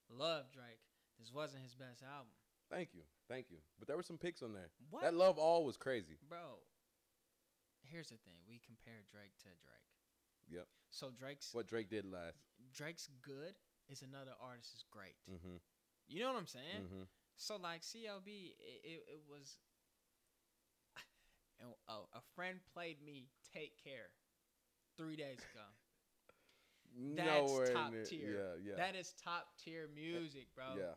Love 0.09 0.51
Drake. 0.51 0.81
This 1.19 1.31
wasn't 1.33 1.63
his 1.63 1.75
best 1.75 2.03
album. 2.03 2.33
Thank 2.71 2.89
you. 2.93 3.03
Thank 3.27 3.51
you. 3.51 3.57
But 3.77 3.87
there 3.87 3.97
were 3.97 4.03
some 4.03 4.17
picks 4.17 4.41
on 4.41 4.53
there. 4.53 4.71
What, 4.89 5.03
That 5.03 5.13
Love 5.13 5.37
All 5.37 5.65
was 5.65 5.75
crazy. 5.77 6.17
bro? 6.27 6.63
Here's 7.83 8.07
the 8.07 8.17
thing: 8.23 8.39
we 8.47 8.61
compare 8.65 9.03
Drake 9.11 9.35
to 9.43 9.51
Drake. 9.59 9.91
Yep. 10.49 10.67
So 10.89 11.09
Drake's 11.17 11.53
What 11.53 11.67
Drake 11.67 11.89
did 11.89 12.05
last. 12.05 12.39
Drake's 12.73 13.09
good 13.21 13.55
is 13.89 14.01
another 14.01 14.31
artist 14.41 14.73
is 14.73 14.85
great. 14.89 15.15
Mm-hmm. 15.29 15.57
You 16.07 16.19
know 16.23 16.31
what 16.31 16.39
I'm 16.39 16.47
saying? 16.47 16.83
Mm-hmm. 16.87 17.03
So 17.35 17.57
like 17.57 17.81
CLB, 17.81 18.55
it, 18.59 18.81
it, 18.83 19.01
it 19.07 19.21
was. 19.29 19.57
And 21.61 21.69
a, 21.87 22.17
a 22.17 22.21
friend 22.33 22.57
played 22.73 22.97
me 23.05 23.27
"Take 23.53 23.77
Care" 23.83 24.09
three 24.97 25.15
days 25.15 25.37
ago. 25.37 25.67
That's 27.15 27.51
Nowhere 27.51 27.73
top 27.73 27.93
tier. 28.05 28.33
Yeah, 28.33 28.71
yeah. 28.71 28.75
That 28.77 28.95
is 28.95 29.13
top 29.23 29.47
tier 29.63 29.87
music, 29.93 30.47
bro. 30.55 30.73
Yeah. 30.75 30.95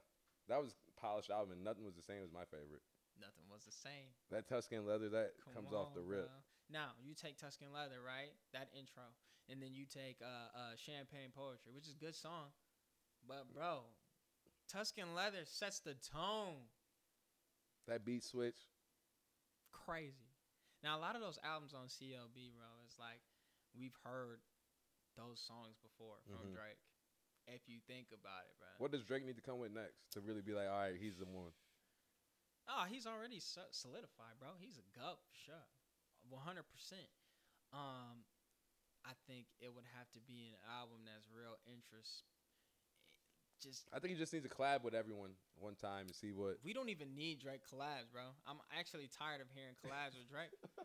That 0.48 0.60
was 0.62 0.74
polished 1.04 1.28
album 1.30 1.52
and 1.52 1.62
nothing 1.62 1.84
was 1.84 1.94
the 1.94 2.02
same 2.02 2.24
as 2.24 2.32
my 2.32 2.44
favorite. 2.48 2.80
Nothing 3.20 3.44
was 3.52 3.62
the 3.68 3.76
same. 3.76 4.08
That 4.32 4.48
Tuscan 4.48 4.86
leather 4.88 5.08
that 5.12 5.36
Come 5.44 5.54
comes 5.54 5.72
off 5.76 5.92
the 5.94 6.00
rip. 6.02 6.26
bro. 6.26 6.40
Now 6.72 6.96
you 7.04 7.12
take 7.14 7.36
Tuscan 7.36 7.68
Leather, 7.72 8.00
right? 8.00 8.32
That 8.56 8.72
intro, 8.72 9.04
and 9.52 9.60
then 9.60 9.74
you 9.76 9.84
take 9.84 10.16
uh, 10.24 10.48
uh, 10.56 10.72
Champagne 10.80 11.28
Poetry, 11.36 11.70
which 11.76 11.84
is 11.86 11.92
a 11.94 12.00
good 12.02 12.16
song, 12.16 12.50
but 13.28 13.44
bro, 13.52 13.84
Tuscan 14.72 15.14
Leather 15.14 15.44
sets 15.44 15.80
the 15.80 15.92
tone. 15.94 16.72
That 17.86 18.04
beat 18.04 18.24
switch. 18.24 18.56
Crazy. 19.72 20.32
Now 20.82 20.96
a 20.98 21.00
lot 21.04 21.14
of 21.16 21.20
those 21.20 21.38
albums 21.44 21.74
on 21.74 21.86
CLB, 21.86 22.56
bro, 22.56 22.68
it's 22.84 22.98
like 22.98 23.20
we've 23.76 23.96
heard 24.02 24.40
those 25.16 25.38
songs 25.38 25.76
before 25.84 26.16
from 26.26 26.48
Mhm. 26.48 26.54
Drake. 26.56 26.80
If 27.46 27.68
you 27.68 27.78
think 27.84 28.08
about 28.14 28.48
it, 28.48 28.56
bro. 28.56 28.72
What 28.78 28.90
does 28.92 29.04
Drake 29.04 29.24
need 29.24 29.36
to 29.36 29.44
come 29.44 29.60
with 29.60 29.72
next 29.72 30.08
to 30.16 30.20
really 30.24 30.40
be 30.40 30.56
like, 30.56 30.68
all 30.68 30.80
right, 30.80 30.96
he's 30.96 31.20
the 31.20 31.28
one? 31.28 31.52
Oh, 32.64 32.88
he's 32.88 33.04
already 33.04 33.40
solidified, 33.44 34.40
bro. 34.40 34.56
He's 34.56 34.80
a 34.80 34.84
for 34.88 35.36
sure, 35.36 35.68
one 36.32 36.40
hundred 36.40 36.64
percent. 36.72 37.04
Um, 37.76 38.24
I 39.04 39.12
think 39.28 39.52
it 39.60 39.68
would 39.68 39.84
have 39.92 40.08
to 40.16 40.20
be 40.24 40.56
an 40.56 40.60
album 40.64 41.04
that's 41.04 41.28
real 41.28 41.60
interest. 41.68 42.24
Just 43.60 43.88
I 43.92 44.00
think 44.00 44.16
he 44.16 44.18
just 44.18 44.32
needs 44.32 44.48
to 44.48 44.52
collab 44.52 44.82
with 44.82 44.96
everyone 44.96 45.36
one 45.60 45.76
time 45.76 46.08
and 46.08 46.16
see 46.16 46.32
what. 46.32 46.56
we 46.64 46.72
don't 46.72 46.88
even 46.88 47.12
need 47.12 47.40
Drake 47.40 47.64
collabs, 47.68 48.08
bro. 48.08 48.32
I'm 48.48 48.60
actually 48.72 49.08
tired 49.12 49.40
of 49.44 49.48
hearing 49.52 49.76
collabs 49.76 50.16
with 50.16 50.28
Drake. 50.28 50.52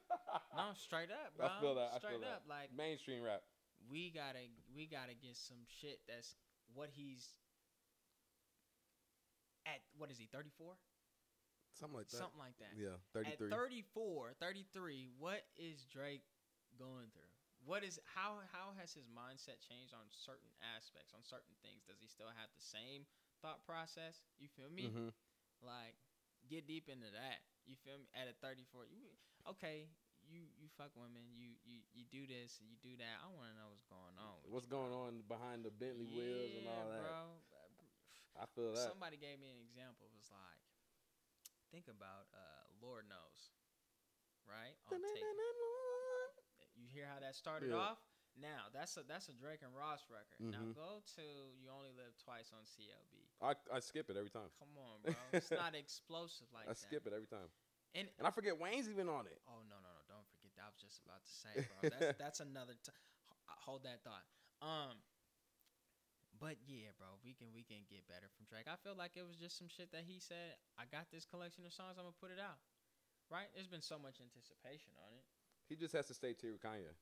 No, 0.54 0.78
straight 0.78 1.10
up, 1.10 1.34
bro. 1.34 1.48
I 1.50 1.62
feel 1.62 1.74
that. 1.74 1.90
I 1.96 1.98
feel 1.98 2.22
up, 2.22 2.46
that. 2.46 2.50
like 2.50 2.70
Mainstream 2.70 3.24
rap. 3.24 3.42
we 3.90 4.12
gotta 4.14 4.46
we 4.76 4.86
gotta 4.86 5.18
get 5.18 5.34
some 5.34 5.66
shit 5.82 5.98
that's 6.06 6.36
what 6.74 6.90
he's 6.92 7.34
at. 9.66 9.82
What 9.98 10.12
is 10.12 10.18
he? 10.18 10.28
Thirty 10.32 10.52
four. 10.58 10.76
Something 11.78 11.96
like 11.96 12.10
that. 12.12 12.20
Something 12.20 12.44
like 12.44 12.58
that. 12.60 12.76
Yeah, 12.76 13.00
33. 13.16 13.48
At 13.48 13.56
34, 13.56 14.36
33, 14.42 15.08
what 15.16 15.48
is 15.56 15.88
Drake 15.88 16.28
going 16.76 17.08
through? 17.16 17.32
What 17.64 17.84
is 17.88 18.00
how 18.04 18.44
how 18.52 18.76
has 18.76 18.92
his 18.92 19.08
mindset 19.08 19.64
changed 19.64 19.96
on 19.96 20.04
certain 20.12 20.52
aspects, 20.76 21.16
on 21.16 21.24
certain 21.24 21.56
things? 21.64 21.88
Does 21.88 22.00
he 22.04 22.08
still 22.08 22.32
have 22.36 22.52
the 22.52 22.60
same 22.64 23.08
thought 23.40 23.64
process? 23.64 24.20
You 24.40 24.50
feel 24.50 24.68
me? 24.72 24.92
Mhm. 24.92 25.14
Like 25.64 25.96
get 26.50 26.68
deep 26.68 26.90
into 26.90 27.08
that. 27.12 27.44
You 27.64 27.76
feel 27.80 28.00
me? 28.00 28.08
At 28.16 28.28
a 28.28 28.34
34, 28.44 28.88
you 28.88 29.08
okay, 29.56 29.88
you 30.30 30.46
you 30.62 30.70
fuck 30.78 30.94
women, 30.96 31.26
you 31.34 31.58
you 31.66 31.82
you 31.94 32.06
do 32.08 32.24
this 32.30 32.62
you 32.62 32.78
do 32.80 32.96
that. 33.02 33.20
I 33.20 33.28
want 33.34 33.50
to 33.52 33.56
know 33.58 33.74
what's 33.74 33.86
going 33.90 34.16
on. 34.16 34.40
with 34.46 34.54
What's 34.54 34.70
you, 34.70 34.74
bro. 34.74 34.86
going 34.86 34.94
on 34.94 35.12
behind 35.28 35.66
the 35.66 35.74
Bentley 35.74 36.06
wheels 36.08 36.54
and 36.56 36.66
all 36.70 36.86
that? 36.94 37.02
bro. 37.04 37.20
I 38.40 38.46
feel 38.56 38.72
that. 38.78 38.88
Somebody 38.88 39.18
gave 39.20 39.42
me 39.42 39.52
an 39.52 39.60
example. 39.60 40.08
It 40.08 40.16
was 40.16 40.32
like, 40.32 40.64
think 41.74 41.92
about 41.92 42.30
uh, 42.32 42.64
Lord 42.80 43.10
knows, 43.12 43.52
right? 44.48 44.78
On 44.88 45.02
you 46.80 46.88
hear 46.88 47.06
how 47.12 47.20
that 47.20 47.36
started 47.36 47.70
Yeah. 47.76 47.92
off? 47.92 48.00
Now 48.40 48.72
that's 48.72 48.96
a 48.96 49.04
that's 49.04 49.28
a 49.28 49.34
Drake 49.36 49.64
and 49.68 49.76
Ross 49.76 50.08
record. 50.08 50.40
Now 50.40 50.64
Mhm. 50.64 50.74
go 50.76 51.04
to 51.18 51.22
You 51.60 51.72
Only 51.76 51.92
Live 51.92 52.16
Twice 52.24 52.54
on 52.56 52.64
CLB. 52.64 53.28
I, 53.42 53.56
I 53.74 53.80
skip 53.82 54.10
it 54.10 54.16
every 54.16 54.30
time. 54.30 54.48
Come 54.60 54.78
on, 54.78 55.02
bro. 55.04 55.14
It's 55.34 55.52
not 55.52 55.76
explosive 55.84 56.48
like 56.54 56.66
I 56.68 56.70
that. 56.72 56.78
skip 56.80 57.04
it 57.08 57.12
every 57.12 57.28
time. 57.28 57.50
And 57.96 58.08
And 58.18 58.28
I 58.28 58.32
forget 58.32 58.56
Wayne's 58.58 58.88
even 58.88 59.10
on 59.10 59.26
it. 59.28 59.42
oh 59.50 59.60
no 59.68 59.76
no 59.82 59.90
no! 59.92 60.02
Don't 60.08 60.28
forget 60.38 60.54
that. 60.56 60.69
I 60.69 60.69
was 60.80 60.88
just 60.88 61.04
about 61.04 61.20
to 61.20 61.34
say, 61.44 61.54
bro. 61.68 61.92
That's 61.92 62.16
that's 62.24 62.40
another. 62.40 62.80
T- 62.80 62.96
hold 63.68 63.84
that 63.84 64.00
thought. 64.08 64.24
Um. 64.64 65.04
But 66.40 66.56
yeah, 66.64 66.96
bro, 66.96 67.20
we 67.20 67.36
can 67.36 67.52
we 67.52 67.68
can 67.68 67.84
get 67.92 68.08
better 68.08 68.32
from 68.32 68.48
Drake. 68.48 68.72
I 68.72 68.80
feel 68.80 68.96
like 68.96 69.20
it 69.20 69.28
was 69.28 69.36
just 69.36 69.60
some 69.60 69.68
shit 69.68 69.92
that 69.92 70.08
he 70.08 70.24
said. 70.24 70.56
I 70.80 70.88
got 70.88 71.12
this 71.12 71.28
collection 71.28 71.68
of 71.68 71.76
songs. 71.76 72.00
I'm 72.00 72.08
gonna 72.08 72.16
put 72.16 72.32
it 72.32 72.40
out. 72.40 72.64
Right? 73.28 73.52
There's 73.52 73.68
been 73.68 73.84
so 73.84 74.00
much 74.00 74.24
anticipation 74.24 74.96
on 75.04 75.12
it. 75.20 75.28
He 75.68 75.76
just 75.76 75.92
has 75.94 76.08
to 76.08 76.16
stay 76.16 76.34
with 76.34 76.64
Kanye. 76.64 76.96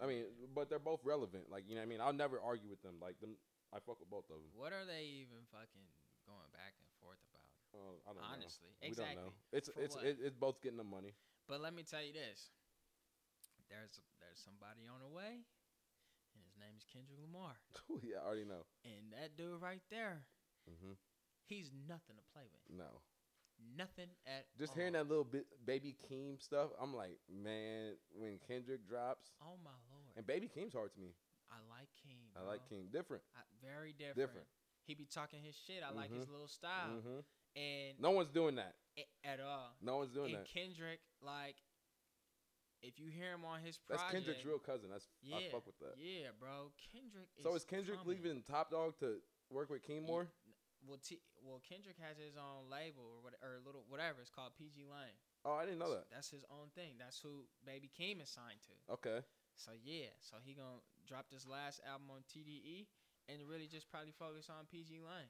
I 0.00 0.08
mean, 0.08 0.32
but 0.54 0.70
they're 0.70 0.80
both 0.80 1.02
relevant. 1.02 1.50
Like 1.50 1.66
you 1.66 1.74
know, 1.74 1.82
what 1.82 1.90
I 1.90 1.92
mean, 1.92 2.00
I'll 2.00 2.16
never 2.16 2.38
argue 2.38 2.70
with 2.70 2.80
them. 2.86 3.02
Like 3.02 3.18
them, 3.18 3.34
I 3.74 3.82
fuck 3.82 3.98
with 3.98 4.08
both 4.08 4.30
of 4.30 4.38
them. 4.38 4.48
What 4.54 4.70
are 4.72 4.86
they 4.86 5.26
even 5.26 5.42
fucking 5.50 5.86
going 6.24 6.50
back 6.54 6.78
and 6.78 6.88
forth 7.02 7.20
about? 7.34 7.50
Uh, 7.74 7.98
I 8.06 8.14
don't 8.14 8.24
Honestly, 8.24 8.70
know. 8.70 8.86
We 8.86 8.88
exactly. 8.94 9.18
don't 9.18 9.26
know. 9.26 9.32
It's 9.52 9.68
For 9.68 9.82
it's 9.82 9.96
what? 9.98 10.06
it's 10.06 10.38
both 10.38 10.62
getting 10.62 10.78
the 10.78 10.86
money. 10.86 11.18
But 11.50 11.58
let 11.60 11.74
me 11.74 11.82
tell 11.82 11.98
you 11.98 12.14
this: 12.14 12.54
there's 13.66 13.98
there's 14.22 14.38
somebody 14.38 14.86
on 14.86 15.02
the 15.02 15.10
way, 15.10 15.42
and 16.38 16.40
his 16.46 16.54
name 16.54 16.78
is 16.78 16.86
Kendrick 16.86 17.18
Lamar. 17.18 17.58
Oh 17.90 17.98
yeah, 18.06 18.22
I 18.22 18.26
already 18.30 18.46
know. 18.46 18.62
And 18.86 19.10
that 19.18 19.34
dude 19.34 19.58
right 19.58 19.82
there, 19.90 20.22
hmm 20.70 20.94
he's 21.50 21.74
nothing 21.90 22.14
to 22.14 22.22
play 22.30 22.46
with. 22.46 22.62
No, 22.70 23.02
Nothing 23.76 24.14
at 24.30 24.46
just 24.56 24.70
all. 24.72 24.76
hearing 24.78 24.94
that 24.94 25.08
little 25.10 25.26
bit 25.26 25.44
Baby 25.66 25.96
Keem 26.06 26.40
stuff, 26.40 26.70
I'm 26.80 26.94
like, 26.94 27.18
man, 27.28 27.98
when 28.14 28.38
Kendrick 28.46 28.86
drops, 28.86 29.34
Oh 29.42 29.58
my 29.66 29.74
lord! 29.90 30.14
and 30.16 30.22
Baby 30.24 30.46
Keem's 30.46 30.72
hard 30.72 30.94
to 30.94 31.00
me. 31.02 31.18
I 31.50 31.58
like 31.66 31.90
Keem. 31.98 32.30
I 32.38 32.46
like. 32.46 32.62
Keem, 32.70 32.92
different, 32.94 33.26
I, 33.34 33.42
very 33.60 33.90
different. 33.92 34.16
different. 34.16 34.46
He 34.86 34.94
be 34.94 35.04
talking 35.04 35.42
his 35.42 35.58
shit. 35.66 35.82
I 35.82 35.90
like 35.90 36.14
his 36.14 36.26
Mhm. 36.26 36.30
little 36.30 36.48
style, 36.48 37.02
hmm 37.02 37.20
and 37.56 37.98
No 38.00 38.10
one's 38.10 38.30
doing 38.30 38.56
that. 38.56 38.74
at 39.24 39.40
all. 39.40 39.76
No 39.80 39.96
one's 39.98 40.12
doing 40.12 40.34
and 40.34 40.44
that. 40.44 40.48
Kendrick, 40.52 41.00
like, 41.22 41.56
if 42.82 42.98
you 42.98 43.08
hear 43.08 43.32
him 43.32 43.44
on 43.44 43.60
his 43.60 43.76
project, 43.76 44.00
That's 44.08 44.12
Kendrick's 44.12 44.44
real 44.44 44.58
cousin. 44.58 44.88
That's 44.90 45.06
yeah, 45.22 45.36
I 45.36 45.52
fuck 45.52 45.66
with 45.66 45.78
that. 45.80 45.94
Yeah, 46.00 46.32
bro. 46.38 46.72
Kendrick. 46.92 47.28
So 47.42 47.54
is 47.54 47.64
Kendrick 47.64 47.98
coming. 48.00 48.16
leaving 48.16 48.42
Top 48.48 48.70
Dawg 48.70 48.96
to 49.00 49.20
work 49.50 49.68
with 49.68 49.84
Keem 49.84 50.02
Ye- 50.02 50.08
more? 50.08 50.28
Well, 50.88 50.96
T- 51.04 51.20
well, 51.44 51.60
Kendrick 51.60 52.00
has 52.00 52.16
his 52.16 52.40
own 52.40 52.72
label 52.72 53.04
or 53.04 53.20
what, 53.20 53.36
or 53.44 53.60
little 53.60 53.84
whatever. 53.92 54.22
It's 54.24 54.32
called 54.32 54.56
pgLang. 54.56 55.12
Oh, 55.44 55.52
I 55.52 55.64
didn't 55.68 55.78
know 55.78 55.92
that. 55.92 56.08
That's 56.08 56.30
his 56.32 56.44
own 56.48 56.72
thing. 56.74 56.96
That's 56.96 57.20
who 57.20 57.44
Baby 57.64 57.90
Keem 57.92 58.22
is 58.24 58.30
signed 58.32 58.64
to. 58.64 58.72
Okay. 58.96 59.20
So 59.56 59.72
yeah, 59.76 60.08
so 60.24 60.36
he 60.40 60.54
gonna 60.56 60.80
drop 61.06 61.28
this 61.28 61.44
last 61.46 61.80
album 61.84 62.08
on 62.08 62.24
TDE 62.32 62.88
and 63.28 63.44
really 63.44 63.68
just 63.68 63.90
probably 63.90 64.12
focus 64.16 64.48
on 64.48 64.64
pgLang. 64.72 65.28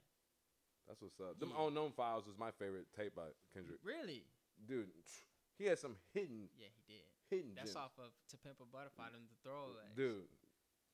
That's 0.88 1.00
what's 1.02 1.20
up. 1.20 1.38
Them 1.38 1.50
Yeah. 1.54 1.66
Unknown 1.66 1.92
Files 1.92 2.26
was 2.26 2.36
my 2.38 2.50
favorite 2.52 2.86
tape 2.96 3.14
by 3.14 3.28
Kendrick. 3.54 3.78
Really? 3.82 4.24
Dude, 4.66 4.90
he 5.58 5.64
had 5.66 5.78
some 5.78 5.96
hidden, 6.12 6.48
Yeah, 6.56 6.68
he 6.74 6.82
did. 6.86 7.06
hidden 7.30 7.54
That's 7.54 7.72
gems. 7.72 7.76
off 7.76 7.92
of 7.98 8.10
To 8.30 8.36
Pimp 8.38 8.60
a 8.60 8.64
Butterfly 8.66 9.06
and 9.14 9.28
the 9.28 9.38
throwaways. 9.48 9.94
Dude, 9.94 10.26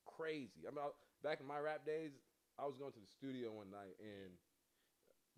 crazy. 0.05 0.66
I 0.66 0.70
mean, 0.70 0.81
I, 0.85 0.90
back 1.22 1.40
in 1.40 1.46
my 1.46 1.59
rap 1.59 1.85
days, 1.87 2.12
I 2.59 2.66
was 2.66 2.77
going 2.77 2.92
to 2.92 3.01
the 3.01 3.07
studio 3.09 3.53
one 3.53 3.70
night 3.70 3.96
and 4.01 4.33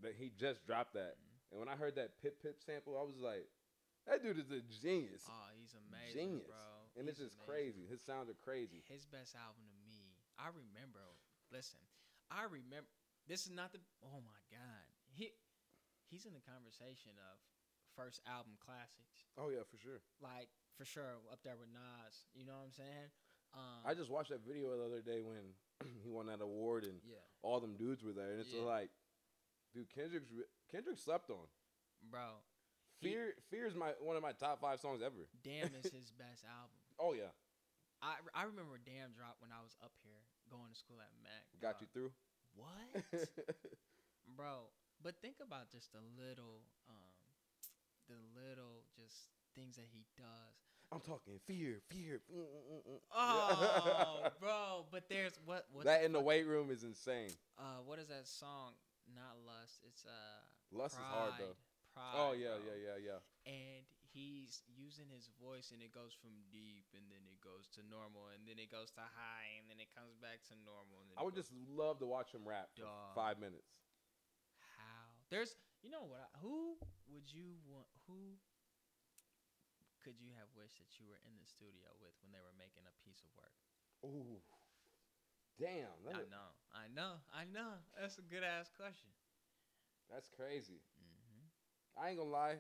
that 0.03 0.15
he 0.19 0.31
just 0.39 0.65
dropped 0.67 0.95
that. 0.95 1.19
Mhm. 1.19 1.51
And 1.51 1.61
when 1.61 1.69
I 1.69 1.77
heard 1.77 1.95
that 1.97 2.21
Pip 2.23 2.43
Pip 2.43 2.61
sample, 2.63 2.99
I 2.99 3.03
was 3.03 3.17
like, 3.19 3.47
that 4.07 4.23
dude 4.23 4.39
is 4.39 4.51
a 4.51 4.61
genius. 4.83 5.23
Oh, 5.29 5.49
he's 5.59 5.75
amazing, 5.75 6.15
Genius. 6.43 6.47
bro. 6.47 6.57
and 6.97 7.07
He's 7.09 7.19
it's 7.19 7.19
just 7.31 7.37
amazing. 7.37 7.47
crazy. 7.47 7.87
His 7.87 8.03
sounds 8.03 8.31
are 8.31 8.35
crazy. 8.43 8.83
His 8.89 9.05
best 9.07 9.35
album 9.37 9.63
to 9.69 9.77
me, 9.87 10.17
I 10.39 10.49
remember. 10.49 11.03
Listen, 11.53 11.81
I 12.31 12.45
remember. 12.45 12.89
This 13.29 13.45
is 13.45 13.53
not 13.53 13.73
the. 13.73 13.79
Oh 14.03 14.25
my 14.25 14.41
god, 14.51 14.88
he 15.12 15.31
he's 16.09 16.25
in 16.25 16.33
the 16.33 16.41
conversation 16.41 17.12
of 17.31 17.37
first 17.95 18.21
album 18.27 18.57
classics. 18.59 19.29
Oh 19.37 19.51
yeah, 19.53 19.62
for 19.69 19.77
sure. 19.77 20.01
Like 20.25 20.49
for 20.81 20.85
sure, 20.88 21.21
up 21.31 21.45
there 21.45 21.57
with 21.61 21.69
Nas. 21.69 22.25
You 22.35 22.47
know 22.49 22.57
what 22.57 22.73
I'm 22.73 22.77
saying? 22.77 23.09
Um, 23.53 23.81
I 23.85 23.93
just 23.95 24.11
watched 24.11 24.31
that 24.33 24.45
video 24.45 24.77
the 24.77 24.85
other 24.88 25.01
day 25.05 25.21
when 25.21 25.57
he 26.03 26.09
won 26.09 26.27
that 26.33 26.41
award 26.41 26.85
and 26.85 27.01
yeah, 27.05 27.21
all 27.43 27.61
them 27.61 27.77
dudes 27.77 28.03
were 28.03 28.12
there, 28.17 28.33
and 28.33 28.41
it's 28.41 28.53
Yeah. 28.53 28.64
like, 28.64 28.88
dude, 29.77 29.88
Kendrick's 29.93 30.33
Kendrick 30.73 30.99
slept 30.99 31.29
on. 31.31 31.45
bro. 32.11 32.41
He- 33.01 33.12
Fear, 33.14 33.35
Fear 33.51 33.67
is 33.69 33.77
my 33.77 33.93
one 34.01 34.17
of 34.17 34.23
my 34.25 34.33
top 34.33 34.61
five 34.61 34.81
songs 34.81 35.03
ever. 35.05 35.29
Damn 35.45 35.71
is 35.77 35.93
his 35.93 36.11
best 36.19 36.45
album. 36.49 36.81
Oh 36.99 37.12
yeah, 37.12 37.31
I, 38.01 38.17
I 38.35 38.49
remember 38.49 38.81
Damn 38.81 39.12
dropped 39.12 39.41
when 39.45 39.53
I 39.53 39.61
was 39.62 39.77
up 39.85 39.93
here 40.03 40.25
going 40.51 40.73
to 40.73 40.79
school 40.79 40.97
at 41.01 41.12
Mac. 41.23 41.45
got 41.61 41.77
dog. 41.79 41.83
you 41.85 41.88
through. 41.93 42.12
What? 42.59 43.03
bro. 44.37 44.71
But 45.03 45.14
think 45.23 45.37
about 45.40 45.71
just 45.71 45.92
the 45.92 46.01
little, 46.18 46.62
um, 46.88 47.14
the 48.09 48.18
little 48.35 48.83
just 48.97 49.31
things 49.55 49.77
that 49.77 49.87
he 49.92 50.05
does. 50.16 50.57
I'm 50.90 51.01
talking 51.01 51.38
fear, 51.47 51.81
fear. 51.90 52.21
mm, 52.33 52.40
mm, 52.40 52.92
mm. 52.92 52.99
Oh, 53.14 54.29
bro. 54.40 54.87
But 54.90 55.09
there's 55.09 55.38
what 55.44 55.66
what 55.73 55.85
that 55.85 56.03
in 56.03 56.12
the 56.12 56.21
weight 56.21 56.47
room 56.47 56.71
is 56.71 56.83
insane. 56.83 57.31
uh 57.59 57.85
what 57.85 57.99
is 57.99 58.09
that 58.09 58.27
song? 58.27 58.73
Not 59.14 59.37
lust. 59.47 59.81
It's 59.87 60.05
uh 60.07 60.40
Lust 60.73 60.97
pride, 60.97 61.05
is 61.05 61.14
hard 61.14 61.33
though. 61.38 61.57
Pride, 61.94 62.14
Oh 62.16 62.33
yeah, 62.33 62.57
bro. 62.57 62.64
yeah, 62.66 62.79
yeah, 62.85 62.97
yeah. 63.05 63.53
And 63.53 63.85
he's 64.19 64.67
using 64.67 65.07
his 65.15 65.31
voice, 65.39 65.71
and 65.71 65.79
it 65.79 65.95
goes 65.95 66.11
from 66.19 66.35
deep, 66.51 66.91
and 66.99 67.07
then 67.07 67.23
it 67.31 67.39
goes 67.39 67.71
to 67.79 67.87
normal, 67.87 68.35
and 68.35 68.43
then 68.51 68.59
it 68.59 68.67
goes 68.75 68.91
to 68.99 69.05
high, 69.07 69.51
and 69.63 69.71
then 69.71 69.79
it 69.79 69.95
comes 69.95 70.19
back 70.19 70.43
to 70.51 70.55
normal. 70.67 70.99
And 71.07 71.15
then 71.15 71.17
I 71.19 71.23
would 71.23 71.39
just 71.39 71.55
love 71.71 72.03
to 72.03 72.09
watch 72.11 72.35
him 72.35 72.43
rap 72.43 72.75
for 72.75 72.91
five 73.15 73.39
minutes. 73.39 73.71
how 74.75 75.07
there's 75.31 75.55
you 75.87 75.91
know 75.95 76.03
what 76.03 76.19
I, 76.27 76.29
who 76.43 76.75
would 77.15 77.31
you 77.31 77.63
want 77.71 77.87
who 78.11 78.35
could 80.03 80.19
you 80.19 80.35
have 80.39 80.49
wished 80.59 80.79
that 80.83 80.91
you 80.99 81.07
were 81.07 81.21
in 81.27 81.35
the 81.39 81.47
studio 81.47 81.87
with 82.03 82.15
when 82.25 82.33
they 82.35 82.43
were 82.43 82.55
making 82.59 82.83
a 82.89 82.95
piece 83.05 83.21
of 83.23 83.31
work 83.39 83.55
Ooh, 84.07 84.41
damn, 85.59 85.91
i 86.09 86.15
that- 86.17 86.31
know 86.31 86.49
i 86.75 86.87
know 86.91 87.13
i 87.35 87.45
know 87.45 87.77
that's 87.99 88.19
a 88.19 88.27
good 88.27 88.43
ass 88.43 88.71
question 88.75 89.11
that's 90.09 90.29
crazy. 90.33 90.81
mm-hmm. 90.97 91.45
I 92.01 92.09
ain't 92.09 92.19
gonna 92.19 92.31
lie, 92.31 92.57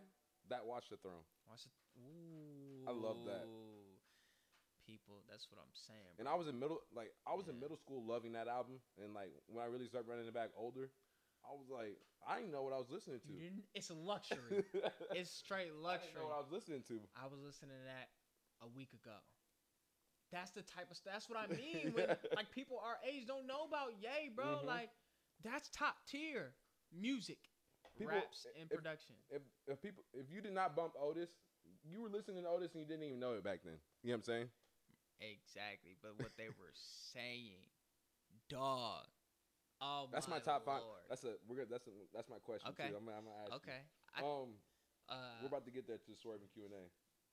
that 0.50 0.66
Watch 0.66 0.88
the 0.90 0.96
Throne, 0.96 1.24
Watch 1.48 1.66
it. 1.66 1.72
Ooh. 2.00 2.88
I 2.88 2.92
love 2.92 3.24
that. 3.26 3.44
People, 4.86 5.20
that's 5.28 5.44
what 5.52 5.60
I'm 5.60 5.74
saying. 5.76 6.16
and. 6.18 6.24
I 6.24 6.32
was 6.34 6.48
in 6.48 6.56
middle, 6.58 6.80
like 6.96 7.12
I 7.28 7.36
was 7.36 7.48
in 7.48 7.60
middle 7.60 7.76
school 7.76 8.00
loving 8.08 8.32
that 8.32 8.48
album, 8.48 8.80
and 8.96 9.12
like 9.12 9.36
when 9.44 9.60
I 9.60 9.68
really 9.68 9.84
started 9.84 10.08
running 10.08 10.24
it 10.24 10.32
back 10.32 10.48
older, 10.56 10.88
I 11.44 11.52
was 11.52 11.68
like, 11.68 12.00
I 12.24 12.40
didn't 12.40 12.52
know 12.56 12.62
what 12.64 12.72
I 12.72 12.80
was 12.80 12.88
listening 12.88 13.20
to. 13.20 13.32
It's 13.76 13.90
a 13.90 13.94
luxury. 13.94 14.64
it's 15.12 15.28
straight 15.28 15.68
I 15.68 15.76
didn't 15.76 15.84
luxury. 15.84 16.16
know 16.16 16.24
what 16.32 16.40
I 16.40 16.40
was 16.40 16.48
listening 16.50 16.80
to. 16.88 17.04
I 17.20 17.28
was 17.28 17.36
listening 17.44 17.76
to 17.76 17.84
that 17.84 18.08
a 18.64 18.68
week 18.72 18.88
ago. 18.96 19.16
That's 20.32 20.52
the 20.56 20.62
type 20.64 20.88
of. 20.90 20.96
Stuff. 20.96 21.12
That's 21.12 21.28
what 21.28 21.36
I 21.36 21.52
mean. 21.52 21.92
When 21.92 22.08
like 22.36 22.48
people 22.52 22.80
our 22.80 22.96
age 23.04 23.26
don't 23.28 23.46
know 23.46 23.68
about 23.68 23.92
Yay, 24.00 24.32
bro. 24.32 24.64
Mhm. 24.64 24.66
Like 24.66 24.88
that's 25.44 25.68
top 25.68 25.96
tier 26.08 26.56
music, 26.96 27.44
People- 27.98 28.14
raps, 28.14 28.46
and 28.58 28.70
if- 28.70 28.76
production. 28.76 29.14
If 29.30 29.42
if 29.66 29.80
people 29.82 30.04
if 30.14 30.30
you 30.30 30.40
did 30.40 30.52
not 30.52 30.74
bump 30.76 30.94
Otis, 30.98 31.30
you 31.84 32.00
were 32.00 32.08
listening 32.08 32.42
to 32.44 32.48
Otis 32.48 32.72
and 32.74 32.82
you 32.82 32.88
didn't 32.88 33.04
even 33.04 33.20
know 33.20 33.34
it 33.34 33.42
back 33.44 33.62
then. 33.64 33.78
You 34.02 34.10
know 34.10 34.14
what 34.14 34.18
I'm 34.18 34.22
saying? 34.24 34.50
Exactly. 35.20 35.96
But 36.00 36.18
what 36.18 36.36
they 36.36 36.48
were 36.48 36.72
saying, 37.12 37.58
dog. 38.48 39.04
Oh 39.80 40.08
That's 40.10 40.26
my, 40.26 40.38
top 40.40 40.64
five. 40.64 40.82
That's 41.08 41.22
a 41.24 41.38
we're 41.46 41.56
good. 41.56 41.70
That's 41.70 41.86
a, 41.86 41.90
that's 42.12 42.28
my 42.28 42.38
question 42.42 42.70
Okay. 42.74 42.90
too. 42.90 42.96
I'm, 42.98 43.06
I'm 43.08 43.24
gonna 43.26 43.36
ask. 43.42 43.50
you. 43.50 43.56
okay. 43.62 43.80
I, 44.14 44.20
Um, 44.22 44.58
uh, 45.08 45.38
we're 45.42 45.46
about 45.48 45.64
to 45.66 45.70
get 45.70 45.86
there 45.86 45.98
to 45.98 46.08
the 46.10 46.16
swerving 46.16 46.48
Q 46.52 46.64
and 46.66 46.74
A. 46.74 46.84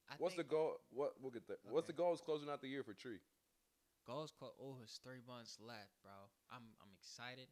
I 0.10 0.16
What's 0.20 0.36
the 0.36 0.44
goal? 0.46 0.78
What 0.94 1.14
we'll 1.22 1.32
get 1.34 1.48
there. 1.48 1.58
What's 1.66 1.88
the 1.88 1.94
goal? 1.98 2.14
Is 2.14 2.22
closing 2.22 2.50
out 2.50 2.62
the 2.62 2.70
year 2.70 2.84
for 2.84 2.94
Tree? 2.94 3.18
goals? 4.06 4.30
Clo- 4.38 4.54
oh, 4.62 4.78
it's 4.84 4.98
three 5.02 5.22
months 5.26 5.58
left, 5.60 5.98
bro. 6.06 6.14
I'm 6.54 6.78
I'm 6.82 6.94
excited. 6.94 7.50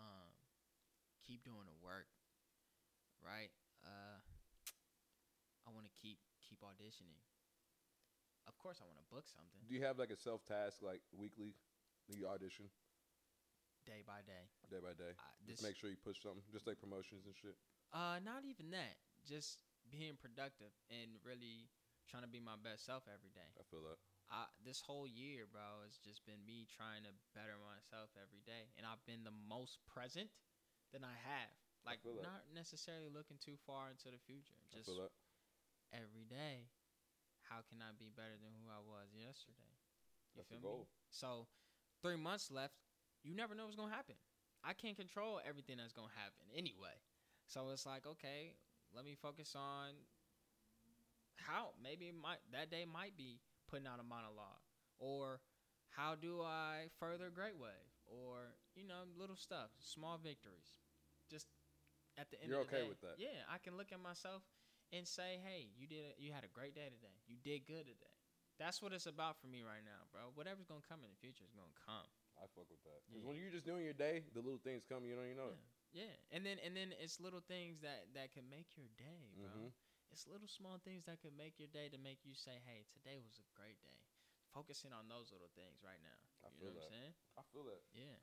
Um, 0.00 0.32
keep 1.26 1.44
doing 1.44 1.68
the 1.68 1.76
work, 1.84 2.08
right? 3.24 3.50
Uh, 3.84 4.18
I 5.66 5.70
want 5.70 5.84
to 5.86 5.94
keep 6.00 6.18
keep 6.42 6.60
auditioning. 6.64 7.20
Of 8.48 8.56
course, 8.56 8.80
I 8.80 8.88
want 8.88 8.96
to 8.98 9.06
book 9.12 9.28
something 9.28 9.60
Do 9.68 9.76
you 9.76 9.84
have 9.84 10.00
like 10.00 10.10
a 10.10 10.16
self 10.16 10.44
task 10.48 10.80
like 10.80 11.02
weekly? 11.12 11.52
You 12.08 12.24
audition 12.24 12.72
day 13.84 14.00
by 14.00 14.24
day. 14.24 14.48
day 14.72 14.80
by 14.80 14.96
day. 14.96 15.12
I, 15.20 15.28
Just 15.44 15.60
make 15.60 15.76
sure 15.76 15.92
you 15.92 16.00
push 16.00 16.16
something, 16.24 16.40
just 16.48 16.64
like 16.64 16.80
promotions 16.80 17.28
and 17.28 17.36
shit. 17.36 17.52
uh, 17.92 18.16
not 18.24 18.48
even 18.48 18.72
that. 18.72 18.96
Just 19.28 19.60
being 19.92 20.16
productive 20.16 20.72
and 20.88 21.20
really 21.20 21.68
trying 22.08 22.24
to 22.24 22.32
be 22.32 22.40
my 22.40 22.56
best 22.56 22.88
self 22.88 23.04
every 23.08 23.28
day. 23.36 23.48
I 23.60 23.64
feel 23.68 23.84
that. 23.84 24.00
I, 24.32 24.48
this 24.64 24.80
whole 24.80 25.04
year, 25.08 25.44
bro, 25.48 25.84
has 25.84 26.00
just 26.00 26.24
been 26.24 26.40
me 26.48 26.64
trying 26.68 27.04
to 27.04 27.12
better 27.36 27.56
myself 27.60 28.12
every 28.16 28.40
day, 28.44 28.72
and 28.80 28.88
I've 28.88 29.04
been 29.04 29.24
the 29.24 29.36
most 29.48 29.80
present 29.84 30.32
than 30.96 31.04
I 31.04 31.16
have. 31.28 31.52
Like 31.88 32.04
feel 32.04 32.20
that. 32.20 32.28
not 32.28 32.44
necessarily 32.52 33.08
looking 33.08 33.40
too 33.40 33.56
far 33.64 33.88
into 33.88 34.12
the 34.12 34.20
future. 34.28 34.60
Just 34.68 34.92
every 35.92 36.28
day, 36.28 36.68
how 37.48 37.64
can 37.64 37.80
I 37.80 37.96
be 37.96 38.12
better 38.12 38.36
than 38.36 38.52
who 38.60 38.68
I 38.68 38.84
was 38.84 39.08
yesterday? 39.16 39.72
You 40.36 40.44
That's 40.44 40.52
the 40.52 40.60
feel 40.60 40.84
me? 40.84 40.92
So, 41.08 41.48
three 42.04 42.20
months 42.20 42.52
left. 42.52 42.76
You 43.24 43.34
never 43.34 43.54
know 43.56 43.64
what's 43.64 43.76
gonna 43.76 43.94
happen. 43.94 44.14
I 44.62 44.74
can't 44.76 44.96
control 44.96 45.40
everything 45.46 45.78
that's 45.78 45.96
gonna 45.96 46.12
happen 46.14 46.44
anyway. 46.52 47.00
So 47.46 47.70
it's 47.72 47.86
like, 47.86 48.06
okay, 48.06 48.54
let 48.94 49.04
me 49.04 49.16
focus 49.16 49.56
on 49.56 49.96
how 51.36 51.72
maybe 51.82 52.12
might 52.12 52.38
that 52.52 52.70
day 52.70 52.84
might 52.84 53.16
be 53.16 53.40
putting 53.70 53.86
out 53.86 54.00
a 54.00 54.04
monologue, 54.04 54.62
or 54.98 55.40
how 55.90 56.14
do 56.14 56.42
I 56.42 56.88
further 57.00 57.30
Great 57.30 57.56
Wave, 57.56 57.88
or 58.06 58.54
you 58.76 58.86
know, 58.86 59.08
little 59.16 59.36
stuff, 59.36 59.70
small 59.80 60.18
victories. 60.18 60.76
Just 61.30 61.46
at 62.18 62.28
the 62.30 62.36
end 62.42 62.50
You're 62.50 62.60
of 62.60 62.68
the 62.68 62.74
okay 62.74 62.82
day, 62.84 62.88
with 62.90 63.00
that? 63.06 63.16
Yeah, 63.22 63.38
I 63.48 63.62
can 63.62 63.78
look 63.78 63.94
at 63.94 64.02
myself 64.02 64.42
and 64.92 65.06
say, 65.06 65.38
hey, 65.40 65.70
you 65.78 65.86
did, 65.86 66.02
a, 66.02 66.12
you 66.18 66.32
had 66.34 66.42
a 66.42 66.50
great 66.50 66.74
day 66.74 66.90
today. 66.90 67.14
You 67.30 67.38
did 67.38 67.64
good 67.70 67.86
today. 67.86 68.16
That's 68.58 68.82
what 68.82 68.90
it's 68.90 69.06
about 69.06 69.38
for 69.38 69.46
me 69.46 69.62
right 69.62 69.84
now, 69.86 70.02
bro. 70.10 70.34
Whatever's 70.34 70.66
gonna 70.66 70.82
come 70.82 71.06
in 71.06 71.10
the 71.14 71.20
future 71.22 71.46
is 71.46 71.54
gonna 71.54 71.70
come. 71.86 72.10
I 72.34 72.50
fuck 72.50 72.66
with 72.66 72.82
that. 72.82 73.06
Because 73.06 73.22
Yeah. 73.22 73.28
when 73.30 73.38
you're 73.38 73.54
just 73.54 73.62
doing 73.66 73.86
your 73.86 73.94
day, 73.94 74.26
the 74.34 74.42
little 74.42 74.58
things 74.58 74.82
come. 74.82 75.06
You 75.06 75.14
know, 75.14 75.22
you 75.22 75.38
know. 75.38 75.54
it. 75.54 75.62
Yeah, 75.94 76.10
and 76.34 76.42
then 76.44 76.58
and 76.66 76.74
then 76.74 76.90
it's 76.98 77.22
little 77.22 77.40
things 77.40 77.78
that 77.86 78.10
that 78.18 78.34
can 78.34 78.50
make 78.50 78.74
your 78.76 78.90
day, 78.98 79.30
bro. 79.38 79.46
Mhm. 79.46 79.72
It's 80.10 80.26
little 80.26 80.48
small 80.50 80.78
things 80.82 81.04
that 81.06 81.20
can 81.22 81.36
make 81.38 81.58
your 81.58 81.68
day 81.70 81.88
to 81.88 81.98
make 81.98 82.24
you 82.26 82.34
say, 82.34 82.58
"Hey, 82.66 82.84
today 82.90 83.18
was 83.22 83.38
a 83.38 83.46
great 83.54 83.78
day." 83.80 84.02
Focusing 84.52 84.92
on 84.92 85.06
those 85.08 85.30
little 85.30 85.48
things 85.54 85.82
right 85.82 86.00
now. 86.02 86.18
I 86.42 86.48
you 86.50 86.58
feel 86.58 86.68
know 86.68 86.74
what 86.74 86.90
that. 86.90 86.96
I'm 86.96 87.00
saying? 87.02 87.14
I 87.38 87.42
feel 87.52 87.64
that. 87.64 87.82
Yeah. 87.94 88.16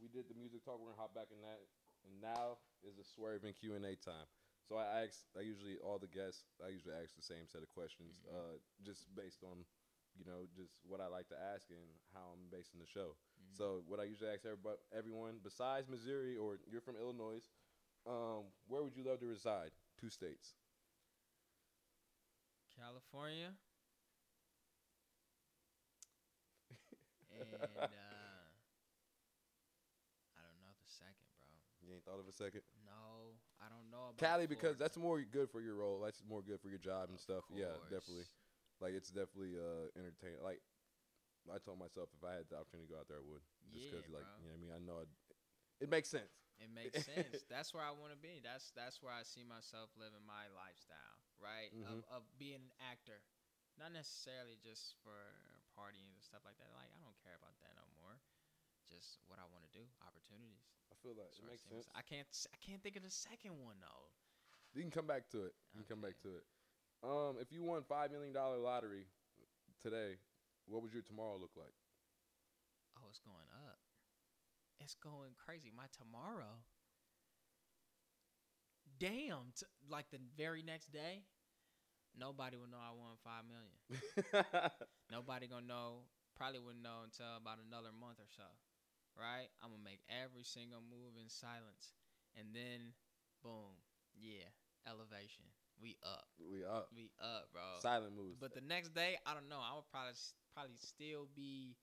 We 0.00 0.08
did 0.08 0.28
the 0.28 0.34
music 0.34 0.64
talk. 0.64 0.78
We're 0.80 0.90
gonna 0.90 1.00
hop 1.02 1.12
back 1.14 1.30
in 1.30 1.40
that, 1.42 1.60
and 2.06 2.20
now 2.20 2.58
is 2.86 2.98
a 2.98 3.04
swerving 3.04 3.54
Q 3.54 3.74
and 3.74 3.84
A 3.84 3.96
time. 3.96 4.26
So 4.68 4.76
I 4.76 5.04
ask. 5.04 5.18
I 5.36 5.40
usually 5.42 5.76
all 5.82 5.98
the 5.98 6.08
guests. 6.08 6.44
I 6.64 6.68
usually 6.70 6.94
ask 6.94 7.14
the 7.16 7.22
same 7.22 7.46
set 7.46 7.62
of 7.62 7.68
questions, 7.68 8.22
Mhm. 8.30 8.30
uh, 8.30 8.58
just 8.84 9.06
based 9.14 9.42
on, 9.44 9.64
you 10.18 10.24
know, 10.24 10.46
just 10.56 10.72
what 10.86 11.00
I 11.00 11.06
like 11.08 11.28
to 11.28 11.38
ask 11.54 11.70
and 11.70 11.84
how 12.14 12.32
I'm 12.34 12.48
basing 12.50 12.80
the 12.80 12.86
show. 12.86 13.16
Mhm. 13.38 13.58
So 13.58 13.82
what 13.86 14.00
I 14.00 14.04
usually 14.04 14.30
ask 14.30 14.44
everybody, 14.44 14.78
everyone 14.96 15.40
besides 15.42 15.88
Missouri 15.88 16.36
or 16.36 16.58
you're 16.70 16.80
from 16.82 16.96
Illinois, 16.96 17.42
um, 18.06 18.44
where 18.68 18.82
would 18.82 18.96
you 18.96 19.04
love 19.04 19.20
to 19.20 19.26
reside? 19.26 19.70
Two 19.98 20.10
states. 20.10 20.54
California. 22.74 23.54
and 27.30 27.92
uh, 27.94 28.48
I 30.36 30.42
don't 30.42 30.60
know 30.60 30.72
the 30.78 30.86
second, 30.88 31.28
bro. 31.38 31.48
You 31.82 31.92
ain't 31.94 32.01
thought 32.12 32.20
of 32.20 32.28
a 32.28 32.36
second. 32.36 32.60
No, 32.84 33.40
I 33.56 33.72
don't 33.72 33.88
know 33.88 34.12
about 34.12 34.20
Cali 34.20 34.44
because 34.44 34.76
Florida. 34.76 34.84
that's 34.84 34.98
more 35.00 35.16
good 35.24 35.48
for 35.48 35.60
your 35.64 35.80
role. 35.80 36.00
That's 36.04 36.20
more 36.28 36.42
good 36.44 36.60
for 36.60 36.68
your 36.68 36.78
job 36.78 37.08
and 37.08 37.16
Of 37.16 37.24
stuff. 37.24 37.44
Yeah, 37.56 37.72
definitely. 37.88 38.28
Like 38.84 38.92
it's 38.92 39.08
definitely 39.08 39.56
uh 39.56 39.88
entertaining. 39.96 40.42
Like 40.44 40.60
I 41.48 41.56
told 41.58 41.78
myself 41.80 42.12
if 42.12 42.22
I 42.22 42.36
had 42.36 42.46
the 42.52 42.60
opportunity 42.60 42.86
to 42.86 42.92
go 42.94 43.00
out 43.00 43.08
there, 43.08 43.18
I 43.18 43.24
would. 43.24 43.42
Just 43.72 43.88
because, 43.88 44.04
Yeah, 44.06 44.18
like, 44.20 44.28
bro. 44.28 44.36
you 44.42 44.46
know 44.46 44.54
what 44.54 44.60
I 44.60 44.62
mean? 44.62 44.72
I 44.76 44.80
know 44.84 44.96
I'd, 45.02 45.12
it 45.80 45.88
makes 45.88 46.10
sense. 46.12 46.30
It 46.60 46.70
makes 46.70 47.02
sense. 47.08 47.42
that's 47.48 47.72
where 47.74 47.82
I 47.82 47.90
want 47.90 48.12
to 48.12 48.20
be. 48.20 48.38
That's 48.42 48.70
that's 48.74 49.00
where 49.02 49.14
I 49.14 49.22
see 49.22 49.42
myself 49.42 49.94
living 49.96 50.22
my 50.26 50.46
lifestyle, 50.52 51.18
right? 51.38 51.70
Mhm. 51.70 51.86
Of 51.86 51.98
of 52.10 52.22
being 52.38 52.62
an 52.62 52.74
actor, 52.78 53.22
not 53.78 53.94
necessarily 53.94 54.58
just 54.58 54.98
for 55.02 55.14
partying 55.78 56.10
and 56.14 56.22
stuff 56.22 56.42
like 56.42 56.58
that. 56.58 56.70
Like 56.74 56.90
I 56.90 56.98
don't 56.98 57.14
care 57.22 57.22
about 57.22 57.22
that 57.22 57.46
no 57.46 57.60
more. 57.61 57.61
Just 59.02 59.18
what 59.26 59.42
I 59.42 59.46
want 59.50 59.66
to 59.66 59.72
do, 59.74 59.82
opportunities. 60.06 60.62
I 60.90 60.94
feel 61.02 61.18
like 61.18 61.34
it 61.34 61.42
makes 61.42 61.66
sense. 61.66 61.90
I 61.98 62.06
can't 62.06 62.28
I 62.54 62.58
can't 62.62 62.78
think 62.82 62.94
of 62.94 63.02
the 63.02 63.10
second 63.10 63.58
one 63.58 63.74
though. 63.82 64.06
You 64.74 64.82
can 64.82 64.90
come 64.94 65.06
back 65.06 65.28
to 65.34 65.42
it. 65.44 65.54
You 65.74 65.82
can 65.82 65.88
come 65.98 66.00
back 66.00 66.18
to 66.22 66.30
it. 66.38 66.44
Um, 67.02 67.34
if 67.42 67.50
you 67.50 67.64
won 67.64 67.82
five 67.82 68.12
million 68.12 68.32
dollar 68.32 68.58
lottery 68.58 69.06
today, 69.82 70.22
what 70.66 70.82
would 70.82 70.92
your 70.92 71.02
tomorrow 71.02 71.36
look 71.40 71.50
like? 71.58 71.74
Oh, 72.96 73.06
it's 73.10 73.18
going 73.18 73.50
up. 73.66 73.78
It's 74.80 74.94
going 74.94 75.34
crazy. 75.36 75.72
My 75.74 75.86
tomorrow. 75.96 76.62
Damn, 78.98 79.50
t- 79.56 79.66
like 79.90 80.10
the 80.10 80.18
very 80.36 80.62
next 80.62 80.92
day, 80.92 81.24
nobody 82.16 82.56
will 82.56 82.68
know 82.68 82.78
I 82.78 82.92
won 82.94 83.16
five 83.24 83.44
million. 83.46 83.74
Nobody 85.10 85.46
gonna 85.48 85.66
know. 85.66 86.06
Probably 86.36 86.60
wouldn't 86.60 86.82
know 86.82 87.02
until 87.04 87.36
about 87.36 87.58
another 87.66 87.90
month 87.92 88.18
or 88.18 88.28
so, 88.30 88.46
right? 89.18 89.48
I'm 89.62 89.70
gonna 89.70 89.84
make 89.84 90.00
every 90.08 90.44
single 90.44 90.80
move 90.80 91.16
in 91.20 91.28
silence, 91.28 91.94
and 92.38 92.54
then, 92.54 92.94
boom, 93.42 93.76
yeah, 94.16 94.48
elevation. 94.86 95.46
We 95.80 95.96
up, 96.06 96.28
we 96.38 96.64
up. 96.64 96.88
we 96.94 97.10
up, 97.18 97.50
bro. 97.52 97.62
Silent 97.80 98.14
moves. 98.14 98.38
But 98.38 98.54
the 98.54 98.62
next 98.62 98.94
day, 98.94 99.18
I 99.26 99.34
don't 99.34 99.48
know. 99.48 99.58
I 99.58 99.74
would 99.74 99.88
probably 99.90 100.14
probably 100.54 100.78
still 100.78 101.26
be 101.34 101.74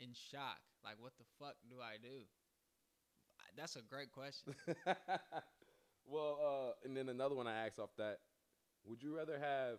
in 0.00 0.12
shock. 0.12 0.60
Like, 0.84 0.96
what 0.98 1.12
the 1.18 1.24
fuck 1.38 1.56
do 1.70 1.76
I 1.80 1.96
do? 2.02 2.26
That's 3.56 3.76
a 3.76 3.82
great 3.82 4.12
question. 4.12 4.54
well, 6.06 6.38
uh, 6.42 6.86
and 6.86 6.96
then 6.96 7.08
another 7.08 7.34
one 7.34 7.46
I 7.46 7.66
asked 7.66 7.78
off 7.78 7.90
that: 7.96 8.18
Would 8.84 9.02
you 9.02 9.16
rather 9.16 9.38
have 9.38 9.78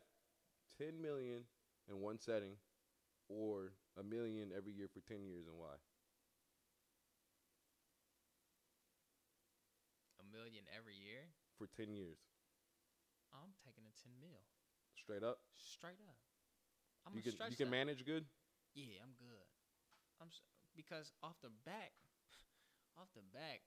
ten 0.79 1.01
million 1.01 1.43
in 1.89 2.01
one 2.01 2.19
setting, 2.19 2.55
or 3.29 3.73
a 3.99 4.03
million 4.03 4.51
every 4.55 4.73
year 4.73 4.87
for 4.93 5.01
ten 5.01 5.23
years, 5.25 5.45
and 5.47 5.57
why? 5.57 5.75
Million 10.37 10.63
every 10.69 10.93
year. 10.93 11.33
For 11.57 11.65
ten 11.65 11.89
years, 11.89 12.21
I'm 13.33 13.49
taking 13.65 13.89
a 13.89 13.93
ten 13.97 14.13
mil, 14.21 14.45
straight 14.93 15.25
up. 15.25 15.41
straight 15.57 15.97
up. 16.05 16.21
I'm 17.09 17.17
you 17.17 17.25
can 17.25 17.33
you 17.49 17.57
can 17.57 17.69
manage 17.73 18.05
good. 18.05 18.29
Yeah, 18.77 19.01
I'm 19.01 19.17
good. 19.17 19.47
I'm 20.21 20.29
s- 20.29 20.45
because 20.77 21.09
off 21.25 21.41
the 21.41 21.49
back, 21.65 21.97
off 23.01 23.09
the 23.17 23.25
back, 23.33 23.65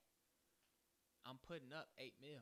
I'm 1.27 1.35
putting 1.43 1.75
up 1.75 1.91
eight 1.99 2.15
mil. 2.23 2.39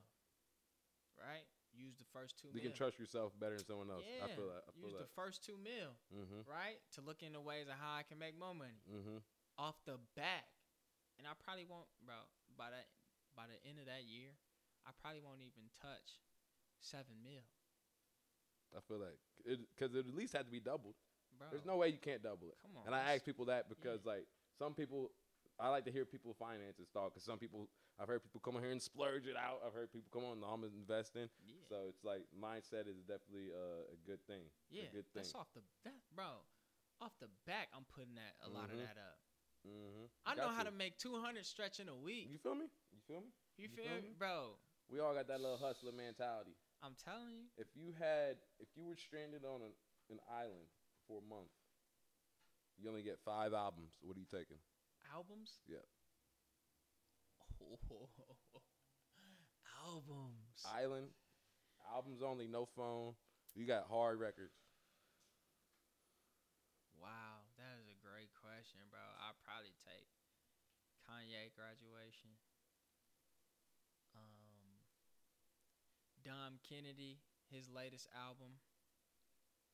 Right? 1.17 1.43
Use 1.75 1.97
the 1.99 2.07
first 2.15 2.37
two 2.39 2.47
You 2.53 2.61
mil. 2.61 2.71
can 2.71 2.73
trust 2.77 2.95
yourself 3.01 3.33
better 3.37 3.57
than 3.57 3.65
someone 3.67 3.89
else. 3.91 4.05
yeah. 4.07 4.23
I 4.25 4.31
feel 4.37 4.47
that. 4.53 4.63
I 4.65 4.71
feel 4.77 4.89
Use 4.89 4.97
that. 4.97 5.05
the 5.09 5.13
first 5.19 5.43
two 5.43 5.57
mil, 5.59 5.97
mm-hmm. 6.13 6.45
right? 6.47 6.79
To 6.95 7.01
look 7.03 7.21
into 7.25 7.41
ways 7.41 7.67
of 7.67 7.75
how 7.77 7.93
I 7.97 8.05
can 8.07 8.17
make 8.21 8.37
more 8.37 8.53
money 8.55 8.79
Mm-hmm. 8.87 9.19
off 9.59 9.75
the 9.85 9.97
back. 10.15 10.47
And 11.19 11.27
I 11.27 11.35
probably 11.43 11.67
won't, 11.67 11.89
bro. 12.05 12.15
By 12.55 12.71
that, 12.71 12.87
by 13.35 13.45
the 13.47 13.57
end 13.67 13.79
of 13.79 13.85
that 13.85 14.05
year, 14.07 14.33
I 14.85 14.91
probably 15.01 15.21
won't 15.21 15.41
even 15.41 15.69
touch 15.81 16.19
seven 16.79 17.19
mil, 17.23 17.43
I 18.75 18.79
feel 18.87 18.99
that 18.99 19.17
because 19.75 19.95
it, 19.95 20.05
at 20.07 20.15
least 20.15 20.33
had 20.33 20.45
to 20.45 20.51
be 20.51 20.59
doubled. 20.59 20.95
bro. 21.37 21.47
There's 21.51 21.65
no 21.65 21.77
way 21.77 21.89
you 21.89 21.97
can't 22.01 22.21
double 22.21 22.49
it. 22.53 22.57
Come 22.61 22.77
on. 22.77 22.83
And 22.85 22.93
I 22.95 23.13
ask 23.15 23.25
people 23.25 23.45
that 23.45 23.67
because 23.69 24.05
like 24.05 24.25
some 24.57 24.73
people, 24.73 25.11
I 25.59 25.69
like 25.69 25.85
to 25.85 25.91
hear 25.91 26.05
people 26.05 26.35
finances 26.37 26.87
talk. 26.93 27.13
Because 27.13 27.23
some 27.25 27.37
people, 27.39 27.67
I've 27.99 28.07
heard 28.07 28.23
people 28.23 28.39
come 28.43 28.55
on 28.55 28.61
here 28.61 28.71
and 28.71 28.81
splurge 28.81 29.25
it 29.27 29.35
out. 29.35 29.59
I've 29.65 29.73
heard 29.73 29.91
people 29.91 30.07
come 30.13 30.23
on, 30.29 30.39
no, 30.39 30.47
I'm 30.47 30.63
investing. 30.63 31.27
Yeah. 31.43 31.59
So 31.67 31.75
it's 31.89 32.03
like 32.03 32.23
mindset 32.35 32.87
is 32.87 33.01
definitely 33.07 33.51
uh, 33.51 33.89
a 33.91 33.97
good 34.05 34.21
thing. 34.27 34.45
Yeah, 34.69 34.87
a 34.91 34.95
good 34.95 35.07
thing. 35.13 35.25
that's 35.27 35.35
off 35.35 35.47
the 35.55 35.61
that 35.85 35.97
bro. 36.15 36.45
Off 37.01 37.11
the 37.19 37.27
back, 37.47 37.69
I'm 37.75 37.85
putting 37.95 38.15
that 38.15 38.35
a 38.45 38.49
lot 38.51 38.69
of 38.69 38.75
Mhm. 38.75 38.83
that 38.83 38.97
up. 38.99 39.19
Mm-hmm. 39.67 40.05
I 40.25 40.35
know 40.35 40.49
how 40.49 40.63
to 40.63 40.71
make 40.71 40.97
200 40.97 41.45
stretch 41.45 41.79
in 41.79 41.87
a 41.89 41.95
week. 41.95 42.27
You 42.29 42.37
feel 42.37 42.55
me? 42.55 42.67
You 43.09 43.15
feel 43.15 43.25
me? 43.25 43.33
You, 43.57 43.65
you 43.65 43.69
feel, 43.73 43.85
feel 43.89 43.95
me, 44.05 44.13
me? 44.13 44.15
bro? 44.21 44.53
We 44.85 44.99
all 45.01 45.13
got 45.17 45.27
that 45.27 45.41
little 45.41 45.57
hustler 45.57 45.91
mentality. 45.91 46.53
I'm 46.85 46.93
telling 46.93 47.33
you, 47.33 47.49
If 47.57 47.67
you 47.73 47.91
had, 47.97 48.37
if 48.61 48.69
you 48.77 48.85
were 48.85 48.95
stranded 48.95 49.43
on 49.43 49.61
an, 49.65 49.73
an 50.13 50.19
island 50.29 50.69
for 51.09 51.17
a 51.17 51.25
month, 51.25 51.49
you 52.77 52.87
only 52.87 53.01
get 53.01 53.17
five 53.25 53.53
albums. 53.53 53.97
What 54.01 54.15
are 54.15 54.19
you 54.21 54.29
taking? 54.29 54.61
albums. 55.13 55.57
Yeah. 55.67 55.83
Oh, 57.61 58.09
albums. 59.85 60.61
Island, 60.63 61.07
albums 61.91 62.21
only, 62.21 62.47
no 62.47 62.67
phone. 62.75 63.13
You 63.55 63.65
got 63.65 63.87
hard 63.89 64.19
records. 64.19 64.53
wow, 66.95 67.47
that 67.57 67.79
is 67.81 67.87
a 67.89 67.97
great 68.03 68.29
question, 68.35 68.79
bro. 68.91 68.99
I'd 68.99 69.39
probably 69.43 69.73
take 69.87 70.11
Kanye 71.07 71.49
graduation. 71.55 72.35
Dom 76.29 76.61
Kennedy, 76.61 77.17
his 77.49 77.65
latest 77.73 78.05
album. 78.13 78.61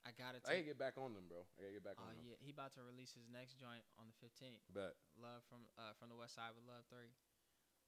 I 0.08 0.16
gotta 0.16 0.40
I 0.48 0.56
take. 0.56 0.64
gotta 0.64 0.70
get 0.72 0.80
back 0.80 0.96
on 0.96 1.12
them, 1.12 1.28
bro. 1.28 1.44
I 1.60 1.68
gotta 1.68 1.76
get 1.76 1.84
back 1.84 2.00
Oh 2.00 2.08
on 2.08 2.16
them. 2.16 2.24
yeah, 2.24 2.40
he 2.40 2.54
about 2.56 2.72
to 2.80 2.82
release 2.88 3.12
his 3.12 3.28
next 3.28 3.60
joint 3.60 3.84
on 4.00 4.08
the 4.08 4.16
15th. 4.24 4.64
But 4.72 4.96
Love 5.20 5.44
from 5.52 5.68
uh 5.76 5.92
from 6.00 6.08
the 6.08 6.16
West 6.16 6.38
Side 6.40 6.56
with 6.56 6.64
Love 6.64 6.88
Three. 6.88 7.12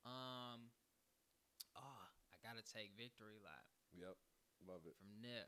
Um, 0.03 0.67
oh, 1.79 2.03
I 2.33 2.35
gotta 2.43 2.65
take 2.65 2.91
Victory 2.99 3.39
Lap. 3.39 3.63
Yep. 3.95 4.19
Love 4.67 4.83
it. 4.83 4.97
from 4.99 5.07
Nip. 5.23 5.47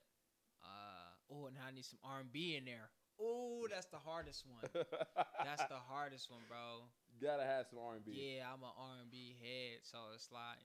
Uh, 0.63 1.11
oh, 1.33 1.47
and 1.51 1.57
I 1.59 1.71
need 1.75 1.83
some 1.89 1.99
R 2.05 2.21
and 2.23 2.31
B 2.31 2.55
in 2.55 2.63
there. 2.63 2.87
Oh, 3.19 3.67
that's 3.67 3.89
the 3.91 3.99
hardest 3.99 4.47
one. 4.47 4.63
That's 5.43 5.63
the 5.67 5.75
hardest 5.91 6.31
one, 6.31 6.39
bro. 6.47 6.87
Gotta 7.19 7.43
have 7.43 7.67
some 7.67 7.79
R 7.83 7.95
and 7.99 8.05
B. 8.05 8.15
Yeah, 8.15 8.47
I'm 8.47 8.63
an 8.63 8.71
R 8.79 8.95
and 9.03 9.11
B 9.11 9.35
head, 9.35 9.83
so 9.83 9.97
it's 10.15 10.31
like. 10.31 10.63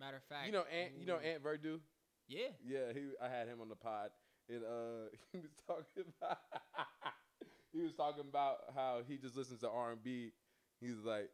Matter 0.00 0.16
of 0.16 0.24
fact, 0.24 0.46
You 0.46 0.52
know, 0.52 0.64
Ant. 0.64 0.92
You 0.98 1.06
know, 1.06 1.18
Ant 1.18 1.42
Verdu. 1.42 1.80
Yeah, 2.26 2.48
Yeah, 2.64 2.92
he. 2.92 3.00
I 3.22 3.28
had 3.28 3.48
him 3.48 3.60
on 3.60 3.68
the 3.68 3.76
pod, 3.76 4.10
and 4.48 4.62
uh, 4.64 5.08
he 5.32 5.38
was 5.38 5.52
talking 5.66 6.04
about. 6.20 6.38
he 7.72 7.80
was 7.82 7.92
talking 7.92 8.24
about 8.28 8.58
how 8.74 9.02
he 9.06 9.16
just 9.16 9.36
listens 9.36 9.60
to 9.60 9.68
R 9.68 9.92
and 9.92 10.02
B. 10.02 10.32
He's 10.80 11.04
like, 11.04 11.30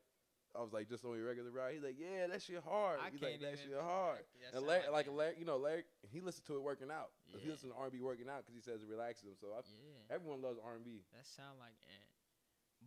I 0.56 0.60
was 0.60 0.72
like, 0.72 0.88
just 0.88 1.04
on 1.04 1.16
your 1.16 1.26
regular 1.26 1.50
ride. 1.50 1.74
He's 1.74 1.82
like, 1.82 1.96
yeah, 1.98 2.26
that 2.26 2.42
shit 2.42 2.62
hard. 2.66 2.98
I 3.00 3.10
He's 3.10 3.20
can't 3.20 3.32
like, 3.32 3.40
that 3.40 3.58
shit 3.58 3.78
hard. 3.80 4.18
That 4.42 4.58
And 4.58 4.66
Larry, 4.66 4.82
like. 4.90 5.06
Larry, 5.10 5.34
you 5.38 5.44
know, 5.44 5.56
Larry, 5.58 5.84
he 6.10 6.20
listened 6.20 6.46
to 6.46 6.56
it 6.56 6.62
working 6.62 6.90
out. 6.90 7.10
Yeah. 7.30 7.38
He 7.44 7.50
listens 7.50 7.72
to 7.72 7.78
R 7.78 7.84
and 7.84 7.92
B 7.92 8.00
working 8.00 8.28
out 8.28 8.42
because 8.44 8.54
he 8.54 8.60
says 8.60 8.82
it 8.82 8.88
relaxes 8.90 9.24
him. 9.24 9.34
So 9.40 9.48
I, 9.54 9.60
yeah, 9.62 10.14
everyone 10.14 10.42
loves 10.42 10.58
R 10.62 10.74
and 10.74 10.84
B. 10.84 11.02
that 11.14 11.26
sound 11.26 11.58
like 11.60 11.78
Ant. 11.86 12.06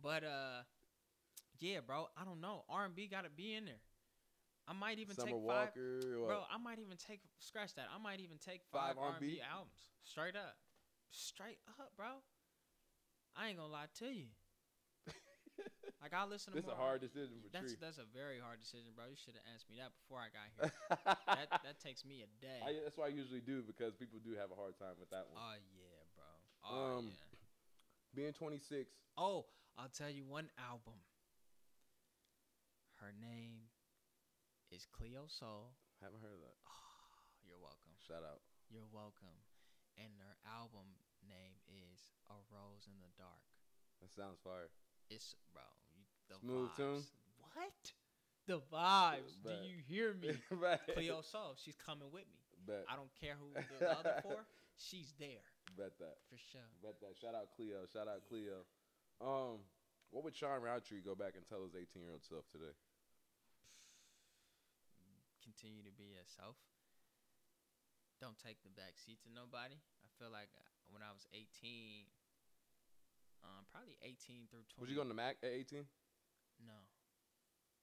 But 0.02 0.24
uh, 0.24 0.62
yeah, 1.58 1.80
bro, 1.80 2.08
I 2.16 2.24
don't 2.24 2.40
know. 2.40 2.64
R 2.68 2.84
and 2.84 2.94
B 2.94 3.08
got 3.08 3.24
to 3.24 3.30
be 3.30 3.54
in 3.54 3.64
there. 3.64 3.80
I 4.66 4.72
might 4.72 4.98
even 4.98 5.14
Summer 5.14 5.28
take 5.32 5.36
five. 5.46 5.68
Walker, 5.76 6.16
or 6.24 6.26
Bro, 6.28 6.44
I 6.52 6.56
might 6.56 6.78
even 6.78 6.96
take 6.96 7.20
scratch 7.38 7.74
that. 7.74 7.86
I 7.94 7.98
might 8.00 8.20
even 8.20 8.38
take 8.38 8.62
five, 8.72 8.96
Five 8.96 8.98
R&B 9.20 9.38
R&B? 9.38 9.40
albums 9.44 9.92
straight 10.04 10.36
up, 10.36 10.56
straight 11.10 11.58
up, 11.78 11.92
bro. 11.96 12.24
I 13.36 13.48
ain't 13.48 13.58
gonna 13.58 13.70
lie 13.72 13.90
to 14.00 14.06
you. 14.08 14.26
Like 16.04 16.12
I 16.12 16.28
listen 16.28 16.52
to 16.52 16.60
this 16.60 16.68
is 16.68 16.70
a 16.70 16.76
hard 16.76 17.00
decision 17.00 17.40
for 17.40 17.48
That's 17.48 17.72
Tree. 17.72 17.80
that's 17.80 17.96
a 17.96 18.04
very 18.12 18.36
hard 18.36 18.60
decision, 18.60 18.92
bro. 18.92 19.08
You 19.08 19.16
should 19.16 19.40
have 19.40 19.46
asked 19.56 19.70
me 19.72 19.80
that 19.80 19.88
before 19.96 20.20
I 20.20 20.28
got 20.28 20.48
here. 20.52 20.68
that 21.32 21.48
that 21.64 21.76
takes 21.80 22.04
me 22.04 22.20
a 22.20 22.28
day. 22.44 22.60
I, 22.60 22.76
that's 22.84 22.92
what 23.00 23.08
I 23.08 23.12
usually 23.16 23.40
do 23.40 23.64
because 23.64 23.96
people 23.96 24.20
do 24.20 24.36
have 24.36 24.52
a 24.52 24.54
hard 24.54 24.76
time 24.76 25.00
with 25.00 25.08
that 25.16 25.24
one. 25.32 25.40
oh 25.40 25.56
yeah, 25.72 26.04
bro. 26.12 26.28
Oh 26.68 26.98
Um, 27.00 27.04
yeah. 27.08 27.40
Being 28.12 28.32
26, 28.36 28.84
Oh, 29.16 29.46
I'll 29.80 29.88
tell 29.88 30.10
you 30.12 30.28
one 30.28 30.52
album. 30.60 31.00
Her 33.00 33.12
name 33.16 33.72
is 34.74 34.90
Cleo 34.90 35.30
Sol. 35.30 35.70
haven't 36.02 36.18
heard 36.18 36.34
of 36.34 36.42
that. 36.42 36.58
Oh, 36.66 37.14
you're 37.46 37.62
welcome. 37.62 37.94
Shout 38.02 38.26
out. 38.26 38.42
You're 38.66 38.90
welcome. 38.90 39.38
And 39.94 40.10
her 40.18 40.34
album 40.50 40.98
name 41.22 41.54
is 41.70 42.10
A 42.26 42.34
Rose 42.50 42.90
in 42.90 42.98
the 42.98 43.14
Dark. 43.14 43.46
That 44.02 44.10
sounds 44.10 44.42
fire. 44.42 44.66
It's 45.06 45.38
bro, 45.54 45.62
you, 45.94 46.02
the 46.26 46.42
Smooth 46.42 46.74
vibes. 46.74 46.76
tune? 46.76 47.02
What? 47.54 47.82
The 48.50 48.58
vibes. 48.66 49.38
Do 49.46 49.54
you 49.62 49.78
hear 49.86 50.10
me? 50.18 50.34
Cleo 50.98 51.22
Sol, 51.22 51.54
she's 51.54 51.78
coming 51.78 52.10
with 52.10 52.26
me. 52.26 52.42
Bet. 52.66 52.82
I 52.90 52.98
don't 52.98 53.14
care 53.14 53.38
who 53.38 53.54
the 53.54 53.86
other 54.02 54.18
for. 54.26 54.42
She's 54.74 55.14
there 55.22 55.46
Bet 55.78 55.94
that. 56.02 56.18
for 56.26 56.34
sure. 56.50 56.66
Bet 56.82 56.98
that. 56.98 57.14
Shout 57.14 57.38
out 57.38 57.54
Cleo. 57.54 57.86
Shout 57.86 58.10
out 58.10 58.26
Cleo. 58.26 58.66
Um, 59.22 59.62
what 60.10 60.24
would 60.26 60.34
Sean 60.34 60.58
Roundtree 60.58 60.98
go 61.06 61.14
back 61.14 61.38
and 61.38 61.46
tell 61.46 61.62
his 61.62 61.78
18 61.78 62.02
year 62.02 62.10
old 62.10 62.24
self 62.26 62.42
today? 62.50 62.74
Continue 65.44 65.84
to 65.84 65.92
be 65.92 66.08
yourself. 66.16 66.56
Don't 68.16 68.40
take 68.40 68.64
the 68.64 68.72
back 68.72 68.96
seat 68.96 69.20
to 69.28 69.30
nobody. 69.30 69.76
I 69.76 70.08
feel 70.16 70.32
like 70.32 70.48
uh, 70.56 70.64
when 70.88 71.04
I 71.04 71.12
was 71.12 71.28
18, 71.36 72.08
um, 73.44 73.68
probably 73.68 74.00
18 74.00 74.48
through 74.48 74.64
20. 74.72 74.80
Was 74.80 74.88
you 74.88 74.96
going 74.96 75.12
to 75.12 75.18
Mac 75.18 75.36
at 75.44 75.52
18? 75.52 75.84
No, 76.64 76.80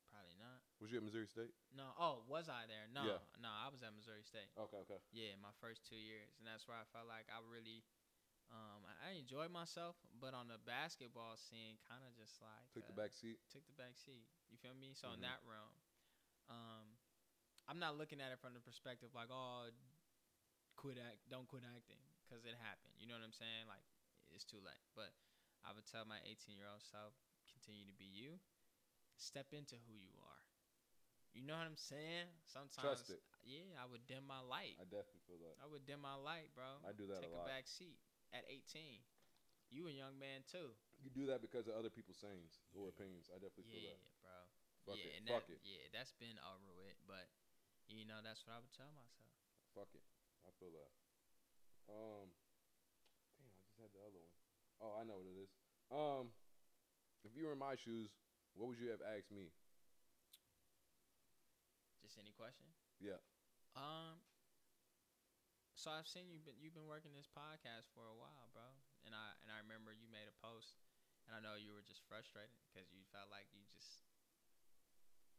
probably 0.10 0.34
not. 0.42 0.58
Was 0.82 0.90
you 0.90 0.98
at 0.98 1.06
Missouri 1.06 1.30
State? 1.30 1.54
No. 1.70 1.94
Oh, 2.02 2.26
was 2.26 2.50
I 2.50 2.66
there? 2.66 2.90
No, 2.90 3.06
Yeah. 3.06 3.22
no. 3.38 3.52
I 3.54 3.70
was 3.70 3.86
at 3.86 3.94
Missouri 3.94 4.26
State. 4.26 4.50
Okay, 4.58 4.82
okay. 4.90 4.98
Yeah, 5.14 5.38
my 5.38 5.54
first 5.62 5.86
two 5.86 6.00
years, 6.02 6.34
and 6.42 6.48
that's 6.50 6.66
where 6.66 6.80
I 6.80 6.88
felt 6.90 7.06
like 7.06 7.30
I 7.30 7.38
really, 7.46 7.86
um, 8.50 8.82
I, 8.90 9.14
I 9.14 9.22
enjoyed 9.22 9.54
myself. 9.54 9.94
But 10.18 10.34
on 10.34 10.50
the 10.50 10.58
basketball 10.66 11.38
scene, 11.38 11.78
kind 11.86 12.02
of 12.02 12.18
just 12.18 12.42
like 12.42 12.66
Took 12.74 12.90
the 12.90 12.98
uh, 12.98 13.06
back 13.06 13.14
seat. 13.14 13.38
took 13.54 13.62
the 13.70 13.78
back 13.78 13.94
seat. 14.02 14.26
You 14.50 14.58
feel 14.58 14.74
me? 14.74 14.98
So 14.98 15.14
in 15.14 15.22
Mhm. 15.22 15.30
that 15.30 15.44
realm, 15.46 15.76
um, 16.50 16.91
I'm 17.72 17.80
not 17.80 17.96
looking 17.96 18.20
at 18.20 18.36
it 18.36 18.40
from 18.44 18.52
the 18.52 18.60
perspective 18.60 19.16
like, 19.16 19.32
oh, 19.32 19.72
quit 20.76 21.00
act, 21.00 21.24
don't 21.32 21.48
quit 21.48 21.64
acting, 21.64 22.04
because 22.28 22.44
it 22.44 22.60
happened. 22.60 23.00
You 23.00 23.08
know 23.08 23.16
what 23.16 23.24
I'm 23.24 23.32
saying? 23.32 23.64
Like, 23.72 23.88
it's 24.28 24.44
too 24.44 24.60
late. 24.60 24.84
But 24.92 25.16
I 25.64 25.72
would 25.72 25.88
tell 25.88 26.04
my 26.04 26.20
18 26.28 26.60
year 26.60 26.68
old 26.68 26.84
self, 26.84 27.16
continue 27.48 27.88
to 27.88 27.96
be 27.96 28.12
you. 28.12 28.44
Step 29.16 29.56
into 29.56 29.80
who 29.88 29.96
you 29.96 30.12
are. 30.20 30.44
You 31.32 31.48
know 31.48 31.56
what 31.56 31.64
I'm 31.64 31.80
saying? 31.80 32.28
Sometimes, 32.44 33.08
it. 33.08 33.24
yeah, 33.48 33.80
I 33.80 33.88
would 33.88 34.04
dim 34.04 34.28
my 34.28 34.44
light. 34.44 34.76
I 34.76 34.84
definitely 34.84 35.24
feel 35.24 35.40
that. 35.40 35.56
I 35.64 35.68
would 35.72 35.88
dim 35.88 36.04
my 36.04 36.20
light, 36.20 36.52
bro. 36.52 36.84
I 36.84 36.92
do 36.92 37.08
that 37.08 37.24
Take 37.24 37.32
a 37.32 37.40
lot. 37.40 37.48
back 37.48 37.72
seat 37.72 38.04
at 38.36 38.44
18. 38.52 39.00
You 39.72 39.88
a 39.88 39.96
young 39.96 40.20
man 40.20 40.44
too. 40.44 40.76
You 41.00 41.08
do 41.16 41.24
that 41.32 41.40
because 41.40 41.72
of 41.72 41.80
other 41.80 41.88
people's 41.88 42.20
sayings 42.20 42.60
or 42.76 42.92
opinions. 42.92 43.32
I 43.32 43.40
definitely 43.40 43.72
feel 43.72 43.80
Yeah, 43.80 43.96
that. 43.96 44.20
bro. 44.20 44.38
Fuck 44.84 45.00
yeah, 45.00 45.08
it. 45.08 45.14
and 45.16 45.26
Fuck 45.32 45.48
that, 45.48 45.56
it. 45.56 45.64
Yeah, 45.64 45.88
that's 45.96 46.12
been 46.20 46.36
over 46.44 46.68
with. 46.76 47.00
But 47.08 47.32
you 47.98 48.08
know, 48.08 48.24
that's 48.24 48.44
what 48.48 48.56
I 48.56 48.60
would 48.64 48.74
tell 48.76 48.92
myself. 48.96 49.34
Fuck 49.76 49.92
it. 49.96 50.06
I 50.44 50.52
feel 50.60 50.72
that. 50.76 50.92
Um, 51.92 52.32
damn, 53.38 53.52
I 53.52 53.62
just 53.68 53.80
had 53.80 53.92
the 53.92 54.04
other 54.04 54.20
one. 54.20 54.36
Oh, 54.82 54.94
I 54.98 55.06
know 55.06 55.22
what 55.22 55.30
it 55.30 55.38
is. 55.38 55.52
Um, 55.92 56.34
if 57.22 57.38
you 57.38 57.46
were 57.46 57.54
in 57.54 57.62
my 57.62 57.78
shoes, 57.78 58.10
what 58.58 58.72
would 58.72 58.82
you 58.82 58.90
have 58.90 59.04
asked 59.06 59.30
me? 59.30 59.54
Just 62.02 62.18
any 62.18 62.34
question? 62.34 62.66
Yeah. 62.98 63.22
Um. 63.78 64.20
So 65.78 65.90
I've 65.90 66.10
seen 66.10 66.30
you 66.30 66.42
been 66.42 66.58
you've 66.62 66.78
been 66.78 66.90
working 66.90 67.14
this 67.14 67.30
podcast 67.30 67.90
for 67.94 68.06
a 68.10 68.18
while, 68.18 68.50
bro. 68.54 68.66
And 69.06 69.14
I 69.14 69.38
and 69.46 69.50
I 69.54 69.62
remember 69.62 69.94
you 69.94 70.10
made 70.10 70.30
a 70.30 70.36
post, 70.42 70.78
and 71.26 71.34
I 71.34 71.40
know 71.42 71.58
you 71.58 71.74
were 71.74 71.86
just 71.86 72.06
frustrated 72.10 72.58
because 72.70 72.90
you 72.94 73.06
felt 73.14 73.30
like 73.30 73.50
you 73.54 73.66
just 73.70 74.02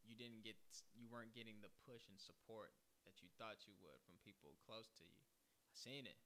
you 0.07 0.15
didn't 0.19 0.43
get 0.43 0.59
you 0.95 1.07
weren't 1.09 1.35
getting 1.35 1.63
the 1.63 1.73
push 1.87 2.07
and 2.11 2.19
support 2.19 2.75
that 3.07 3.19
you 3.23 3.29
thought 3.39 3.67
you 3.67 3.75
would 3.83 3.99
from 4.07 4.19
people 4.23 4.55
close 4.63 4.91
to 4.99 5.05
you. 5.07 5.23
I 5.67 5.75
seen 5.75 6.07
it, 6.07 6.19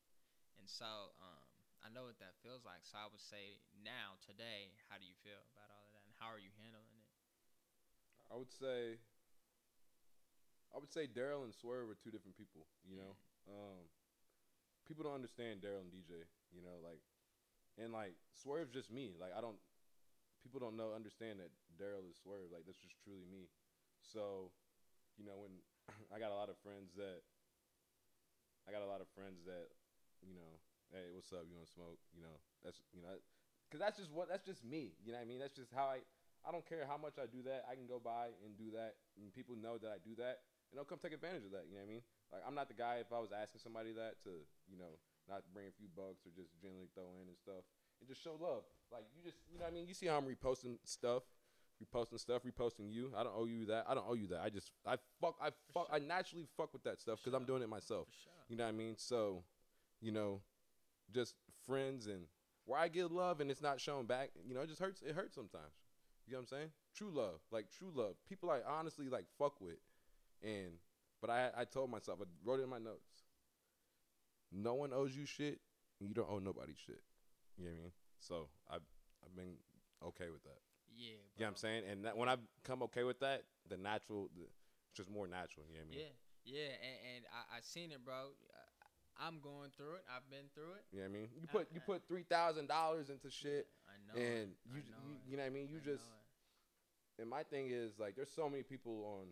and 0.60 0.68
so 0.68 1.14
um, 1.20 1.46
I 1.84 1.88
know 1.92 2.08
what 2.08 2.18
that 2.18 2.36
feels 2.42 2.64
like. 2.66 2.82
So 2.84 2.98
I 2.98 3.06
would 3.08 3.22
say 3.22 3.60
now 3.80 4.18
today, 4.24 4.74
how 4.90 4.98
do 4.98 5.06
you 5.06 5.16
feel 5.22 5.40
about 5.54 5.70
all 5.70 5.86
of 5.86 5.92
that, 5.94 6.04
and 6.04 6.14
how 6.18 6.28
are 6.32 6.40
you 6.40 6.52
handling 6.58 6.96
it? 6.98 7.10
I 8.32 8.34
would 8.36 8.50
say. 8.50 9.00
I 10.74 10.82
would 10.82 10.92
say 10.92 11.08
Daryl 11.08 11.46
and 11.46 11.54
Swerve 11.56 11.88
are 11.88 11.96
two 11.96 12.12
different 12.12 12.36
people. 12.36 12.68
You 12.84 13.00
know, 13.00 13.16
um, 13.48 13.88
people 14.84 15.08
don't 15.08 15.16
understand 15.16 15.64
Daryl 15.64 15.80
and 15.80 15.88
DJ. 15.88 16.26
You 16.52 16.60
know, 16.60 16.76
like, 16.84 17.00
and 17.80 17.94
like 17.96 18.12
Swerve's 18.34 18.74
just 18.74 18.90
me. 18.90 19.16
Like 19.16 19.32
I 19.36 19.40
don't. 19.40 19.56
People 20.44 20.60
don't 20.62 20.76
know 20.78 20.94
understand 20.94 21.42
that 21.42 21.50
Daryl 21.74 22.06
is 22.06 22.18
Swerve. 22.22 22.52
Like 22.52 22.66
that's 22.66 22.78
just 22.78 22.94
truly 23.02 23.24
me. 23.26 23.50
So, 24.06 24.50
you 25.18 25.26
know, 25.26 25.36
when 25.42 25.62
I 26.14 26.18
got 26.18 26.30
a 26.30 26.38
lot 26.38 26.48
of 26.48 26.56
friends 26.62 26.94
that. 26.96 27.22
I 28.66 28.74
got 28.74 28.82
a 28.82 28.90
lot 28.90 28.98
of 28.98 29.06
friends 29.14 29.46
that, 29.46 29.70
you 30.26 30.34
know, 30.34 30.58
hey, 30.90 31.14
what's 31.14 31.30
up? 31.30 31.46
You 31.46 31.54
want 31.54 31.70
to 31.70 31.74
smoke? 31.78 32.02
You 32.10 32.22
know, 32.26 32.34
that's 32.66 32.82
you 32.90 32.98
know, 32.98 33.14
because 33.66 33.78
that's 33.78 33.94
just 33.94 34.10
what 34.10 34.26
that's 34.26 34.42
just 34.42 34.66
me. 34.66 34.98
You 35.06 35.14
know 35.14 35.22
what 35.22 35.26
I 35.26 35.30
mean? 35.30 35.38
That's 35.38 35.54
just 35.54 35.70
how 35.70 35.86
I. 35.86 36.02
I 36.46 36.54
don't 36.54 36.62
care 36.62 36.86
how 36.86 36.94
much 36.94 37.18
I 37.18 37.26
do 37.26 37.42
that. 37.50 37.66
I 37.66 37.74
can 37.74 37.90
go 37.90 37.98
by 37.98 38.30
and 38.46 38.54
do 38.54 38.70
that, 38.78 39.02
and 39.18 39.34
people 39.34 39.58
know 39.58 39.82
that 39.82 39.90
I 39.90 39.98
do 39.98 40.14
that, 40.22 40.46
and 40.70 40.78
they'll 40.78 40.86
come 40.86 41.02
take 41.02 41.10
advantage 41.10 41.42
of 41.42 41.50
that. 41.58 41.66
You 41.66 41.74
know 41.74 41.82
what 41.82 41.90
I 41.90 41.94
mean? 41.98 42.04
Like 42.30 42.42
I'm 42.46 42.54
not 42.54 42.70
the 42.70 42.78
guy 42.78 43.02
if 43.02 43.10
I 43.10 43.18
was 43.18 43.34
asking 43.34 43.66
somebody 43.66 43.90
that 43.98 44.22
to, 44.30 44.46
you 44.70 44.78
know, 44.78 44.94
not 45.26 45.42
bring 45.50 45.66
a 45.66 45.74
few 45.74 45.90
bucks 45.90 46.22
or 46.22 46.30
just 46.38 46.54
generally 46.62 46.86
throw 46.94 47.18
in 47.18 47.26
and 47.26 47.34
stuff, 47.34 47.66
and 47.98 48.06
just 48.06 48.22
show 48.22 48.38
love. 48.38 48.62
Like 48.94 49.10
you 49.10 49.26
just, 49.26 49.42
you 49.50 49.58
know 49.58 49.66
what 49.66 49.74
I 49.74 49.78
mean? 49.78 49.90
You 49.90 49.94
see 49.98 50.06
how 50.06 50.22
I'm 50.22 50.26
reposting 50.30 50.78
stuff, 50.86 51.26
reposting 51.82 52.18
stuff, 52.18 52.42
reposting 52.42 52.90
you. 52.92 53.12
I 53.16 53.22
don't 53.22 53.34
owe 53.36 53.46
you 53.46 53.66
that. 53.66 53.84
I 53.88 53.94
don't 53.94 54.06
owe 54.08 54.14
you 54.14 54.26
that. 54.28 54.40
I 54.42 54.50
just, 54.50 54.70
I 54.86 54.96
fuck, 55.20 55.36
I 55.40 55.50
fuck, 55.72 55.88
I 55.92 55.98
naturally 55.98 56.46
fuck 56.56 56.72
with 56.72 56.84
that 56.84 57.00
stuff 57.00 57.18
because 57.22 57.34
I'm 57.34 57.44
doing 57.44 57.62
it 57.62 57.68
myself. 57.68 58.08
Sure. 58.22 58.32
You 58.48 58.56
know 58.56 58.64
what 58.64 58.70
I 58.70 58.72
mean? 58.72 58.94
So, 58.96 59.42
you 60.00 60.12
know, 60.12 60.40
just 61.12 61.34
friends 61.66 62.06
and 62.06 62.22
where 62.64 62.78
I 62.78 62.88
get 62.88 63.10
love 63.12 63.40
and 63.40 63.50
it's 63.50 63.62
not 63.62 63.80
shown 63.80 64.06
back, 64.06 64.30
you 64.46 64.54
know, 64.54 64.62
it 64.62 64.68
just 64.68 64.80
hurts. 64.80 65.02
It 65.02 65.14
hurts 65.14 65.34
sometimes. 65.34 65.72
You 66.26 66.32
know 66.32 66.40
what 66.40 66.42
I'm 66.42 66.58
saying? 66.58 66.68
True 66.94 67.10
love, 67.12 67.40
like 67.52 67.66
true 67.70 67.90
love. 67.94 68.16
People 68.28 68.50
I 68.50 68.58
honestly 68.68 69.08
like 69.08 69.26
fuck 69.38 69.60
with, 69.60 69.78
and 70.42 70.72
but 71.20 71.30
I 71.30 71.50
I 71.56 71.64
told 71.64 71.90
myself 71.90 72.18
I 72.20 72.24
wrote 72.44 72.58
it 72.58 72.64
in 72.64 72.68
my 72.68 72.78
notes. 72.78 73.24
No 74.52 74.74
one 74.74 74.92
owes 74.92 75.16
you 75.16 75.24
shit, 75.24 75.60
and 76.00 76.08
you 76.08 76.14
don't 76.14 76.28
owe 76.28 76.40
nobody 76.40 76.72
shit. 76.74 77.02
You 77.56 77.64
know 77.64 77.70
what 77.70 77.78
I 77.78 77.82
mean? 77.82 77.92
So 78.18 78.48
I've 78.68 78.82
I've 79.24 79.36
been 79.36 79.54
okay 80.04 80.30
with 80.30 80.42
that. 80.42 80.58
Yeah. 80.96 81.12
You 81.36 81.40
know 81.40 81.46
what 81.46 81.48
I'm 81.48 81.56
saying? 81.56 81.82
And 81.90 82.04
that, 82.04 82.16
when 82.16 82.28
I 82.28 82.36
come 82.64 82.82
okay 82.84 83.04
with 83.04 83.20
that, 83.20 83.44
the 83.68 83.76
natural, 83.76 84.30
the, 84.36 84.48
just 84.94 85.10
more 85.10 85.28
natural. 85.28 85.66
You 85.68 85.78
know 85.78 85.84
what 85.84 85.92
I 85.92 85.96
mean? 85.96 86.06
Yeah, 86.44 86.56
yeah, 86.56 86.72
and, 86.80 86.96
and 87.16 87.22
I, 87.30 87.58
I 87.58 87.60
seen 87.60 87.92
it, 87.92 88.04
bro. 88.04 88.32
I'm 89.18 89.40
going 89.40 89.72
through 89.76 89.96
it. 89.96 90.04
I've 90.12 90.28
been 90.28 90.48
through 90.52 90.76
it. 90.76 90.84
You 90.92 91.00
know 91.00 91.08
what 91.08 91.16
I 91.16 91.20
mean? 91.20 91.28
You 91.40 91.48
I- 91.48 91.52
put 91.52 91.68
you 91.72 91.80
put 91.80 92.06
three 92.08 92.24
thousand 92.28 92.68
dollars 92.68 93.08
into 93.08 93.30
shit, 93.30 93.66
I 93.88 93.96
know. 94.04 94.20
and 94.20 94.52
you, 94.68 94.80
know 94.84 95.00
you 95.08 95.12
you 95.30 95.36
know 95.36 95.42
what 95.44 95.52
I 95.52 95.56
mean? 95.56 95.68
You 95.72 95.80
I 95.80 95.88
just 95.88 96.04
and 97.18 97.28
my 97.28 97.42
thing 97.42 97.68
is 97.72 97.96
like 97.98 98.14
there's 98.14 98.30
so 98.32 98.48
many 98.48 98.62
people 98.62 99.08
on 99.08 99.26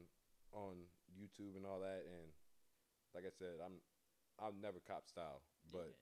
on 0.57 0.75
YouTube 1.21 1.57
and 1.57 1.67
all 1.67 1.81
that, 1.81 2.01
and 2.09 2.33
like 3.15 3.25
I 3.29 3.33
said, 3.39 3.61
I'm 3.65 3.77
I'll 4.41 4.57
never 4.57 4.81
cop 4.89 5.07
style, 5.07 5.43
but 5.71 5.93
Yeah. 5.93 6.01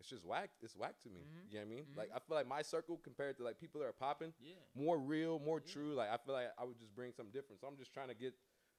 It's 0.00 0.08
just 0.08 0.24
whack. 0.24 0.50
It's 0.62 0.74
whack 0.74 0.98
to 1.02 1.08
me. 1.10 1.20
Mhm. 1.20 1.52
You 1.52 1.58
know 1.58 1.60
what 1.66 1.72
I 1.72 1.74
mean? 1.76 1.84
Mhm. 1.84 1.96
Like 1.96 2.10
I 2.14 2.18
feel 2.18 2.36
like 2.36 2.46
my 2.46 2.62
circle 2.62 2.96
compared 2.98 3.36
to 3.36 3.44
like 3.44 3.58
people 3.60 3.80
that 3.80 3.86
are 3.86 3.92
popping, 3.92 4.32
yeah. 4.40 4.54
more 4.74 4.98
real, 4.98 5.38
more 5.38 5.60
Yeah. 5.64 5.72
true. 5.72 5.94
Like 5.94 6.10
I 6.10 6.16
feel 6.16 6.34
like 6.34 6.50
I 6.58 6.64
would 6.64 6.78
just 6.78 6.94
bring 6.94 7.12
something 7.12 7.32
different. 7.32 7.60
So 7.60 7.66
I'm 7.68 7.76
just 7.76 7.92
trying 7.92 8.08
to 8.08 8.14
get. 8.14 8.34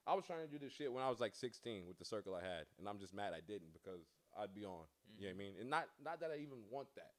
I 0.08 0.16
was 0.16 0.26
trying 0.26 0.42
to 0.42 0.48
do 0.52 0.58
this 0.58 0.74
shit 0.74 0.92
when 0.92 1.04
I 1.04 1.10
was 1.10 1.20
like 1.20 1.36
16 1.36 1.86
with 1.88 2.00
the 2.00 2.06
circle 2.06 2.34
I 2.34 2.42
had, 2.42 2.66
and 2.80 2.90
I'm 2.90 2.98
just 2.98 3.14
mad 3.14 3.34
I 3.34 3.42
didn't 3.42 3.72
because 3.72 4.02
I'd 4.36 4.54
be 4.54 4.66
on. 4.66 4.88
You 5.18 5.28
know 5.28 5.28
what 5.28 5.36
I 5.36 5.38
mean? 5.38 5.56
And 5.60 5.70
not 5.70 5.90
not 6.00 6.20
that 6.22 6.32
I 6.32 6.38
even 6.38 6.68
want 6.70 6.94
that. 6.96 7.14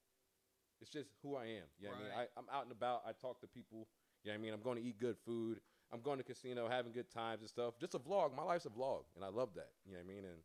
It's 0.81 0.91
just 0.91 1.11
who 1.23 1.37
I 1.37 1.45
am. 1.47 1.69
You 1.79 1.87
know 1.87 1.91
what 1.95 2.01
I 2.01 2.03
mean? 2.03 2.13
I, 2.13 2.29
I'm 2.37 2.49
out 2.51 2.65
and 2.65 2.73
about. 2.73 3.03
I 3.07 3.13
talk 3.13 3.41
to 3.43 3.47
people. 3.47 3.87
You 4.25 4.31
know 4.31 4.35
what 4.35 4.41
I 4.41 4.43
mean? 4.43 4.53
I'm 4.53 4.63
going 4.63 4.79
to 4.79 4.83
eat 4.83 4.99
good 4.99 5.17
food. 5.25 5.61
I'm 5.93 6.01
going 6.01 6.19
to 6.19 6.25
casino, 6.25 6.69
having 6.69 6.91
good 6.93 7.09
times 7.11 7.41
and 7.43 7.49
stuff. 7.49 7.79
Just 7.79 7.95
a 7.95 7.99
vlog. 8.01 8.35
My 8.35 8.43
life's 8.43 8.67
a 8.67 8.71
vlog, 8.71 9.05
and 9.15 9.25
I 9.25 9.29
love 9.29 9.55
that. 9.55 9.71
You 9.85 9.93
know 9.93 9.99
what 9.99 10.05
I 10.11 10.15
mean? 10.15 10.25
And 10.25 10.43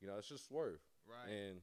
you 0.00 0.08
know, 0.08 0.16
it's 0.18 0.28
just 0.28 0.48
swerve. 0.48 0.80
Right. 1.06 1.28
And 1.30 1.60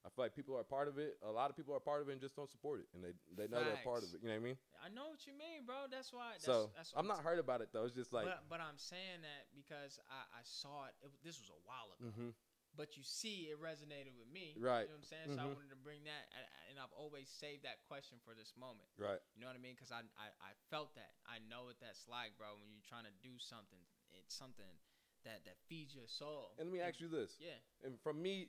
I 0.00 0.08
feel 0.08 0.24
like 0.24 0.32
people 0.34 0.56
are 0.56 0.64
part 0.64 0.88
of 0.88 0.96
it. 0.96 1.20
A 1.20 1.30
lot 1.30 1.50
of 1.50 1.56
people 1.56 1.74
are 1.76 1.80
part 1.80 2.00
of 2.00 2.08
it 2.08 2.12
and 2.12 2.20
just 2.20 2.34
don't 2.34 2.48
support 2.50 2.80
it, 2.80 2.88
and 2.94 3.04
they 3.04 3.12
they 3.36 3.48
know 3.52 3.60
they're 3.60 3.84
part 3.84 4.00
of 4.02 4.10
it. 4.16 4.24
You 4.24 4.28
know 4.32 4.34
what 4.40 4.48
I 4.48 4.48
mean? 4.48 4.58
I 4.80 4.88
know 4.88 5.12
what 5.12 5.26
you 5.28 5.36
mean, 5.36 5.68
bro. 5.68 5.92
That's 5.92 6.08
why. 6.12 6.40
That's, 6.40 6.44
so 6.48 6.70
that's 6.72 6.92
I'm 6.96 7.06
not 7.06 7.20
hurt 7.20 7.36
about 7.38 7.60
it 7.60 7.68
though. 7.72 7.84
It's 7.84 7.94
just 7.94 8.12
like, 8.12 8.24
but 8.24 8.48
but 8.48 8.60
I'm 8.64 8.80
saying 8.80 9.20
that 9.28 9.52
because 9.52 10.00
I, 10.08 10.24
I 10.40 10.42
saw 10.44 10.88
it, 10.88 10.96
it. 11.04 11.12
This 11.20 11.36
was 11.36 11.52
a 11.52 11.60
while 11.68 11.92
ago. 12.00 12.08
mhm. 12.08 12.32
But 12.78 12.94
you 12.96 13.02
see, 13.02 13.50
it 13.50 13.58
resonated 13.58 14.14
with 14.14 14.30
me. 14.30 14.54
Right. 14.54 14.86
You 14.86 14.94
know 14.94 15.02
what 15.02 15.02
I'm 15.02 15.10
saying? 15.10 15.28
So 15.34 15.42
I 15.42 15.50
Mhm. 15.50 15.58
wanted 15.58 15.74
to 15.74 15.80
bring 15.82 16.06
that, 16.06 16.30
and, 16.70 16.78
I've 16.78 16.94
always 16.96 17.28
saved 17.28 17.64
that 17.68 17.82
question 17.90 18.16
for 18.24 18.32
this 18.32 18.54
moment. 18.56 18.88
right. 18.96 19.20
You 19.34 19.42
know 19.42 19.48
what 19.52 19.58
I 19.58 19.60
mean? 19.60 19.74
Because 19.76 19.92
I, 19.92 20.00
I 20.16 20.32
I 20.40 20.52
felt 20.72 20.94
that. 20.96 21.12
I 21.28 21.44
know 21.44 21.68
what 21.68 21.76
that's 21.76 22.08
like, 22.08 22.38
bro. 22.40 22.56
When 22.56 22.72
you're 22.72 22.86
trying 22.88 23.04
to 23.04 23.12
do 23.20 23.36
something, 23.36 23.84
it's 24.16 24.32
something 24.32 24.80
that 25.28 25.44
that 25.44 25.60
feeds 25.68 25.92
your 25.92 26.08
soul. 26.08 26.56
And 26.56 26.70
let 26.70 26.72
me 26.72 26.80
ask 26.80 27.04
you 27.04 27.08
this: 27.12 27.36
Yeah. 27.36 27.60
and 27.84 28.00
from 28.00 28.22
me, 28.22 28.48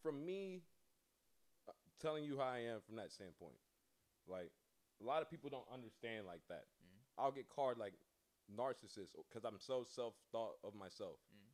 from 0.00 0.24
me, 0.24 0.62
telling 2.00 2.24
you 2.24 2.38
how 2.38 2.48
I 2.48 2.58
am 2.60 2.80
from 2.86 2.96
that 2.96 3.12
standpoint, 3.12 3.58
like 4.26 4.50
a 5.00 5.04
lot 5.04 5.22
of 5.22 5.30
people 5.30 5.50
don't 5.50 5.68
understand 5.72 6.26
like 6.26 6.42
that. 6.48 6.66
Mhm. 6.82 7.00
I'll 7.18 7.32
get 7.32 7.48
called 7.48 7.78
like 7.78 7.94
narcissist 8.50 9.14
because 9.28 9.44
I'm 9.44 9.58
so 9.58 9.84
self 9.84 10.14
thought 10.32 10.58
of 10.64 10.74
myself. 10.74 11.18
Mhm. 11.32 11.52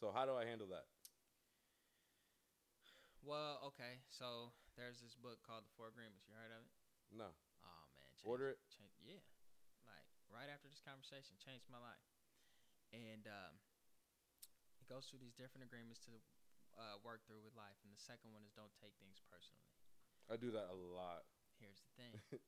So 0.00 0.10
how 0.12 0.26
do 0.26 0.34
I 0.34 0.44
handle 0.44 0.68
that? 0.68 0.86
Well, 3.22 3.60
okay. 3.72 4.04
So 4.10 4.52
there's 4.76 5.00
this 5.00 5.16
book 5.16 5.40
called 5.42 5.64
The 5.64 5.72
Four 5.76 5.88
Agreements. 5.88 6.28
You 6.28 6.34
heard 6.36 6.52
of 6.52 6.60
it? 6.60 6.72
No, 7.10 7.30
Oh 7.64 7.84
man. 7.96 8.10
Changed, 8.12 8.26
order 8.26 8.48
it. 8.50 8.58
Change, 8.68 8.92
yeah. 9.00 9.22
Like 9.86 10.08
right 10.28 10.50
after 10.50 10.68
this 10.68 10.80
conversation, 10.84 11.36
changed 11.40 11.70
my 11.70 11.80
life. 11.80 12.04
And 12.92 13.26
um, 13.26 13.54
it 14.80 14.86
goes 14.86 15.06
through 15.08 15.22
these 15.24 15.34
different 15.34 15.64
agreements 15.64 15.98
to 16.06 16.12
uh, 16.76 16.96
work 17.02 17.24
through 17.26 17.40
with 17.42 17.56
life. 17.56 17.78
And 17.82 17.90
the 17.94 17.98
second 18.02 18.34
one 18.34 18.44
is 18.44 18.52
don't 18.52 18.74
take 18.78 18.94
things 19.00 19.22
personally. 19.24 19.70
I 20.30 20.36
do 20.36 20.50
that 20.52 20.68
a 20.72 20.76
lot. 20.96 21.24
Here's 21.60 21.80
the 21.80 21.92
thing 22.02 22.12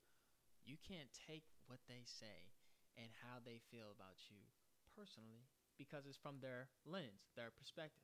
you 0.65 0.77
can't 0.87 1.09
take 1.29 1.45
what 1.67 1.81
they 1.89 2.03
say 2.05 2.55
and 2.97 3.09
how 3.23 3.39
they 3.45 3.61
feel 3.71 3.93
about 3.95 4.17
you 4.31 4.41
personally 4.97 5.45
because 5.79 6.07
it's 6.07 6.17
from 6.17 6.37
their 6.41 6.69
lens, 6.87 7.29
their 7.37 7.51
perspective. 7.53 8.03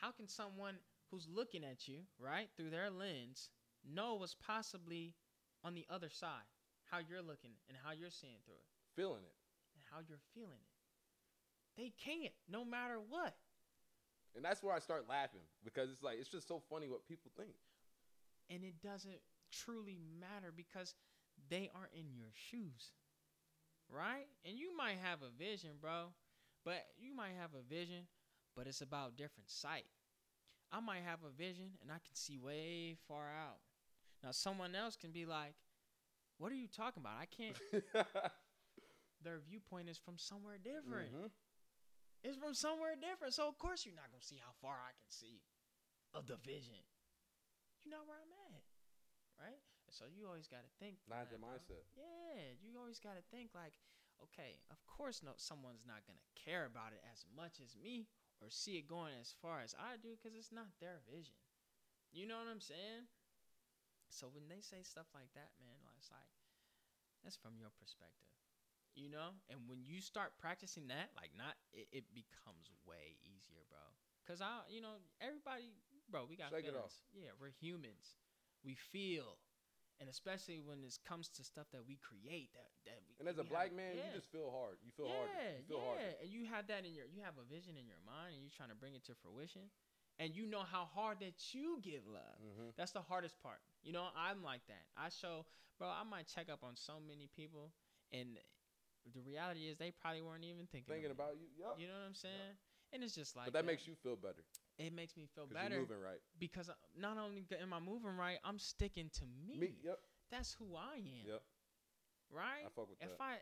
How 0.00 0.12
can 0.12 0.28
someone 0.28 0.76
who's 1.10 1.26
looking 1.28 1.64
at 1.64 1.88
you, 1.88 2.06
right, 2.18 2.48
through 2.56 2.70
their 2.70 2.88
lens, 2.90 3.50
know 3.82 4.14
what's 4.14 4.34
possibly 4.34 5.14
on 5.64 5.74
the 5.74 5.86
other 5.90 6.08
side? 6.08 6.46
How 6.90 6.98
you're 6.98 7.22
looking 7.22 7.50
and 7.68 7.76
how 7.82 7.92
you're 7.92 8.10
seeing 8.10 8.38
through 8.46 8.54
it 8.54 8.66
Feeling 8.96 9.22
it, 9.22 9.34
and 9.74 9.82
how 9.90 9.98
you're 10.08 10.22
feeling 10.34 10.58
it. 10.62 10.70
They 11.76 11.92
can't, 11.98 12.34
no 12.48 12.64
matter 12.64 12.98
what. 13.08 13.34
and 14.36 14.44
that's 14.44 14.62
where 14.62 14.74
I 14.74 14.78
start 14.78 15.06
laughing 15.08 15.42
because 15.64 15.90
it's 15.90 16.02
like 16.02 16.18
it's 16.18 16.28
just 16.28 16.46
so 16.48 16.60
funny 16.70 16.88
what 16.88 17.06
people 17.06 17.30
think. 17.36 17.54
And 18.50 18.64
it 18.64 18.74
doesn't 18.82 19.20
truly 19.52 19.98
matter 20.20 20.52
because 20.54 20.94
they 21.48 21.70
aren't 21.74 21.92
in 21.94 22.12
your 22.14 22.30
shoes 22.34 22.92
right? 23.92 24.26
And 24.44 24.56
you 24.56 24.76
might 24.76 24.98
have 25.02 25.18
a 25.22 25.30
vision 25.36 25.70
bro 25.80 26.12
but 26.64 26.84
you 26.98 27.14
might 27.14 27.32
have 27.40 27.50
a 27.54 27.62
vision 27.68 28.06
but 28.56 28.66
it's 28.66 28.80
about 28.80 29.16
different 29.16 29.48
sight. 29.50 29.86
I 30.72 30.80
might 30.80 31.02
have 31.04 31.20
a 31.26 31.30
vision 31.36 31.70
and 31.82 31.90
i 31.90 31.98
can 32.04 32.14
see 32.14 32.38
way 32.38 32.96
far 33.08 33.26
out. 33.26 33.58
Now 34.22 34.30
someone 34.32 34.74
else 34.74 34.96
can 34.96 35.10
be 35.10 35.26
like 35.26 35.54
what 36.38 36.52
are 36.52 36.56
you 36.56 36.68
talking 36.68 37.02
about? 37.02 37.18
I 37.20 37.26
can't 37.26 37.56
their 39.24 39.40
viewpoint 39.44 39.88
is 39.88 39.98
from 39.98 40.16
somewhere 40.16 40.56
different. 40.56 41.12
Mhm. 41.12 41.30
it's 42.22 42.36
from 42.36 42.54
somewhere 42.54 42.94
different. 42.96 43.34
So 43.34 43.48
of 43.48 43.58
course 43.58 43.84
you're 43.84 43.96
not 43.96 44.08
gonna 44.10 44.22
see 44.22 44.38
how 44.40 44.52
far 44.62 44.76
i 44.80 44.92
can 44.96 45.08
see 45.10 45.42
of 46.14 46.26
the 46.26 46.36
vision. 46.36 46.80
You're 47.82 47.96
not 47.96 48.06
where 48.06 48.18
i'm 48.22 48.32
at 48.32 48.39
right? 49.40 49.58
And 49.88 49.92
so 49.96 50.04
you 50.06 50.28
always 50.28 50.46
got 50.46 50.62
to 50.62 50.72
think 50.78 51.00
Not 51.08 51.32
that, 51.32 51.40
bro. 51.40 51.50
mindset. 51.56 51.82
yeah 51.98 52.54
you 52.62 52.78
always 52.78 53.00
got 53.02 53.16
to 53.18 53.24
think 53.34 53.50
like 53.56 53.74
okay 54.22 54.60
of 54.70 54.78
course 54.86 55.24
no 55.24 55.32
someone's 55.40 55.82
not 55.88 56.04
gonna 56.06 56.22
care 56.36 56.68
about 56.68 56.92
it 56.92 57.00
as 57.08 57.24
much 57.32 57.58
as 57.58 57.74
me 57.74 58.06
or 58.38 58.52
see 58.52 58.76
it 58.78 58.86
going 58.86 59.16
as 59.18 59.32
far 59.40 59.64
as 59.64 59.72
i 59.80 59.96
do 59.98 60.14
because 60.14 60.36
it's 60.36 60.52
not 60.52 60.68
their 60.78 61.00
vision. 61.08 61.40
You 62.12 62.28
know 62.28 62.38
what 62.38 62.46
i'm 62.52 62.60
saying? 62.62 63.08
So 64.12 64.26
when 64.30 64.46
they 64.50 64.60
say 64.60 64.82
stuff 64.84 65.08
like 65.16 65.32
that 65.34 65.50
man 65.58 65.80
it's 65.98 66.12
like 66.12 66.30
that's 67.24 67.36
from 67.40 67.56
your 67.58 67.72
perspective 67.80 68.30
you 68.98 69.06
know? 69.08 69.38
And 69.48 69.70
when 69.70 69.86
you 69.86 70.02
start 70.02 70.34
practicing 70.36 70.90
that 70.90 71.14
like 71.16 71.30
not 71.38 71.54
it, 71.72 71.86
it 71.90 72.04
becomes 72.12 72.70
way 72.84 73.16
easier 73.22 73.62
bro. 73.70 73.82
Because 74.22 74.42
i 74.42 74.66
you 74.68 74.82
know 74.82 74.98
everybody 75.22 75.72
bro 76.10 76.26
we 76.28 76.36
got 76.36 76.50
Shake 76.50 76.66
feelings. 76.66 77.00
Yeah 77.14 77.32
we're 77.40 77.54
humans 77.54 78.18
we 78.64 78.74
feel 78.92 79.38
and 80.00 80.08
especially 80.08 80.60
when 80.64 80.80
it 80.82 80.96
comes 81.04 81.28
to 81.28 81.44
stuff 81.44 81.66
that 81.76 81.84
we 81.86 81.98
create 82.00 82.48
that 82.56 82.72
that 82.88 82.98
we 83.04 83.12
And 83.20 83.28
as 83.28 83.36
a 83.36 83.44
black 83.44 83.68
have- 83.68 83.76
man, 83.76 83.92
yeah. 83.96 84.08
you 84.08 84.16
just 84.16 84.32
feel 84.32 84.48
hard. 84.48 84.80
You 84.80 84.92
feel 84.96 85.06
yeah, 85.12 85.16
harder. 85.20 85.36
You 85.60 85.64
feel 85.68 85.80
yeah. 85.80 85.88
harder. 85.92 86.10
and 86.24 86.28
you 86.32 86.42
have 86.48 86.64
that 86.72 86.82
in 86.88 86.92
your 86.96 87.04
you 87.10 87.20
have 87.22 87.36
a 87.36 87.46
vision 87.48 87.76
in 87.76 87.84
your 87.86 88.00
mind 88.08 88.32
and 88.36 88.40
you're 88.44 88.56
trying 88.56 88.72
to 88.72 88.78
bring 88.78 88.94
it 88.96 89.04
to 89.08 89.14
fruition 89.20 89.68
and 90.20 90.32
you 90.36 90.44
know 90.48 90.64
how 90.64 90.84
hard 90.88 91.20
that 91.20 91.36
you 91.52 91.80
give 91.84 92.04
love 92.08 92.40
Mm-hmm. 92.40 92.72
that's 92.76 92.92
the 92.92 93.04
hardest 93.04 93.36
part. 93.44 93.60
You 93.84 93.92
know, 93.96 94.08
I'm 94.16 94.44
like 94.44 94.60
that. 94.68 94.84
I 94.96 95.08
show, 95.08 95.44
bro, 95.80 95.88
I 95.88 96.04
might 96.04 96.28
check 96.28 96.48
up 96.52 96.60
on 96.64 96.76
so 96.76 97.00
many 97.00 97.28
people, 97.32 97.72
and 98.12 98.36
the 99.16 99.20
reality 99.24 99.64
is 99.72 99.78
they 99.80 99.92
probably 99.96 100.20
weren't 100.20 100.44
even 100.44 100.68
thinking, 100.68 100.92
Thinking 100.92 101.10
about 101.16 101.40
you. 101.40 101.48
Yep. 101.56 101.80
You 101.80 101.88
know 101.88 101.96
what 101.96 102.08
I'm 102.12 102.20
saying? 102.20 102.52
And 102.92 103.02
it's 103.02 103.14
just 103.14 103.36
like 103.36 103.46
but 103.46 103.52
that, 103.54 103.66
makes 103.66 103.86
you 103.86 103.94
feel 103.94 104.16
better 104.16 104.42
it 104.78 104.92
makes 104.94 105.16
me 105.16 105.28
feel 105.34 105.44
because 105.46 105.62
better 105.62 105.74
you're 105.76 105.84
moving 105.84 106.00
right. 106.00 106.20
because 106.40 106.70
not 106.98 107.18
only 107.18 107.44
am 107.60 107.72
I 107.72 107.80
moving 107.80 108.16
right, 108.16 108.38
I'm 108.44 108.58
sticking 108.58 109.10
to 109.20 109.24
me. 109.44 109.58
Me, 109.60 109.74
yep, 109.84 109.98
That's 110.30 110.56
who 110.58 110.72
I 110.74 110.96
am, 111.04 111.26
yep. 111.28 111.42
right? 112.32 112.64
I 112.64 112.70
fuck 112.72 112.88
with 112.88 112.96
if 113.02 113.12
that. 113.12 113.20
I 113.20 113.34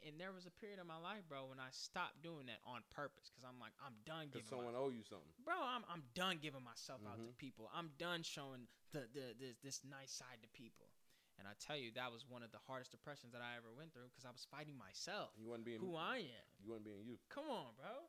and 0.00 0.16
there 0.16 0.32
was 0.32 0.48
a 0.48 0.54
period 0.56 0.80
of 0.80 0.88
my 0.88 0.96
life, 0.96 1.20
bro, 1.28 1.44
when 1.52 1.60
I 1.60 1.68
stopped 1.76 2.24
doing 2.24 2.48
that 2.48 2.64
on 2.64 2.80
purpose 2.88 3.28
because 3.28 3.44
I'm 3.44 3.60
like, 3.60 3.76
I'm 3.84 3.92
done 4.08 4.32
Because 4.32 4.48
giving. 4.48 4.56
someone 4.64 4.72
owe 4.72 4.88
you 4.88 5.04
something. 5.04 5.28
bro, 5.44 5.60
I'm 5.60 5.84
I'm 5.92 6.00
done 6.16 6.40
giving 6.40 6.64
myself 6.64 7.04
out 7.04 7.20
to 7.20 7.28
Mhm. 7.28 7.36
people. 7.36 7.68
I'm 7.76 7.92
done 8.00 8.24
showing 8.24 8.64
the, 8.96 9.04
the 9.12 9.36
this 9.36 9.54
this 9.60 9.78
nice 9.84 10.10
side 10.16 10.40
to 10.40 10.48
people. 10.56 10.88
And 11.36 11.48
I 11.48 11.52
tell 11.60 11.76
you, 11.76 11.88
that 11.96 12.12
was 12.12 12.24
one 12.28 12.40
of 12.44 12.52
the 12.52 12.60
hardest 12.68 12.92
depressions 12.92 13.32
that 13.32 13.40
I 13.40 13.56
ever 13.56 13.72
went 13.72 13.92
through 13.96 14.08
because 14.12 14.24
I 14.28 14.32
was 14.32 14.44
fighting 14.48 14.76
myself, 14.76 15.32
You 15.40 15.48
want 15.48 15.60
to 15.64 15.68
be 15.68 15.76
in 15.76 15.80
who 15.80 15.96
I 15.96 16.20
am. 16.24 16.46
You 16.60 16.68
want 16.72 16.84
to 16.84 16.88
be 16.88 16.96
in 16.96 17.04
you. 17.08 17.16
Come 17.32 17.48
on, 17.48 17.72
bro. 17.80 18.08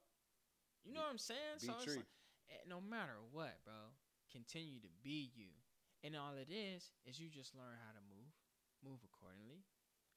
You 0.86 0.94
know 0.94 1.02
Be- 1.02 1.06
what 1.06 1.12
I'm 1.14 1.22
saying? 1.22 1.58
So 1.62 1.74
it's 1.84 1.96
like, 1.98 2.10
eh, 2.50 2.64
no 2.68 2.82
matter 2.82 3.18
what, 3.32 3.62
bro, 3.66 3.94
continue 4.32 4.80
to 4.82 4.92
be 5.04 5.32
you. 5.36 5.54
And 6.02 6.18
all 6.18 6.34
it 6.34 6.50
is 6.50 6.90
is 7.06 7.22
you 7.22 7.30
just 7.30 7.54
learn 7.54 7.78
how 7.78 7.94
to 7.94 8.02
move, 8.10 8.34
move 8.82 9.02
accordingly. 9.06 9.62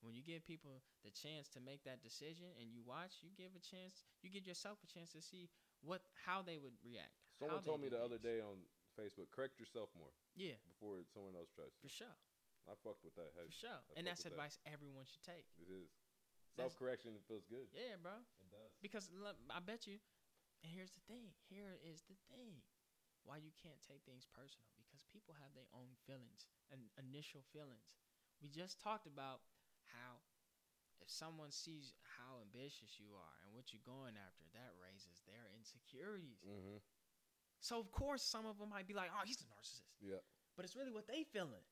When 0.01 0.13
you 0.17 0.25
give 0.25 0.45
people 0.45 0.85
the 1.05 1.13
chance 1.13 1.49
to 1.57 1.61
make 1.65 1.85
that 1.85 2.05
decision 2.05 2.53
and 2.61 2.69
you 2.73 2.81
watch, 2.85 3.21
you 3.25 3.33
give 3.37 3.53
a 3.57 3.61
chance, 3.61 4.05
you 4.21 4.29
give 4.29 4.45
yourself 4.49 4.81
a 4.85 4.89
chance 4.89 5.13
to 5.17 5.21
see 5.21 5.49
what 5.81 6.05
how 6.29 6.41
they 6.45 6.57
would 6.61 6.77
react. 6.85 7.17
Someone 7.41 7.65
told 7.65 7.81
me 7.81 7.89
the 7.89 8.01
other 8.01 8.21
day 8.21 8.41
on 8.41 8.65
Facebook, 8.97 9.33
correct 9.33 9.57
yourself 9.61 9.89
more 9.97 10.13
Yeah, 10.37 10.61
before 10.69 11.01
someone 11.13 11.37
else 11.37 11.49
tries 11.53 11.73
for 11.81 11.89
sure, 11.89 12.17
I 12.69 12.77
fucked 12.85 13.05
with 13.05 13.17
that. 13.17 13.33
for 13.33 13.53
sure. 13.53 13.81
I 13.81 13.97
And 13.97 14.05
that's 14.05 14.25
with 14.25 14.33
that. 14.33 14.41
advice 14.41 14.57
everyone 14.69 15.05
should 15.09 15.25
take. 15.25 15.49
It 15.61 15.69
is. 15.73 15.89
Self 16.57 16.77
correction 16.79 17.17
feels 17.27 17.45
good. 17.49 17.67
Yeah, 17.75 17.97
bro. 18.01 18.15
It 18.41 18.49
does. 18.53 18.73
Because 18.81 19.11
look, 19.11 19.35
I 19.51 19.59
bet 19.59 19.89
you, 19.89 19.99
and 20.65 20.73
here's 20.73 20.97
the 20.97 21.05
thing. 21.05 21.29
Here 21.53 21.77
is 21.85 22.09
the 22.09 22.17
thing. 22.33 22.65
Why 23.29 23.37
you 23.37 23.53
can't 23.61 23.81
take 23.85 24.01
things 24.09 24.25
personal 24.33 24.65
because 24.81 25.05
people 25.13 25.37
have 25.37 25.53
their 25.53 25.69
own 25.77 25.93
feelings 26.09 26.49
and 26.73 26.89
initial 26.97 27.45
feelings. 27.53 27.93
We 28.41 28.49
just 28.49 28.81
talked 28.81 29.05
about 29.05 29.45
how 29.93 30.25
if 31.05 31.13
someone 31.13 31.53
sees 31.53 31.93
how 32.17 32.41
ambitious 32.41 32.97
you 32.97 33.13
are 33.13 33.37
and 33.45 33.53
what 33.53 33.77
you're 33.77 33.85
going 33.85 34.17
after, 34.17 34.45
that 34.57 34.73
raises 34.81 35.21
their 35.29 35.53
insecurities. 35.53 36.41
Mm-hmm. 36.41 36.81
So 37.61 37.77
of 37.77 37.93
course 37.93 38.25
some 38.25 38.49
of 38.49 38.57
them 38.57 38.73
might 38.73 38.89
be 38.89 38.97
like, 38.97 39.13
"Oh, 39.13 39.25
he's 39.25 39.41
a 39.41 39.49
narcissist," 39.49 39.85
Yeah. 40.01 40.21
but 40.57 40.65
it's 40.65 40.77
really 40.77 40.93
what 40.93 41.09
they 41.09 41.25
feeling 41.29 41.65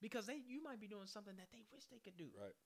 because 0.00 0.24
they 0.28 0.40
you 0.44 0.60
might 0.60 0.80
be 0.80 0.88
doing 0.88 1.08
something 1.08 1.36
that 1.36 1.48
they 1.52 1.64
wish 1.72 1.88
they 1.88 2.00
could 2.00 2.16
do. 2.16 2.28
Right. 2.36 2.56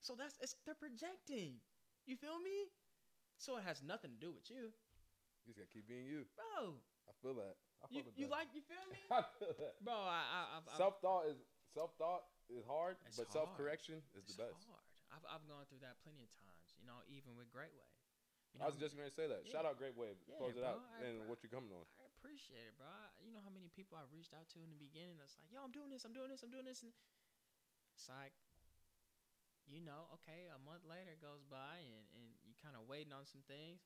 So 0.00 0.16
that's 0.16 0.36
it's 0.40 0.56
they're 0.64 0.76
projecting. 0.76 1.60
You 2.04 2.16
feel 2.16 2.40
me? 2.40 2.72
So 3.38 3.56
it 3.58 3.64
has 3.66 3.82
nothing 3.82 4.12
to 4.14 4.18
do 4.20 4.30
with 4.32 4.46
you. 4.50 4.70
You 5.42 5.50
just 5.50 5.58
gotta 5.58 5.72
keep 5.72 5.86
being 5.90 6.06
you. 6.06 6.24
bro. 6.38 6.78
I 7.10 7.12
feel 7.18 7.34
that. 7.42 7.58
I 7.82 7.90
You, 7.90 8.06
fuck 8.06 8.14
with 8.14 8.18
you 8.18 8.26
like 8.30 8.48
you 8.54 8.62
feel 8.62 8.84
me, 8.86 8.98
I 9.10 9.26
feel 9.42 9.54
that. 9.58 9.74
bro? 9.82 9.94
I 10.06 10.22
I 10.22 10.40
I've, 10.62 10.66
Self 10.78 11.02
thought 11.02 11.26
is 11.26 11.42
self 11.74 11.90
thought 11.98 12.22
is 12.46 12.62
hard, 12.62 12.94
but 13.18 13.26
self 13.34 13.50
correction 13.58 13.98
is 14.14 14.22
it's 14.22 14.38
the 14.38 14.46
best. 14.46 14.62
hard. 14.70 14.86
I've 15.10 15.26
I've 15.26 15.44
gone 15.50 15.66
through 15.66 15.82
that 15.82 15.98
plenty 16.06 16.22
of 16.22 16.30
times. 16.30 16.78
You 16.78 16.86
know, 16.86 17.02
even 17.10 17.34
with 17.34 17.50
Great 17.50 17.74
Wave. 17.74 17.90
You 18.54 18.60
I 18.62 18.68
was 18.70 18.76
just 18.78 18.94
gonna 18.94 19.10
say 19.10 19.26
that. 19.26 19.42
Yeah. 19.48 19.50
Shout 19.50 19.64
out 19.66 19.80
Great 19.82 19.96
Wave. 19.98 20.14
Yeah, 20.28 20.38
Close 20.38 20.54
it 20.54 20.62
out. 20.62 20.78
I- 20.94 21.08
and 21.10 21.24
bro. 21.26 21.34
what 21.34 21.42
you 21.42 21.48
coming 21.50 21.72
on? 21.74 21.82
I 21.98 22.06
appreciate 22.16 22.68
it, 22.70 22.76
bro. 22.78 22.86
I- 22.86 23.10
You 23.24 23.32
know 23.34 23.42
how 23.42 23.50
many 23.52 23.66
people 23.74 23.96
I 23.98 24.04
reached 24.14 24.30
out 24.36 24.46
to 24.54 24.62
in 24.62 24.70
the 24.70 24.78
beginning 24.78 25.16
that's 25.18 25.34
like, 25.40 25.48
yo, 25.50 25.58
I'm 25.64 25.72
doing 25.74 25.90
this, 25.90 26.04
I'm 26.06 26.12
doing 26.14 26.28
this, 26.30 26.44
I'm 26.46 26.52
doing 26.52 26.68
this. 26.68 26.84
And 26.86 26.92
it's 27.96 28.08
like, 28.12 28.34
you 29.68 29.78
know, 29.80 30.10
okay, 30.20 30.50
a 30.52 30.58
month 30.58 30.82
later 30.84 31.14
goes 31.22 31.44
by 31.48 31.80
and, 31.86 32.04
and 32.18 32.26
you 32.41 32.41
kind 32.62 32.78
of 32.78 32.86
waiting 32.86 33.10
on 33.12 33.26
some 33.26 33.42
things, 33.50 33.82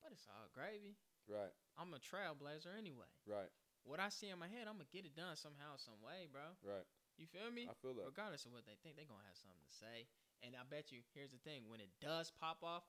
but 0.00 0.14
it's 0.14 0.24
all 0.30 0.46
gravy. 0.54 0.96
Right, 1.28 1.52
I'm 1.78 1.92
a 1.94 2.00
trailblazer 2.02 2.72
anyway. 2.74 3.10
right, 3.28 3.50
What 3.86 4.00
I 4.00 4.08
see 4.10 4.30
in 4.30 4.38
my 4.40 4.48
head, 4.50 4.66
I'm 4.66 4.78
to 4.82 4.88
get 4.90 5.04
it 5.06 5.14
done 5.14 5.36
somehow, 5.38 5.76
some 5.78 5.98
way, 6.02 6.26
bro. 6.30 6.56
right. 6.64 6.86
You 7.20 7.28
feel 7.28 7.52
me? 7.52 7.68
I 7.68 7.76
feel 7.84 7.92
that. 8.00 8.08
Regardless 8.08 8.48
of 8.48 8.56
what 8.56 8.64
they 8.64 8.80
think, 8.80 8.96
they're 8.96 9.04
going 9.06 9.20
to 9.20 9.28
have 9.28 9.36
something 9.36 9.60
to 9.60 9.74
say. 9.76 10.08
And 10.40 10.56
I 10.56 10.64
bet 10.64 10.88
you, 10.88 11.04
here's 11.12 11.28
the 11.28 11.42
thing 11.44 11.68
when 11.68 11.76
it 11.84 11.92
does 12.00 12.32
pop 12.32 12.64
off, 12.64 12.80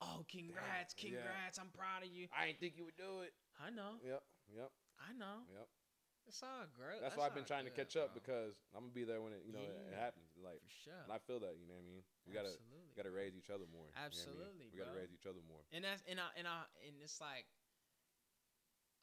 oh, 0.00 0.24
congrats, 0.24 0.96
Damn, 0.96 1.12
yeah. 1.12 1.20
congrats, 1.20 1.60
I'm 1.60 1.68
proud 1.76 2.00
of 2.00 2.08
you. 2.08 2.32
I 2.32 2.48
didn't 2.48 2.64
think 2.64 2.80
you 2.80 2.88
would 2.88 2.96
do 2.96 3.20
it. 3.28 3.36
I 3.60 3.68
know. 3.68 4.00
Yep, 4.00 4.24
yep, 4.56 4.70
I 4.96 5.12
know. 5.12 5.44
yep. 5.52 5.68
It's 6.28 6.44
all 6.44 6.68
great. 6.76 7.00
That's 7.00 7.16
why 7.16 7.24
I've 7.24 7.34
been 7.34 7.48
trying 7.48 7.64
to 7.64 7.72
catch 7.72 7.96
up 7.96 8.12
bro. 8.12 8.20
because 8.20 8.52
I'm 8.76 8.84
gonna 8.84 8.92
be 8.92 9.08
there 9.08 9.24
when 9.24 9.32
it, 9.32 9.42
you 9.48 9.56
know, 9.56 9.64
it, 9.64 9.92
it 9.92 9.96
happens. 9.96 10.28
Like, 10.36 10.60
for 10.60 10.68
sure. 10.84 11.02
and 11.08 11.12
I 11.12 11.16
feel 11.24 11.40
that. 11.40 11.56
You 11.56 11.64
know 11.64 11.74
what 11.80 11.88
I 11.88 11.90
mean? 11.90 12.04
We 12.28 12.36
gotta, 12.36 12.52
Absolutely. 12.52 12.92
gotta 12.92 13.10
raise 13.16 13.32
each 13.32 13.48
other 13.48 13.64
more. 13.72 13.88
you 13.88 13.96
know 13.96 14.44
I 14.44 14.52
mean? 14.60 14.68
We 14.68 14.76
gotta 14.76 14.92
bro. 14.92 15.00
raise 15.00 15.12
each 15.16 15.24
other 15.24 15.40
more. 15.48 15.64
And 15.72 15.82
that's 15.88 16.04
and 16.04 16.20
I 16.20 16.28
and 16.36 16.44
I 16.44 16.68
and 16.84 17.00
it's 17.00 17.16
like, 17.16 17.48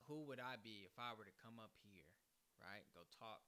who 0.06 0.22
would 0.30 0.38
I 0.38 0.62
be 0.62 0.86
if 0.86 0.94
I 1.02 1.18
were 1.18 1.26
to 1.26 1.34
come 1.42 1.58
up 1.58 1.74
here, 1.82 2.06
right? 2.62 2.86
Go 2.94 3.02
talk 3.18 3.42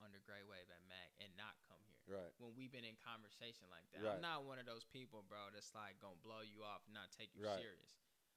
under 0.00 0.22
Great 0.24 0.46
Wave 0.48 0.70
at 0.72 0.80
Mac 0.88 1.10
and 1.20 1.28
not 1.36 1.58
come 1.68 1.82
here. 1.84 2.00
Right. 2.08 2.32
When 2.40 2.54
we've 2.56 2.72
been 2.72 2.86
in 2.86 2.96
conversation 3.02 3.66
like 3.68 3.84
that, 3.92 4.00
Right. 4.00 4.16
I'm 4.16 4.24
not 4.24 4.46
one 4.48 4.56
of 4.56 4.64
those 4.64 4.86
people, 4.88 5.26
bro. 5.28 5.52
That's 5.52 5.74
like 5.76 6.00
gonna 6.00 6.16
blow 6.24 6.40
you 6.40 6.64
off 6.64 6.80
and 6.88 6.94
not 6.96 7.12
take 7.12 7.34
you 7.36 7.44
Right. 7.44 7.60
serious. 7.60 7.92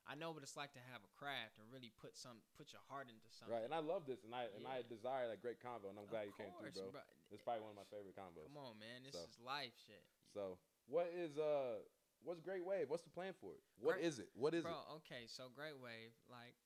I 0.09 0.17
know 0.17 0.33
what 0.33 0.41
it's 0.41 0.57
like 0.57 0.73
to 0.73 0.83
have 0.91 1.05
a 1.05 1.11
craft 1.13 1.61
and 1.61 1.69
really 1.69 1.93
put 2.01 2.17
some 2.17 2.41
put 2.57 2.73
your 2.73 2.81
heart 2.89 3.07
into 3.07 3.29
something. 3.29 3.53
Right. 3.53 3.65
And 3.65 3.71
I 3.73 3.79
love 3.79 4.09
this, 4.09 4.25
and 4.25 4.33
I 4.33 4.49
and 4.57 4.65
I 4.65 4.81
desire 4.85 5.29
that 5.29 5.39
great 5.45 5.61
convo, 5.61 5.93
and 5.93 5.97
I'm 6.01 6.09
Of 6.09 6.13
glad 6.13 6.25
you 6.27 6.35
came 6.35 6.51
through, 6.57 6.73
course, 6.73 6.91
bro. 6.91 7.05
It's 7.29 7.41
probably 7.45 7.63
one 7.63 7.77
of 7.77 7.79
my 7.79 7.87
favorite 7.93 8.17
combos. 8.17 8.49
Come 8.49 8.59
on, 8.59 8.75
man. 8.81 9.05
This 9.05 9.15
So. 9.15 9.23
is 9.23 9.37
life 9.39 9.71
shit. 9.85 10.03
So, 10.33 10.57
what 10.89 11.07
is 11.13 11.37
uh, 11.37 11.85
what's 12.25 12.41
Great 12.41 12.65
Wave? 12.65 12.89
What's 12.89 13.05
the 13.05 13.13
plan 13.13 13.31
for 13.37 13.53
it? 13.55 13.63
What 13.77 14.01
Great- 14.01 14.09
is 14.09 14.17
it? 14.19 14.29
What 14.33 14.57
is 14.57 14.65
Bro, 14.65 14.73
it? 14.73 15.05
okay, 15.05 15.23
so 15.29 15.47
Great 15.53 15.77
Wave, 15.77 16.11
like, 16.27 16.57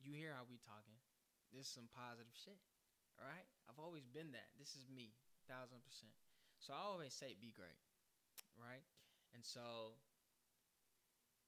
you 0.00 0.16
hear 0.16 0.32
how 0.32 0.48
we 0.48 0.56
talking. 0.64 0.96
This 1.52 1.68
is 1.68 1.72
some 1.72 1.88
positive 1.92 2.32
shit, 2.36 2.58
all 3.20 3.24
right? 3.28 3.46
I've 3.68 3.80
always 3.80 4.04
been 4.08 4.32
that. 4.36 4.48
This 4.60 4.76
is 4.76 4.84
me, 4.88 5.12
thousand 5.48 5.80
percent. 5.84 6.12
So 6.60 6.72
I 6.74 6.82
always 6.82 7.12
say, 7.14 7.36
be 7.40 7.52
great, 7.54 7.78
right? 8.58 8.84
And 9.32 9.44
so, 9.44 9.96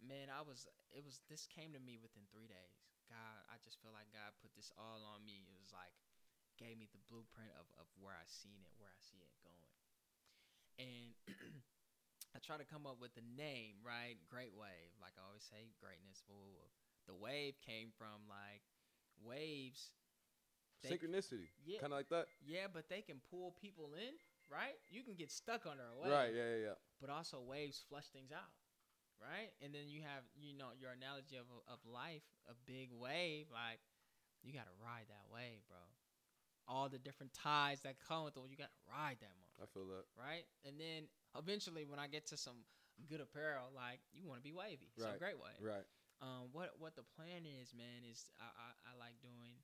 man, 0.05 0.28
I 0.32 0.40
was, 0.42 0.66
it 0.92 1.05
was, 1.05 1.20
this 1.28 1.46
came 1.46 1.72
to 1.76 1.82
me 1.82 1.96
within 2.01 2.24
three 2.32 2.48
days. 2.48 2.76
God, 3.09 3.36
I 3.51 3.59
just 3.62 3.80
feel 3.82 3.90
like 3.92 4.09
God 4.14 4.32
put 4.40 4.55
this 4.55 4.70
all 4.78 5.03
on 5.03 5.22
me. 5.26 5.44
It 5.51 5.59
was 5.59 5.74
like, 5.74 5.92
gave 6.61 6.76
me 6.78 6.86
the 6.92 7.01
blueprint 7.11 7.51
of, 7.57 7.66
of 7.80 7.86
where 7.98 8.14
I 8.14 8.26
seen 8.28 8.61
it, 8.62 8.70
where 8.78 8.92
I 8.92 8.98
see 9.01 9.18
it 9.18 9.32
going. 9.42 9.70
And 10.78 11.11
I 12.36 12.38
try 12.38 12.61
to 12.61 12.68
come 12.68 12.86
up 12.86 13.01
with 13.03 13.12
the 13.18 13.26
name, 13.34 13.82
right? 13.82 14.14
Great 14.30 14.55
wave. 14.55 14.92
Like 15.03 15.18
I 15.18 15.26
always 15.26 15.42
say, 15.42 15.72
greatness. 15.82 16.22
The 17.09 17.16
wave 17.16 17.59
came 17.66 17.90
from 17.98 18.28
like 18.30 18.62
waves. 19.24 19.90
they- 20.84 20.94
Synchronicity. 20.94 21.51
Yeah. 21.66 21.80
Kind 21.80 21.92
of 21.92 21.98
like 21.98 22.09
that. 22.14 22.30
Yeah, 22.44 22.70
but 22.72 22.86
they 22.88 23.03
can 23.03 23.18
pull 23.30 23.57
people 23.59 23.92
in, 23.98 24.14
right? 24.46 24.78
You 24.88 25.03
can 25.03 25.14
get 25.18 25.30
stuck 25.34 25.66
under 25.66 25.82
a 25.82 25.96
wave. 25.98 26.12
Right. 26.12 26.30
Yeah. 26.30 26.48
Yeah. 26.55 26.61
Yeah. 26.72 26.78
But 27.01 27.11
also 27.11 27.40
waves 27.40 27.82
flush 27.88 28.07
things 28.12 28.30
out, 28.30 28.53
right? 29.21 29.53
And 29.62 29.73
then 29.73 29.87
you 29.89 30.03
have, 30.03 30.25
you 30.35 30.57
know, 30.57 30.73
your 30.77 30.91
analogy 30.91 31.37
of 31.37 31.47
of 31.68 31.79
life, 31.87 32.25
a 32.49 32.55
big 32.66 32.91
wave. 32.93 33.47
Like 33.53 33.81
you 34.43 34.53
got 34.53 34.66
to 34.66 34.77
ride 34.81 35.07
that 35.12 35.29
wave, 35.29 35.61
bro. 35.68 35.81
All 36.68 36.89
the 36.89 36.99
different 37.03 37.35
tides 37.35 37.83
that 37.83 37.99
come 37.99 38.25
with 38.25 38.37
it, 38.37 38.43
you 38.49 38.57
got 38.57 38.71
to 38.71 38.83
ride 38.87 39.18
that 39.21 39.35
one. 39.43 39.51
I 39.61 39.66
feel 39.68 39.87
that. 39.91 40.07
right? 40.16 40.47
And 40.64 40.79
then 40.79 41.11
eventually, 41.37 41.85
when 41.85 41.99
I 41.99 42.07
get 42.07 42.27
to 42.31 42.37
some 42.39 42.64
good 43.09 43.21
apparel, 43.21 43.73
like 43.75 44.01
you 44.12 44.25
want 44.29 44.39
to 44.41 44.47
be 44.47 44.53
wavy, 44.55 44.93
so 44.97 45.09
Right, 45.09 45.18
great 45.18 45.39
wave. 45.41 45.61
Right. 45.61 45.87
Um, 46.23 46.53
what 46.53 46.77
what 46.79 46.95
the 46.97 47.05
plan 47.16 47.45
is, 47.49 47.73
man, 47.75 48.05
is 48.05 48.29
I 48.39 48.49
I, 48.49 48.68
I 48.89 48.93
like 49.01 49.16
doing, 49.25 49.57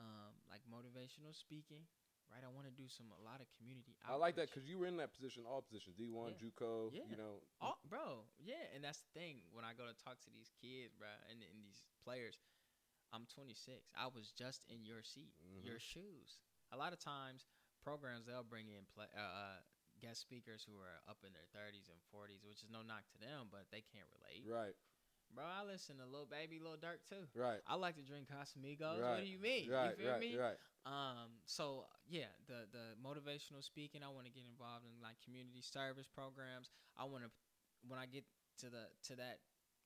um, 0.00 0.32
like 0.48 0.62
motivational 0.70 1.34
speaking, 1.34 1.84
right? 2.32 2.42
I 2.44 2.50
want 2.52 2.66
to 2.66 2.74
do 2.74 2.88
some 2.88 3.06
a 3.14 3.20
lot 3.22 3.40
of 3.40 3.46
community. 3.56 3.94
Outreach. 4.02 4.14
I 4.14 4.16
like 4.18 4.34
that 4.36 4.48
because 4.50 4.66
you 4.68 4.78
were 4.78 4.86
in 4.90 4.96
that 4.98 5.12
position, 5.14 5.44
all 5.46 5.62
positions, 5.62 5.96
D 5.96 6.10
one, 6.10 6.34
Yeah. 6.34 6.42
JUCO. 6.48 6.90
Yeah. 6.92 7.06
You 7.10 7.16
know. 7.16 7.42
Oh, 7.62 7.78
bro, 7.88 8.26
yeah, 8.38 8.66
and 8.74 8.82
that's 8.84 9.00
the 9.06 9.12
thing. 9.14 9.42
When 9.52 9.64
I 9.64 9.72
go 9.74 9.86
to 9.86 9.96
talk 10.02 10.18
to 10.26 10.30
these 10.32 10.50
kids, 10.60 10.92
bro, 10.96 11.08
and, 11.30 11.40
and 11.42 11.58
these 11.62 11.86
players, 12.04 12.38
I'm 13.14 13.26
26. 13.30 13.86
I 13.94 14.08
was 14.10 14.32
just 14.34 14.66
in 14.68 14.84
your 14.84 15.02
seat, 15.02 15.32
Mhm. 15.40 15.64
your 15.64 15.78
shoes. 15.78 16.38
A 16.72 16.76
lot 16.76 16.92
of 16.92 16.98
times, 16.98 17.46
programs 17.82 18.26
they'll 18.26 18.42
bring 18.42 18.68
in 18.68 18.82
play, 18.94 19.06
uh, 19.14 19.20
uh, 19.20 19.58
guest 20.02 20.20
speakers 20.20 20.66
who 20.66 20.76
are 20.76 21.00
up 21.08 21.22
in 21.24 21.32
their 21.32 21.46
30s 21.54 21.88
and 21.88 22.02
40s, 22.12 22.44
which 22.44 22.62
is 22.62 22.68
no 22.68 22.82
knock 22.82 23.06
to 23.14 23.18
them, 23.18 23.48
but 23.50 23.70
they 23.70 23.80
can't 23.80 24.08
relate. 24.12 24.44
Right. 24.44 24.74
Bro, 25.34 25.44
I 25.44 25.62
listen 25.64 25.98
to 25.98 26.06
Lil 26.06 26.26
Baby, 26.26 26.58
Lil 26.60 26.76
Durk 26.76 27.02
too. 27.08 27.26
Right. 27.34 27.60
I 27.66 27.74
like 27.74 27.96
to 27.96 28.02
drink 28.02 28.28
Casamigos. 28.28 29.00
right. 29.00 29.10
What 29.16 29.20
do 29.24 29.26
you 29.26 29.38
mean? 29.38 29.70
Right. 29.70 29.90
you 29.96 30.04
feel 30.04 30.12
right. 30.12 30.20
me? 30.20 30.36
Right. 30.36 30.58
Um, 30.84 31.40
so 31.46 31.86
yeah, 32.08 32.30
the 32.46 32.66
the 32.70 32.94
motivational 33.02 33.62
speaking, 33.62 34.02
I 34.02 34.08
want 34.08 34.26
to 34.26 34.32
get 34.32 34.44
involved 34.48 34.84
in 34.86 35.02
like 35.02 35.16
community 35.24 35.60
service 35.62 36.06
programs. 36.06 36.70
I 36.96 37.04
want 37.04 37.24
to 37.24 37.30
when 37.88 37.98
I 37.98 38.06
get 38.06 38.24
to 38.58 38.70
the 38.70 38.88
to 39.10 39.16
that, 39.16 39.40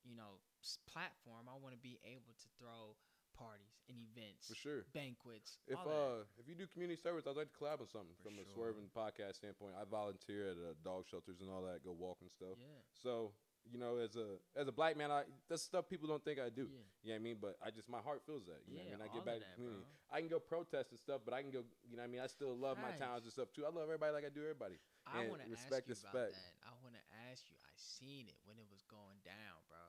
you 0.04 0.16
know, 0.16 0.40
platform, 0.86 1.48
I 1.48 1.56
want 1.60 1.74
to 1.74 1.80
be 1.80 1.98
able 2.04 2.34
to 2.38 2.48
throw 2.58 2.96
parties 3.36 3.80
and 3.88 3.96
events, 3.96 4.48
For 4.48 4.54
sure. 4.54 4.82
banquets. 4.92 5.58
If 5.66 5.78
uh 5.86 6.24
if 6.38 6.48
you 6.48 6.54
do 6.54 6.66
community 6.66 7.00
service, 7.00 7.26
I'd 7.26 7.36
like 7.36 7.50
to 7.52 7.56
collab 7.58 7.80
on 7.80 7.88
something 7.88 8.14
For 8.22 8.28
from 8.28 8.38
a 8.38 8.44
swerving 8.44 8.90
podcast 8.94 9.36
standpoint. 9.36 9.74
I 9.80 9.84
volunteer 9.84 10.50
at 10.50 10.58
uh, 10.58 10.74
dog 10.84 11.06
shelters 11.08 11.40
and 11.40 11.50
all 11.50 11.62
that, 11.62 11.84
go 11.84 11.92
walk 11.92 12.18
and 12.20 12.30
stuff. 12.30 12.56
yeah, 12.58 12.82
So 12.92 13.32
you 13.68 13.78
know, 13.78 13.98
as 14.00 14.16
a 14.16 14.40
as 14.56 14.66
a 14.68 14.72
black 14.72 14.96
man, 14.96 15.10
I 15.10 15.22
that's 15.48 15.62
stuff 15.62 15.88
people 15.88 16.08
don't 16.08 16.24
think 16.24 16.38
I 16.40 16.48
do. 16.48 16.66
yeah, 16.70 16.80
You 17.04 17.08
know 17.12 17.14
what 17.14 17.14
I 17.14 17.18
mean? 17.22 17.36
But 17.40 17.54
I 17.60 17.68
just 17.70 17.88
my 17.88 18.00
heart 18.00 18.22
feels 18.24 18.46
that. 18.46 18.62
You 18.66 18.78
know 18.78 18.84
what 18.88 18.94
I 18.94 18.96
mean? 18.96 19.04
I 19.04 19.08
get 19.14 19.24
back 19.26 19.38
to 19.38 19.46
the 19.46 19.54
community. 19.54 19.84
bro. 19.84 20.10
I 20.10 20.16
can 20.18 20.28
go 20.32 20.38
protest 20.40 20.90
and 20.90 20.98
stuff, 20.98 21.20
but 21.24 21.34
I 21.34 21.42
can 21.44 21.50
go. 21.52 21.62
You 21.86 21.94
know 21.98 22.02
what 22.02 22.10
I 22.10 22.12
mean? 22.14 22.22
I 22.24 22.30
still 22.30 22.54
love 22.56 22.78
my 22.80 22.94
towns 22.96 23.22
and 23.28 23.32
stuff 23.32 23.52
too. 23.54 23.62
I 23.66 23.70
love 23.70 23.86
everybody 23.86 24.10
like 24.16 24.24
I 24.26 24.32
do 24.32 24.42
everybody. 24.42 24.78
I 25.06 25.26
And 25.26 25.30
want 25.30 25.42
to 25.44 25.50
ask 25.50 25.66
you 25.86 25.92
is 25.92 26.02
about 26.02 26.14
that. 26.14 26.32
I 26.66 26.70
want 26.82 26.94
to 26.98 27.04
ask 27.30 27.46
you. 27.50 27.56
I 27.62 27.74
seen 27.76 28.26
it 28.30 28.38
when 28.48 28.56
it 28.58 28.66
was 28.70 28.82
going 28.90 29.20
down, 29.26 29.58
bro. 29.70 29.80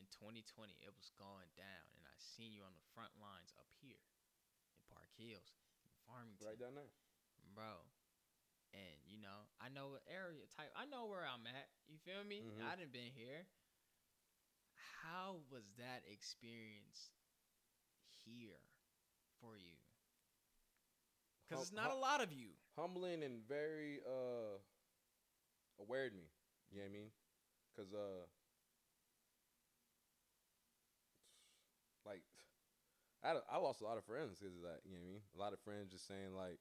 In 0.00 0.08
2020, 0.18 0.72
it 0.82 0.90
was 0.96 1.12
going 1.20 1.50
down, 1.54 1.84
and 1.94 2.02
I 2.08 2.16
seen 2.18 2.50
you 2.50 2.64
on 2.66 2.72
the 2.74 2.82
front 2.96 3.12
lines 3.22 3.52
up 3.60 3.68
here 3.78 4.00
in 4.66 4.80
Park 4.90 5.06
Hills, 5.20 5.52
in 5.84 5.92
Farmington, 6.08 6.42
Right 6.48 6.58
down 6.58 6.74
there. 6.74 6.90
bro. 7.54 7.84
And 8.72 8.96
you 9.06 9.18
know, 9.20 9.48
I 9.60 9.68
know 9.68 9.88
what 9.96 10.02
area 10.08 10.44
type. 10.56 10.72
I 10.76 10.86
know 10.86 11.06
where 11.06 11.24
I'm 11.26 11.46
at. 11.46 11.68
You 11.88 11.98
feel 12.04 12.24
me? 12.24 12.44
Mhm. 12.44 12.60
I 12.60 12.76
done 12.76 12.88
been 12.92 13.12
here. 13.14 13.46
How 15.02 15.40
was 15.50 15.64
that 15.78 16.02
experience 16.06 17.10
here 18.24 18.60
for 19.40 19.56
you? 19.56 19.76
Because 21.46 21.60
Hum- 21.60 21.62
it's 21.62 21.72
not 21.72 21.90
hum- 21.90 21.92
a 21.92 21.94
lot 21.94 22.20
of 22.22 22.32
you. 22.32 22.50
humbling 22.76 23.22
and 23.22 23.46
very 23.46 24.00
uh 24.06 24.58
aware 25.80 26.06
of 26.06 26.14
me. 26.14 26.30
You 26.70 26.78
know 26.78 26.84
what 26.84 26.90
I 26.90 26.92
mean? 26.92 27.10
Cause 27.76 27.92
uh 27.94 28.26
like 32.04 32.22
I 33.24 33.36
I 33.50 33.56
lost 33.58 33.80
a 33.80 33.84
lot 33.84 33.98
of 33.98 34.04
friends 34.04 34.38
because 34.38 34.54
of 34.56 34.62
that. 34.62 34.80
You 34.84 34.92
know 34.92 34.98
what 35.00 35.08
I 35.08 35.12
mean? 35.12 35.22
A 35.36 35.38
lot 35.38 35.52
of 35.52 35.60
friends 35.60 35.90
just 35.92 36.06
saying 36.06 36.34
like, 36.36 36.58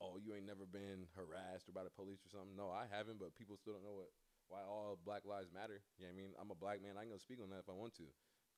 "Oh, 0.00 0.16
you 0.18 0.34
ain't 0.34 0.46
never 0.46 0.66
been 0.66 1.06
harassed 1.14 1.68
or 1.68 1.72
by 1.72 1.84
the 1.84 1.90
police 1.94 2.22
or 2.26 2.30
something." 2.30 2.56
No, 2.56 2.70
I 2.70 2.86
haven't, 2.90 3.18
but 3.18 3.34
people 3.36 3.56
still 3.56 3.74
don't 3.74 3.84
know 3.84 3.98
what 3.98 4.10
why 4.48 4.62
all 4.64 4.98
Black 5.04 5.24
Lives 5.26 5.52
Matter. 5.52 5.82
You 5.98 6.06
know 6.06 6.12
what 6.14 6.18
I 6.18 6.22
mean? 6.22 6.32
I'm 6.40 6.50
a 6.50 6.58
black 6.58 6.82
man. 6.82 6.96
I 6.96 7.02
can 7.04 7.12
go 7.12 7.18
speak 7.18 7.38
on 7.42 7.50
that 7.50 7.66
if 7.66 7.68
I 7.68 7.76
want 7.76 7.94
to. 8.00 8.08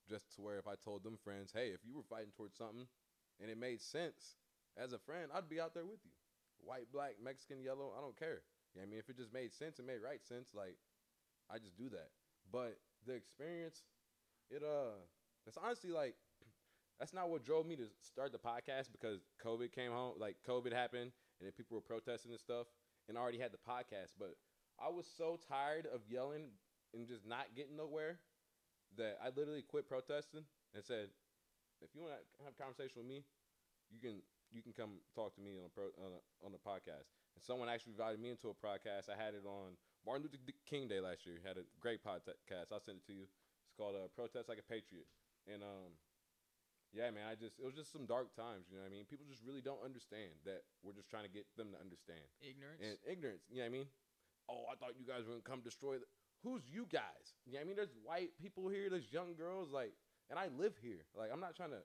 Just 0.09 0.35
to 0.37 0.43
where 0.43 0.59
if 0.59 0.67
I 0.67 0.75
told 0.77 1.03
them 1.05 1.17
friends, 1.17 1.53
"Hey, 1.53 1.71
if 1.71 1.85
you 1.85 1.95
were 1.97 2.07
fighting 2.09 2.33
towards 2.33 2.57
something 2.57 2.87
and 3.41 3.51
it 3.51 3.59
made 3.59 3.81
sense 3.81 4.37
as 4.77 4.93
a 4.93 4.99
friend, 4.99 5.31
I'd 5.33 5.49
be 5.49 5.61
out 5.61 5.75
there 5.75 5.87
with 5.87 6.05
you." 6.05 6.13
white, 6.63 6.93
black, 6.93 7.17
Mexican, 7.23 7.63
yellow, 7.63 7.93
I 7.97 8.01
don't 8.01 8.19
care. 8.19 8.43
You 8.75 8.81
know 8.81 8.83
what 8.83 8.87
I 8.87 8.91
mean? 8.91 8.99
If 9.01 9.09
it 9.09 9.17
just 9.17 9.33
made 9.33 9.53
sense, 9.53 9.79
it 9.79 9.87
made 9.87 10.03
right 10.05 10.23
sense, 10.23 10.51
like 10.55 10.77
I 11.51 11.59
just 11.59 11.77
do 11.77 11.89
that. 11.91 12.11
But 12.53 12.79
the 13.07 13.15
experience, 13.15 13.83
it 14.51 14.63
uh 14.63 14.99
it's 15.47 15.57
honestly 15.57 15.91
like 15.91 16.15
that's 16.99 17.13
not 17.13 17.31
what 17.31 17.45
drove 17.45 17.67
me 17.67 17.77
to 17.77 17.87
start 18.03 18.33
the 18.33 18.39
podcast 18.39 18.93
because 18.93 19.21
COVID 19.45 19.73
came 19.73 19.91
home, 19.93 20.15
like 20.19 20.37
COVID 20.49 20.73
happened 20.73 21.13
and 21.41 21.49
then 21.49 21.53
people 21.53 21.77
were 21.77 21.83
protesting 21.83 22.31
and 22.31 22.41
stuff 22.41 22.69
and 23.09 23.19
I 23.19 23.21
already 23.21 23.43
had 23.43 23.51
the 23.51 23.59
podcast, 23.59 24.15
but 24.19 24.37
I 24.79 24.89
was 24.89 25.05
so 25.19 25.39
tired 25.49 25.91
of 25.91 26.01
yelling 26.09 26.55
and 26.95 27.07
just 27.07 27.27
not 27.27 27.51
getting 27.57 27.77
nowhere 27.77 28.21
that 28.97 29.19
I 29.19 29.35
literally 29.35 29.67
quit 29.67 29.89
protesting 29.89 30.47
and 30.75 30.85
said, 30.85 31.11
if 31.83 31.91
you 31.95 32.01
want 32.03 32.15
to 32.15 32.45
have 32.45 32.55
a 32.55 32.61
conversation 32.61 33.03
with 33.03 33.11
me, 33.11 33.25
you 33.91 33.99
can 33.99 34.23
you 34.51 34.63
can 34.63 34.75
come 34.75 34.99
talk 35.15 35.35
to 35.39 35.41
me 35.41 35.59
on 35.59 35.67
a 35.67 35.73
pro, 35.73 35.95
on, 36.03 36.11
a, 36.11 36.21
on 36.43 36.51
the 36.51 36.59
podcast. 36.59 37.07
And 37.35 37.43
someone 37.43 37.71
actually 37.71 37.95
invited 37.95 38.19
me 38.19 38.35
into 38.35 38.51
a 38.51 38.57
podcast. 38.59 39.07
I 39.07 39.15
had 39.15 39.35
it 39.35 39.47
on 39.47 39.79
Martin 40.03 40.27
Luther 40.27 40.43
King 40.67 40.91
Day 40.91 40.99
last 40.99 41.23
year. 41.23 41.39
Had 41.39 41.57
a 41.57 41.67
great 41.79 42.03
podcast. 42.03 42.75
I'll 42.75 42.83
send 42.83 42.99
it 42.99 43.07
to 43.07 43.15
you. 43.15 43.31
It's 43.31 43.77
called 43.79 43.95
uh, 43.95 44.11
"Protest 44.15 44.51
Like 44.51 44.59
a 44.59 44.67
Patriot." 44.67 45.07
And 45.47 45.63
um, 45.63 45.95
yeah, 46.93 47.11
man, 47.15 47.31
I 47.31 47.39
just 47.39 47.59
it 47.59 47.67
was 47.67 47.79
just 47.79 47.95
some 47.95 48.07
dark 48.07 48.35
times. 48.35 48.67
You 48.67 48.79
know 48.79 48.83
what 48.83 48.91
I 48.91 48.97
mean? 48.99 49.07
People 49.07 49.27
just 49.31 49.47
really 49.47 49.63
don't 49.63 49.83
understand 49.83 50.35
that 50.45 50.67
we're 50.83 50.97
just 50.97 51.07
trying 51.07 51.23
to 51.23 51.33
get 51.33 51.47
them 51.55 51.71
to 51.75 51.79
understand. 51.79 52.27
Ignorance. 52.43 52.83
And 52.83 52.95
ignorance. 53.07 53.47
You 53.47 53.63
know 53.63 53.71
what 53.71 53.75
I 53.75 53.79
mean? 53.79 53.89
Oh, 54.51 54.67
I 54.67 54.75
thought 54.75 54.99
you 54.99 55.07
guys 55.07 55.23
were 55.23 55.39
gonna 55.39 55.47
come 55.47 55.63
destroy. 55.63 56.03
The, 56.03 56.09
who's 56.43 56.67
you 56.67 56.91
guys? 56.91 57.39
You 57.47 57.55
know 57.55 57.63
what 57.63 57.65
I 57.65 57.69
mean? 57.71 57.79
There's 57.79 57.95
white 58.03 58.35
people 58.43 58.67
here. 58.67 58.91
There's 58.91 59.07
young 59.15 59.39
girls. 59.39 59.71
Like, 59.71 59.95
and 60.31 60.39
I 60.39 60.51
live 60.59 60.75
here. 60.83 61.07
Like, 61.15 61.31
I'm 61.31 61.41
not 61.41 61.55
trying 61.55 61.71
to. 61.71 61.83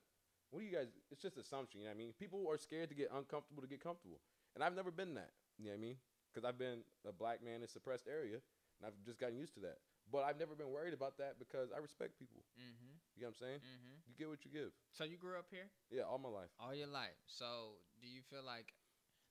What 0.49 0.62
do 0.62 0.66
you 0.66 0.74
guys? 0.74 0.89
It's 1.14 1.22
just 1.22 1.38
assumption. 1.38 1.86
You 1.86 1.86
know 1.86 1.93
what 1.93 2.01
I 2.01 2.10
mean? 2.10 2.14
People 2.18 2.41
are 2.49 2.58
scared 2.58 2.89
to 2.89 2.97
get 2.97 3.14
uncomfortable 3.14 3.62
to 3.62 3.70
get 3.70 3.82
comfortable, 3.82 4.18
and 4.58 4.66
I've 4.66 4.76
never 4.76 4.89
been 4.89 5.14
that. 5.22 5.38
You 5.62 5.70
know 5.70 5.78
what 5.78 5.86
I 5.86 5.86
mean? 5.86 5.97
Because 6.34 6.47
I've 6.47 6.58
been 6.58 6.82
a 7.08 7.14
black 7.14 7.45
man 7.45 7.62
in 7.62 7.64
a 7.64 7.68
suppressed 7.70 8.10
area, 8.10 8.41
and 8.41 8.84
I've 8.84 8.97
just 9.06 9.20
gotten 9.22 9.38
used 9.38 9.53
to 9.56 9.62
that. 9.70 9.78
But 10.12 10.24
I've 10.30 10.38
never 10.39 10.53
been 10.56 10.70
worried 10.70 10.93
about 10.93 11.18
that 11.18 11.39
because 11.41 11.74
I 11.74 11.80
respect 11.82 12.18
people. 12.20 12.45
mm-hmm. 12.56 12.95
You 13.18 13.26
know 13.26 13.34
what 13.34 13.39
I'm 13.39 13.41
saying? 13.41 13.60
Mm-hmm. 13.66 13.95
You 14.06 14.14
get 14.18 14.30
what 14.30 14.43
you 14.45 14.51
give. 14.53 14.72
So 14.93 15.03
you 15.03 15.18
grew 15.18 15.36
up 15.39 15.49
here 15.49 15.68
Yeah, 15.89 16.06
all 16.06 16.20
my 16.22 16.30
life. 16.30 16.51
all 16.62 16.76
your 16.76 16.88
life. 16.91 17.18
So 17.26 17.82
do 18.01 18.08
you 18.08 18.22
feel 18.22 18.45
like 18.45 18.74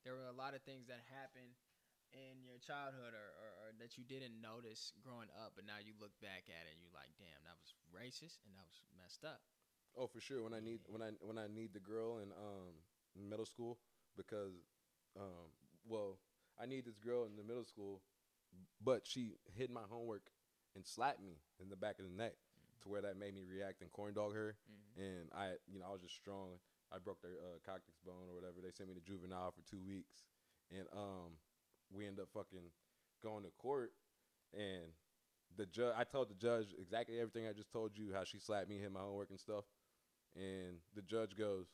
there 0.03 0.13
were 0.19 0.27
a 0.29 0.35
lot 0.37 0.53
of 0.57 0.63
things 0.67 0.87
that 0.91 1.01
happened 1.15 1.55
in 2.13 2.43
your 2.47 2.59
childhood 2.63 3.15
or, 3.15 3.29
or, 3.39 3.51
or 3.63 3.69
that 3.81 3.97
you 3.99 4.05
didn't 4.05 4.39
notice 4.39 4.93
growing 5.03 5.31
up, 5.41 5.55
but 5.57 5.67
now 5.67 5.79
you 5.83 5.95
look 5.99 6.15
back 6.23 6.47
at 6.51 6.67
it 6.67 6.75
and 6.75 6.81
you're 6.83 6.95
like, 6.95 7.11
damn, 7.19 7.39
that 7.47 7.57
was 7.59 7.75
racist 7.91 8.43
and 8.47 8.55
that 8.59 8.67
was 8.67 8.83
messed 8.99 9.23
up. 9.27 9.41
Oh, 9.99 10.07
for 10.07 10.21
sure. 10.21 10.43
When 10.43 10.55
I 10.55 10.61
need 10.61 10.81
when 10.91 11.03
I 11.03 11.11
when 11.23 11.39
I 11.39 11.47
need 11.47 11.73
the 11.73 11.81
girl 11.83 12.19
in 12.19 12.31
um 12.35 12.75
middle 13.15 13.47
school 13.47 13.79
because 14.17 14.53
um 15.19 15.51
well 15.87 16.19
I 16.61 16.67
need 16.67 16.85
this 16.85 16.99
girl 16.99 17.25
in 17.27 17.37
the 17.37 17.43
middle 17.43 17.65
school, 17.65 18.03
but 18.83 19.07
she 19.07 19.35
hid 19.55 19.71
my 19.71 19.83
homework 19.91 20.31
and 20.75 20.87
slapped 20.87 21.23
me 21.23 21.39
in 21.61 21.69
the 21.69 21.77
back 21.77 21.99
of 21.99 22.05
the 22.05 22.17
neck 22.17 22.35
to 22.83 22.89
where 22.89 23.03
that 23.03 23.19
made 23.19 23.35
me 23.35 23.43
react 23.47 23.81
and 23.81 23.91
corn 23.91 24.15
dog 24.15 24.35
her. 24.35 24.57
Mm-hmm. 24.67 25.03
And 25.03 25.25
I 25.35 25.57
you 25.71 25.79
know 25.79 25.87
I 25.89 25.93
was 25.93 26.03
just 26.03 26.17
strong. 26.17 26.59
I 26.93 26.99
broke 26.99 27.23
their 27.23 27.39
uh, 27.41 27.59
coccyx 27.65 27.99
bone 28.05 28.29
or 28.31 28.35
whatever. 28.35 28.63
They 28.63 28.71
sent 28.71 28.89
me 28.89 28.95
to 28.95 29.01
juvenile 29.01 29.53
for 29.53 29.63
two 29.69 29.83
weeks, 29.83 30.25
and 30.71 30.87
um 30.93 31.39
we 31.93 32.07
end 32.07 32.21
up 32.21 32.29
fucking 32.33 32.71
going 33.23 33.45
to 33.45 33.51
court 33.59 33.93
and. 34.53 34.93
The 35.57 35.67
judge, 35.67 35.95
I 35.97 36.03
told 36.03 36.31
the 36.31 36.35
judge 36.35 36.75
exactly 36.81 37.21
everything 37.21 37.47
I 37.47 37.53
just 37.53 37.71
told 37.71 37.97
you, 37.97 38.13
how 38.13 38.25
she 38.25 38.41
slapped 38.41 38.69
me, 38.69 38.79
hit 38.79 38.91
my 38.91 38.99
homework 38.99 39.31
and 39.31 39.39
stuff. 39.39 39.63
And 40.35 40.79
the 40.97 41.03
judge 41.03 41.37
goes, 41.37 41.67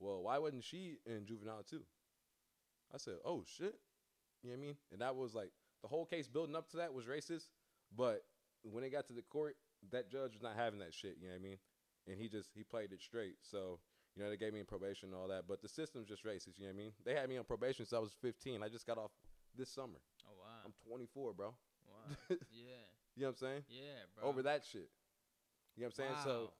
Well, 0.00 0.22
why 0.22 0.38
wasn't 0.38 0.64
she 0.64 0.96
in 1.04 1.26
juvenile 1.26 1.64
too? 1.68 1.82
I 2.94 2.98
said, 2.98 3.16
Oh 3.24 3.44
shit. 3.46 3.74
You 4.42 4.50
know 4.50 4.56
what 4.56 4.62
I 4.62 4.66
mean? 4.66 4.76
And 4.92 5.00
that 5.00 5.16
was 5.16 5.34
like 5.34 5.50
the 5.82 5.88
whole 5.88 6.06
case 6.06 6.28
building 6.28 6.56
up 6.56 6.70
to 6.70 6.78
that 6.78 6.94
was 6.94 7.04
racist. 7.04 7.48
But 7.94 8.22
when 8.62 8.84
it 8.84 8.90
got 8.90 9.06
to 9.08 9.12
the 9.12 9.22
court, 9.22 9.56
that 9.90 10.10
judge 10.10 10.32
was 10.32 10.42
not 10.42 10.56
having 10.56 10.80
that 10.80 10.94
shit, 10.94 11.16
you 11.20 11.28
know 11.28 11.34
what 11.34 11.40
I 11.40 11.48
mean? 11.48 11.58
And 12.08 12.18
he 12.18 12.28
just 12.28 12.50
he 12.54 12.62
played 12.62 12.92
it 12.92 13.02
straight. 13.02 13.36
So, 13.42 13.78
you 14.14 14.22
know, 14.22 14.30
they 14.30 14.36
gave 14.36 14.52
me 14.52 14.62
probation 14.62 15.10
and 15.10 15.18
all 15.18 15.28
that. 15.28 15.44
But 15.48 15.62
the 15.62 15.68
system's 15.68 16.08
just 16.08 16.24
racist, 16.24 16.58
you 16.58 16.66
know 16.66 16.72
what 16.72 16.80
I 16.80 16.84
mean? 16.84 16.92
They 17.04 17.14
had 17.14 17.28
me 17.28 17.36
on 17.36 17.44
probation 17.44 17.84
since 17.84 17.92
I 17.92 17.98
was 17.98 18.12
fifteen. 18.20 18.62
I 18.62 18.68
just 18.68 18.86
got 18.86 18.98
off 18.98 19.10
this 19.56 19.70
summer. 19.70 19.98
Oh 20.24 20.34
wow. 20.38 20.62
I'm 20.64 20.72
twenty 20.86 21.06
four, 21.12 21.32
bro. 21.32 21.54
wow. 21.86 22.16
yeah. 22.30 22.86
You 23.16 23.22
know 23.22 23.28
what 23.28 23.28
I'm 23.28 23.36
saying? 23.36 23.62
Yeah, 23.68 24.04
bro. 24.14 24.28
Over 24.28 24.42
that 24.42 24.64
shit. 24.64 24.90
You 25.76 25.82
know 25.82 25.88
what 25.88 26.04
I'm 26.04 26.14
saying? 26.14 26.16
So 26.24 26.50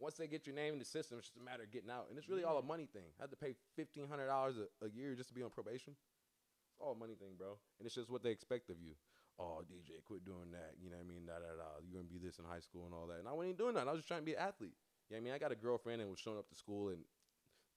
once 0.00 0.14
they 0.14 0.26
get 0.26 0.46
your 0.46 0.54
name 0.54 0.72
in 0.74 0.78
the 0.78 0.84
system, 0.84 1.18
it's 1.18 1.28
just 1.28 1.38
a 1.38 1.44
matter 1.44 1.62
of 1.62 1.70
getting 1.70 1.90
out. 1.90 2.06
And 2.08 2.18
it's 2.18 2.28
really 2.28 2.44
all 2.44 2.58
a 2.58 2.62
money 2.62 2.86
thing. 2.86 3.10
I 3.18 3.24
had 3.24 3.30
to 3.30 3.36
pay 3.36 3.54
fifteen 3.76 4.08
hundred 4.08 4.26
dollars 4.26 4.56
a 4.58 4.88
year 4.88 5.14
just 5.14 5.28
to 5.28 5.34
be 5.34 5.42
on 5.42 5.50
probation. 5.50 5.94
It's 5.94 6.80
all 6.80 6.92
a 6.92 6.98
money 6.98 7.14
thing, 7.14 7.34
bro. 7.38 7.58
And 7.78 7.86
it's 7.86 7.94
just 7.94 8.10
what 8.10 8.22
they 8.22 8.30
expect 8.30 8.70
of 8.70 8.76
you. 8.80 8.92
Oh, 9.38 9.62
DJ, 9.70 10.02
quit 10.04 10.24
doing 10.24 10.50
that. 10.52 10.74
You 10.82 10.90
know 10.90 10.96
what 10.98 11.06
I 11.06 11.08
mean? 11.08 11.26
Da 11.26 11.34
da 11.38 11.54
da. 11.54 11.78
You're 11.86 12.00
gonna 12.02 12.10
be 12.10 12.18
this 12.18 12.38
in 12.38 12.44
high 12.44 12.58
school 12.60 12.86
and 12.86 12.94
all 12.94 13.06
that. 13.06 13.18
And 13.22 13.28
I 13.28 13.32
wasn't 13.32 13.54
even 13.54 13.58
doing 13.62 13.74
that. 13.78 13.86
I 13.86 13.92
was 13.92 14.00
just 14.00 14.08
trying 14.08 14.20
to 14.20 14.26
be 14.26 14.34
an 14.34 14.42
athlete. 14.42 14.74
You 15.08 15.14
know 15.16 15.22
what 15.22 15.22
I 15.22 15.24
mean? 15.24 15.34
I 15.34 15.38
got 15.38 15.52
a 15.52 15.56
girlfriend 15.56 16.02
and 16.02 16.10
was 16.10 16.18
showing 16.18 16.38
up 16.38 16.48
to 16.50 16.56
school 16.56 16.88
in 16.90 16.98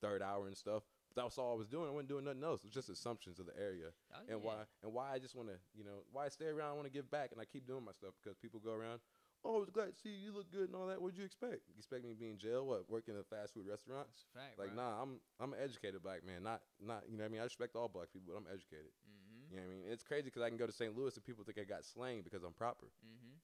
third 0.02 0.22
hour 0.22 0.48
and 0.48 0.58
stuff. 0.58 0.84
But 1.10 1.22
that 1.22 1.26
was 1.26 1.38
all 1.38 1.54
I 1.54 1.58
was 1.60 1.68
doing. 1.68 1.88
I 1.88 1.92
wasn't 1.92 2.10
doing 2.10 2.26
nothing 2.26 2.44
else. 2.44 2.64
It 2.64 2.72
was 2.72 2.74
just 2.74 2.90
assumptions 2.90 3.38
of 3.40 3.46
the 3.46 3.54
area 3.60 3.94
Oh, 4.16 4.20
and 4.28 4.40
yeah. 4.42 4.48
why 4.48 4.58
and 4.82 4.90
why 4.94 5.12
I 5.14 5.20
just 5.20 5.36
want 5.36 5.50
to, 5.50 5.58
you 5.78 5.84
know, 5.84 6.02
why 6.12 6.26
I 6.26 6.30
stay 6.30 6.48
around. 6.50 6.72
I 6.72 6.74
want 6.74 6.88
to 6.88 6.94
give 6.94 7.12
back, 7.12 7.30
and 7.32 7.40
I 7.40 7.46
keep 7.46 7.68
doing 7.68 7.86
my 7.86 7.92
stuff 7.94 8.16
because 8.18 8.38
people 8.42 8.60
go 8.60 8.74
around. 8.74 9.00
Oh, 9.44 9.58
I 9.58 9.60
was 9.60 9.70
glad 9.74 9.90
to 9.94 9.98
see 10.02 10.10
you. 10.10 10.30
You 10.30 10.32
look 10.34 10.50
good 10.54 10.70
and 10.70 10.76
all 10.78 10.86
that. 10.88 11.02
What'd 11.02 11.18
you 11.18 11.26
expect? 11.26 11.66
You 11.74 11.78
expect 11.82 12.04
me 12.06 12.10
to 12.14 12.16
be 12.20 12.30
in 12.30 12.38
jail? 12.38 12.66
What? 12.66 12.86
Working 12.90 13.16
in 13.18 13.22
a 13.22 13.24
fast 13.28 13.54
food 13.54 13.66
restaurant? 13.68 14.06
That's 14.10 14.26
a 14.30 14.38
fact, 14.38 14.56
Like, 14.62 14.74
bro. 14.74 14.82
nah. 14.86 15.02
I'm 15.02 15.18
I'm 15.42 15.54
an 15.54 15.60
educated 15.62 16.02
black 16.02 16.26
man. 16.26 16.42
Not 16.44 16.62
not 16.82 17.04
you 17.10 17.18
know 17.18 17.24
what 17.26 17.30
I 17.30 17.34
mean. 17.34 17.42
I 17.42 17.50
respect 17.50 17.76
all 17.76 17.88
black 17.90 18.10
people, 18.14 18.34
but 18.34 18.38
I'm 18.42 18.50
educated. 18.50 18.94
Mm-hmm. 19.06 19.21
You 19.52 19.60
know 19.60 19.68
what 19.68 19.76
I 19.76 19.76
mean? 19.76 19.84
It's 19.92 20.04
crazy 20.08 20.32
because 20.32 20.42
I 20.42 20.48
can 20.48 20.56
go 20.56 20.64
to 20.66 20.72
St. 20.72 20.96
Louis 20.96 21.12
and 21.12 21.24
people 21.28 21.44
think 21.44 21.60
I 21.60 21.68
got 21.68 21.84
slang 21.84 22.24
because 22.24 22.48
I'm 22.48 22.56
proper. 22.56 22.88
Mm-hmm. 23.04 23.36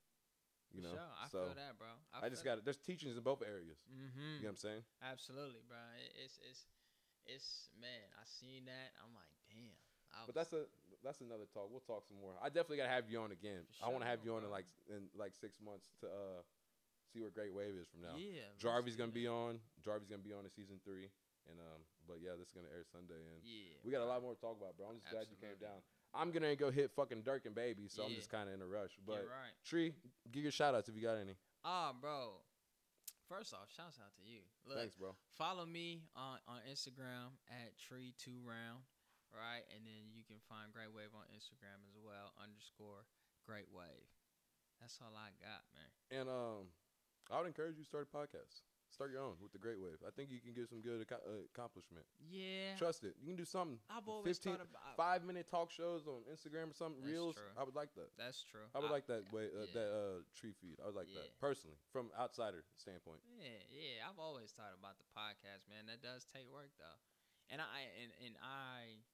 You 0.71 0.83
know. 0.87 0.95
sure. 0.95 1.11
I 1.19 1.27
so 1.27 1.51
feel 1.51 1.59
that, 1.59 1.75
bro. 1.75 1.91
I 2.15 2.31
just 2.31 2.47
got 2.47 2.63
there's 2.63 2.79
teachings 2.79 3.19
in 3.19 3.23
both 3.23 3.43
areas. 3.43 3.83
Mm-hmm. 3.91 4.39
You 4.39 4.47
know 4.47 4.55
what 4.55 4.63
I'm 4.63 4.63
saying? 4.63 4.83
Absolutely, 5.03 5.63
bro. 5.67 5.79
It's 6.23 6.39
it's 6.47 6.63
it's 7.27 7.67
man. 7.75 8.07
I 8.15 8.23
seen 8.23 8.71
that. 8.71 8.95
I'm 9.03 9.11
like, 9.11 9.31
damn. 9.51 9.75
I 10.15 10.23
But 10.27 10.35
that's 10.35 10.55
a 10.55 10.63
that's 11.03 11.19
another 11.19 11.47
talk. 11.51 11.67
We'll 11.71 11.83
talk 11.83 12.07
some 12.07 12.19
more. 12.19 12.35
I 12.39 12.47
definitely 12.47 12.83
gotta 12.83 12.95
have 12.95 13.07
you 13.11 13.19
on 13.19 13.35
again. 13.35 13.67
For 13.79 13.87
I 13.87 13.91
want 13.91 14.03
to 14.03 14.09
have 14.09 14.23
sure, 14.23 14.31
you 14.31 14.39
on 14.39 14.47
in 14.47 14.51
like 14.51 14.67
in 14.87 15.11
like 15.15 15.35
six 15.35 15.59
months 15.59 15.91
to 16.03 16.07
uh 16.07 16.39
see 17.11 17.19
where 17.23 17.31
Great 17.31 17.51
Wave 17.55 17.75
is 17.79 17.87
from 17.87 18.03
now. 18.03 18.15
yeah. 18.19 18.47
Jarvis 18.59 18.95
gonna 18.95 19.11
that. 19.11 19.23
be 19.23 19.27
on. 19.27 19.59
Jarvis 19.83 20.07
gonna 20.07 20.23
be 20.23 20.35
on 20.35 20.43
in 20.43 20.51
season 20.51 20.79
three, 20.83 21.07
and 21.47 21.59
um, 21.59 21.79
but 22.07 22.19
yeah, 22.19 22.35
this 22.35 22.51
is 22.51 22.55
gonna 22.55 22.71
air 22.71 22.83
Sunday, 22.83 23.19
and 23.19 23.39
Yeah. 23.43 23.79
we 23.87 23.91
got 23.91 24.03
a 24.03 24.09
lot 24.09 24.19
more 24.19 24.35
to 24.35 24.41
talk 24.41 24.59
about, 24.59 24.75
bro. 24.75 24.91
I'm 24.91 24.99
just 24.99 25.11
glad 25.11 25.31
you 25.31 25.39
came 25.39 25.55
down. 25.59 25.79
I'm 26.17 26.31
gonna 26.31 26.55
go 26.55 26.71
hit 26.71 26.89
fucking 26.91 27.21
Durk 27.21 27.45
and 27.45 27.53
Baby, 27.53 27.87
so 27.87 28.03
I'm 28.03 28.15
just 28.15 28.29
kind 28.29 28.49
of 28.49 28.55
in 28.55 28.61
a 28.61 28.65
rush. 28.65 28.97
But 29.05 29.21
You're 29.21 29.29
right. 29.29 29.53
Tree, 29.63 29.93
give 30.31 30.41
your 30.41 30.51
shout 30.51 30.73
outs 30.73 30.89
if 30.89 30.95
you 30.95 31.01
got 31.01 31.17
any. 31.17 31.37
Ah, 31.63 31.93
bro. 31.93 32.41
First 33.29 33.53
off, 33.53 33.67
shouts 33.69 33.99
out 33.99 34.15
to 34.15 34.23
you. 34.23 34.39
Look, 34.65 34.79
Thanks, 34.79 34.95
bro. 34.95 35.11
follow 35.35 35.67
me 35.67 36.07
on, 36.15 36.39
on 36.47 36.63
Instagram 36.71 37.35
at 37.51 37.75
tree 37.75 38.15
two 38.15 38.39
round, 38.47 38.87
right? 39.35 39.67
And 39.75 39.83
then 39.83 40.15
you 40.15 40.23
can 40.23 40.39
find 40.47 40.71
Great 40.71 40.95
Wave 40.95 41.11
on 41.11 41.27
Instagram 41.35 41.83
as 41.85 41.99
well, 41.99 42.31
underscore 42.39 43.03
Great 43.43 43.67
Wave. 43.67 44.07
That's 44.79 44.97
all 45.03 45.11
I 45.11 45.35
got, 45.43 45.67
man. 45.75 45.91
And 46.07 46.27
um, 46.31 46.71
I 47.29 47.37
would 47.43 47.51
encourage 47.51 47.75
you 47.75 47.83
to 47.83 47.89
start 47.89 48.07
a 48.07 48.15
podcast. 48.15 48.63
Start 48.97 49.13
your 49.13 49.21
own 49.21 49.37
with 49.45 49.53
the 49.53 49.61
Great 49.61 49.77
Wave. 49.77 50.01
I 50.01 50.09
think 50.09 50.33
you 50.33 50.41
can 50.41 50.57
get 50.57 50.65
some 50.73 50.81
good 50.81 51.05
aco- 51.05 51.21
uh, 51.21 51.45
accomplishment. 51.53 52.01
Yeah, 52.17 52.73
Trust 52.81 53.05
it. 53.05 53.13
You 53.21 53.29
can 53.29 53.37
do 53.37 53.45
something. 53.45 53.77
I've 53.93 54.09
always 54.09 54.41
15 54.41 54.57
thought 54.57 54.65
about. 54.65 54.97
Five 54.97 55.21
minute 55.21 55.45
talk 55.45 55.69
shows 55.69 56.09
on 56.09 56.25
Instagram 56.25 56.73
or 56.73 56.77
something. 56.77 57.05
That's 57.05 57.13
Reels. 57.13 57.37
true. 57.37 57.53
I 57.53 57.61
would 57.61 57.77
like 57.77 57.93
that. 57.93 58.09
That's 58.17 58.41
true. 58.41 58.65
I 58.73 58.81
would 58.81 58.89
like 58.89 59.05
that 59.05 59.29
way 59.29 59.53
uh, 59.53 59.69
yeah. 59.69 59.77
that 59.77 59.89
uh, 59.93 60.17
tree 60.33 60.57
feed. 60.57 60.81
I 60.81 60.89
would 60.89 60.97
like 60.97 61.13
Yeah. 61.13 61.29
that 61.29 61.37
personally 61.37 61.77
from 61.93 62.09
outsider 62.17 62.65
standpoint. 62.81 63.21
Yeah, 63.29 63.53
yeah. 63.69 64.09
I've 64.09 64.17
always 64.17 64.49
thought 64.49 64.73
about 64.73 64.97
the 64.97 65.05
podcast, 65.13 65.69
man. 65.69 65.85
That 65.85 66.01
does 66.01 66.25
take 66.25 66.49
work 66.49 66.73
though. 66.81 66.97
And 67.53 67.61
I 67.61 67.85
and, 68.01 68.09
and 68.25 68.33
I 68.41 69.05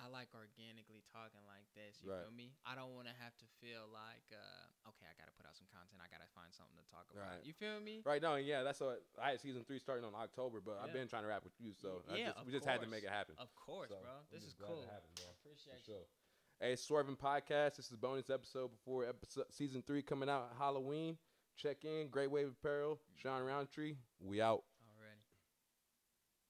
I 0.00 0.08
like 0.08 0.32
organically 0.32 1.04
talking 1.12 1.40
like 1.46 1.68
this. 1.76 2.00
You 2.02 2.10
Right. 2.10 2.24
feel 2.24 2.32
me? 2.32 2.52
I 2.64 2.74
don't 2.74 2.96
want 2.96 3.06
to 3.08 3.14
have 3.20 3.36
to 3.38 3.46
feel 3.60 3.86
like, 3.92 4.24
uh, 4.32 4.88
okay, 4.90 5.04
I 5.06 5.14
gotta 5.20 5.30
put 5.36 5.44
out 5.46 5.54
some 5.54 5.68
content. 5.68 6.00
I 6.00 6.08
gotta 6.08 6.26
find 6.32 6.48
something 6.52 6.74
to 6.80 6.86
talk 6.88 7.06
about. 7.12 7.28
Right. 7.28 7.44
You 7.44 7.52
feel 7.52 7.78
me? 7.78 8.00
Right 8.04 8.20
now, 8.20 8.36
yeah, 8.40 8.62
that's 8.64 8.80
what 8.80 9.04
I 9.20 9.36
had 9.36 9.40
season 9.40 9.64
three 9.64 9.78
starting 9.78 10.04
on 10.08 10.14
October, 10.16 10.60
but 10.64 10.80
I've 10.82 10.92
been 10.92 11.06
trying 11.08 11.22
to 11.22 11.30
rap 11.30 11.44
with 11.44 11.54
you, 11.60 11.72
so 11.76 12.02
I 12.10 12.16
Yeah, 12.16 12.32
just, 12.32 12.46
we 12.46 12.52
just 12.52 12.66
had 12.66 12.80
to 12.80 12.88
make 12.88 13.04
it 13.04 13.12
happen. 13.12 13.36
Of 13.38 13.54
course, 13.54 13.90
So, 13.92 14.00
bro. 14.00 14.12
This 14.32 14.42
is 14.44 14.54
cool. 14.54 14.84
bro. 14.84 15.28
Appreciate 15.44 15.84
For 15.84 15.90
you. 15.92 15.96
sure. 15.98 16.06
Hey, 16.60 16.76
Swerving 16.76 17.16
Podcast. 17.16 17.76
This 17.76 17.90
is 17.90 17.96
bonus 17.96 18.30
episode 18.30 18.70
before 18.70 19.04
episode 19.04 19.46
season 19.52 19.82
three 19.82 20.02
coming 20.02 20.28
out 20.28 20.54
Halloween. 20.58 21.18
Check 21.56 21.84
in. 21.84 22.08
Great 22.08 22.30
Wave 22.30 22.48
Apparel. 22.48 23.00
Sean 23.16 23.42
Roundtree. 23.42 23.96
We 24.20 24.40
out. 24.40 24.64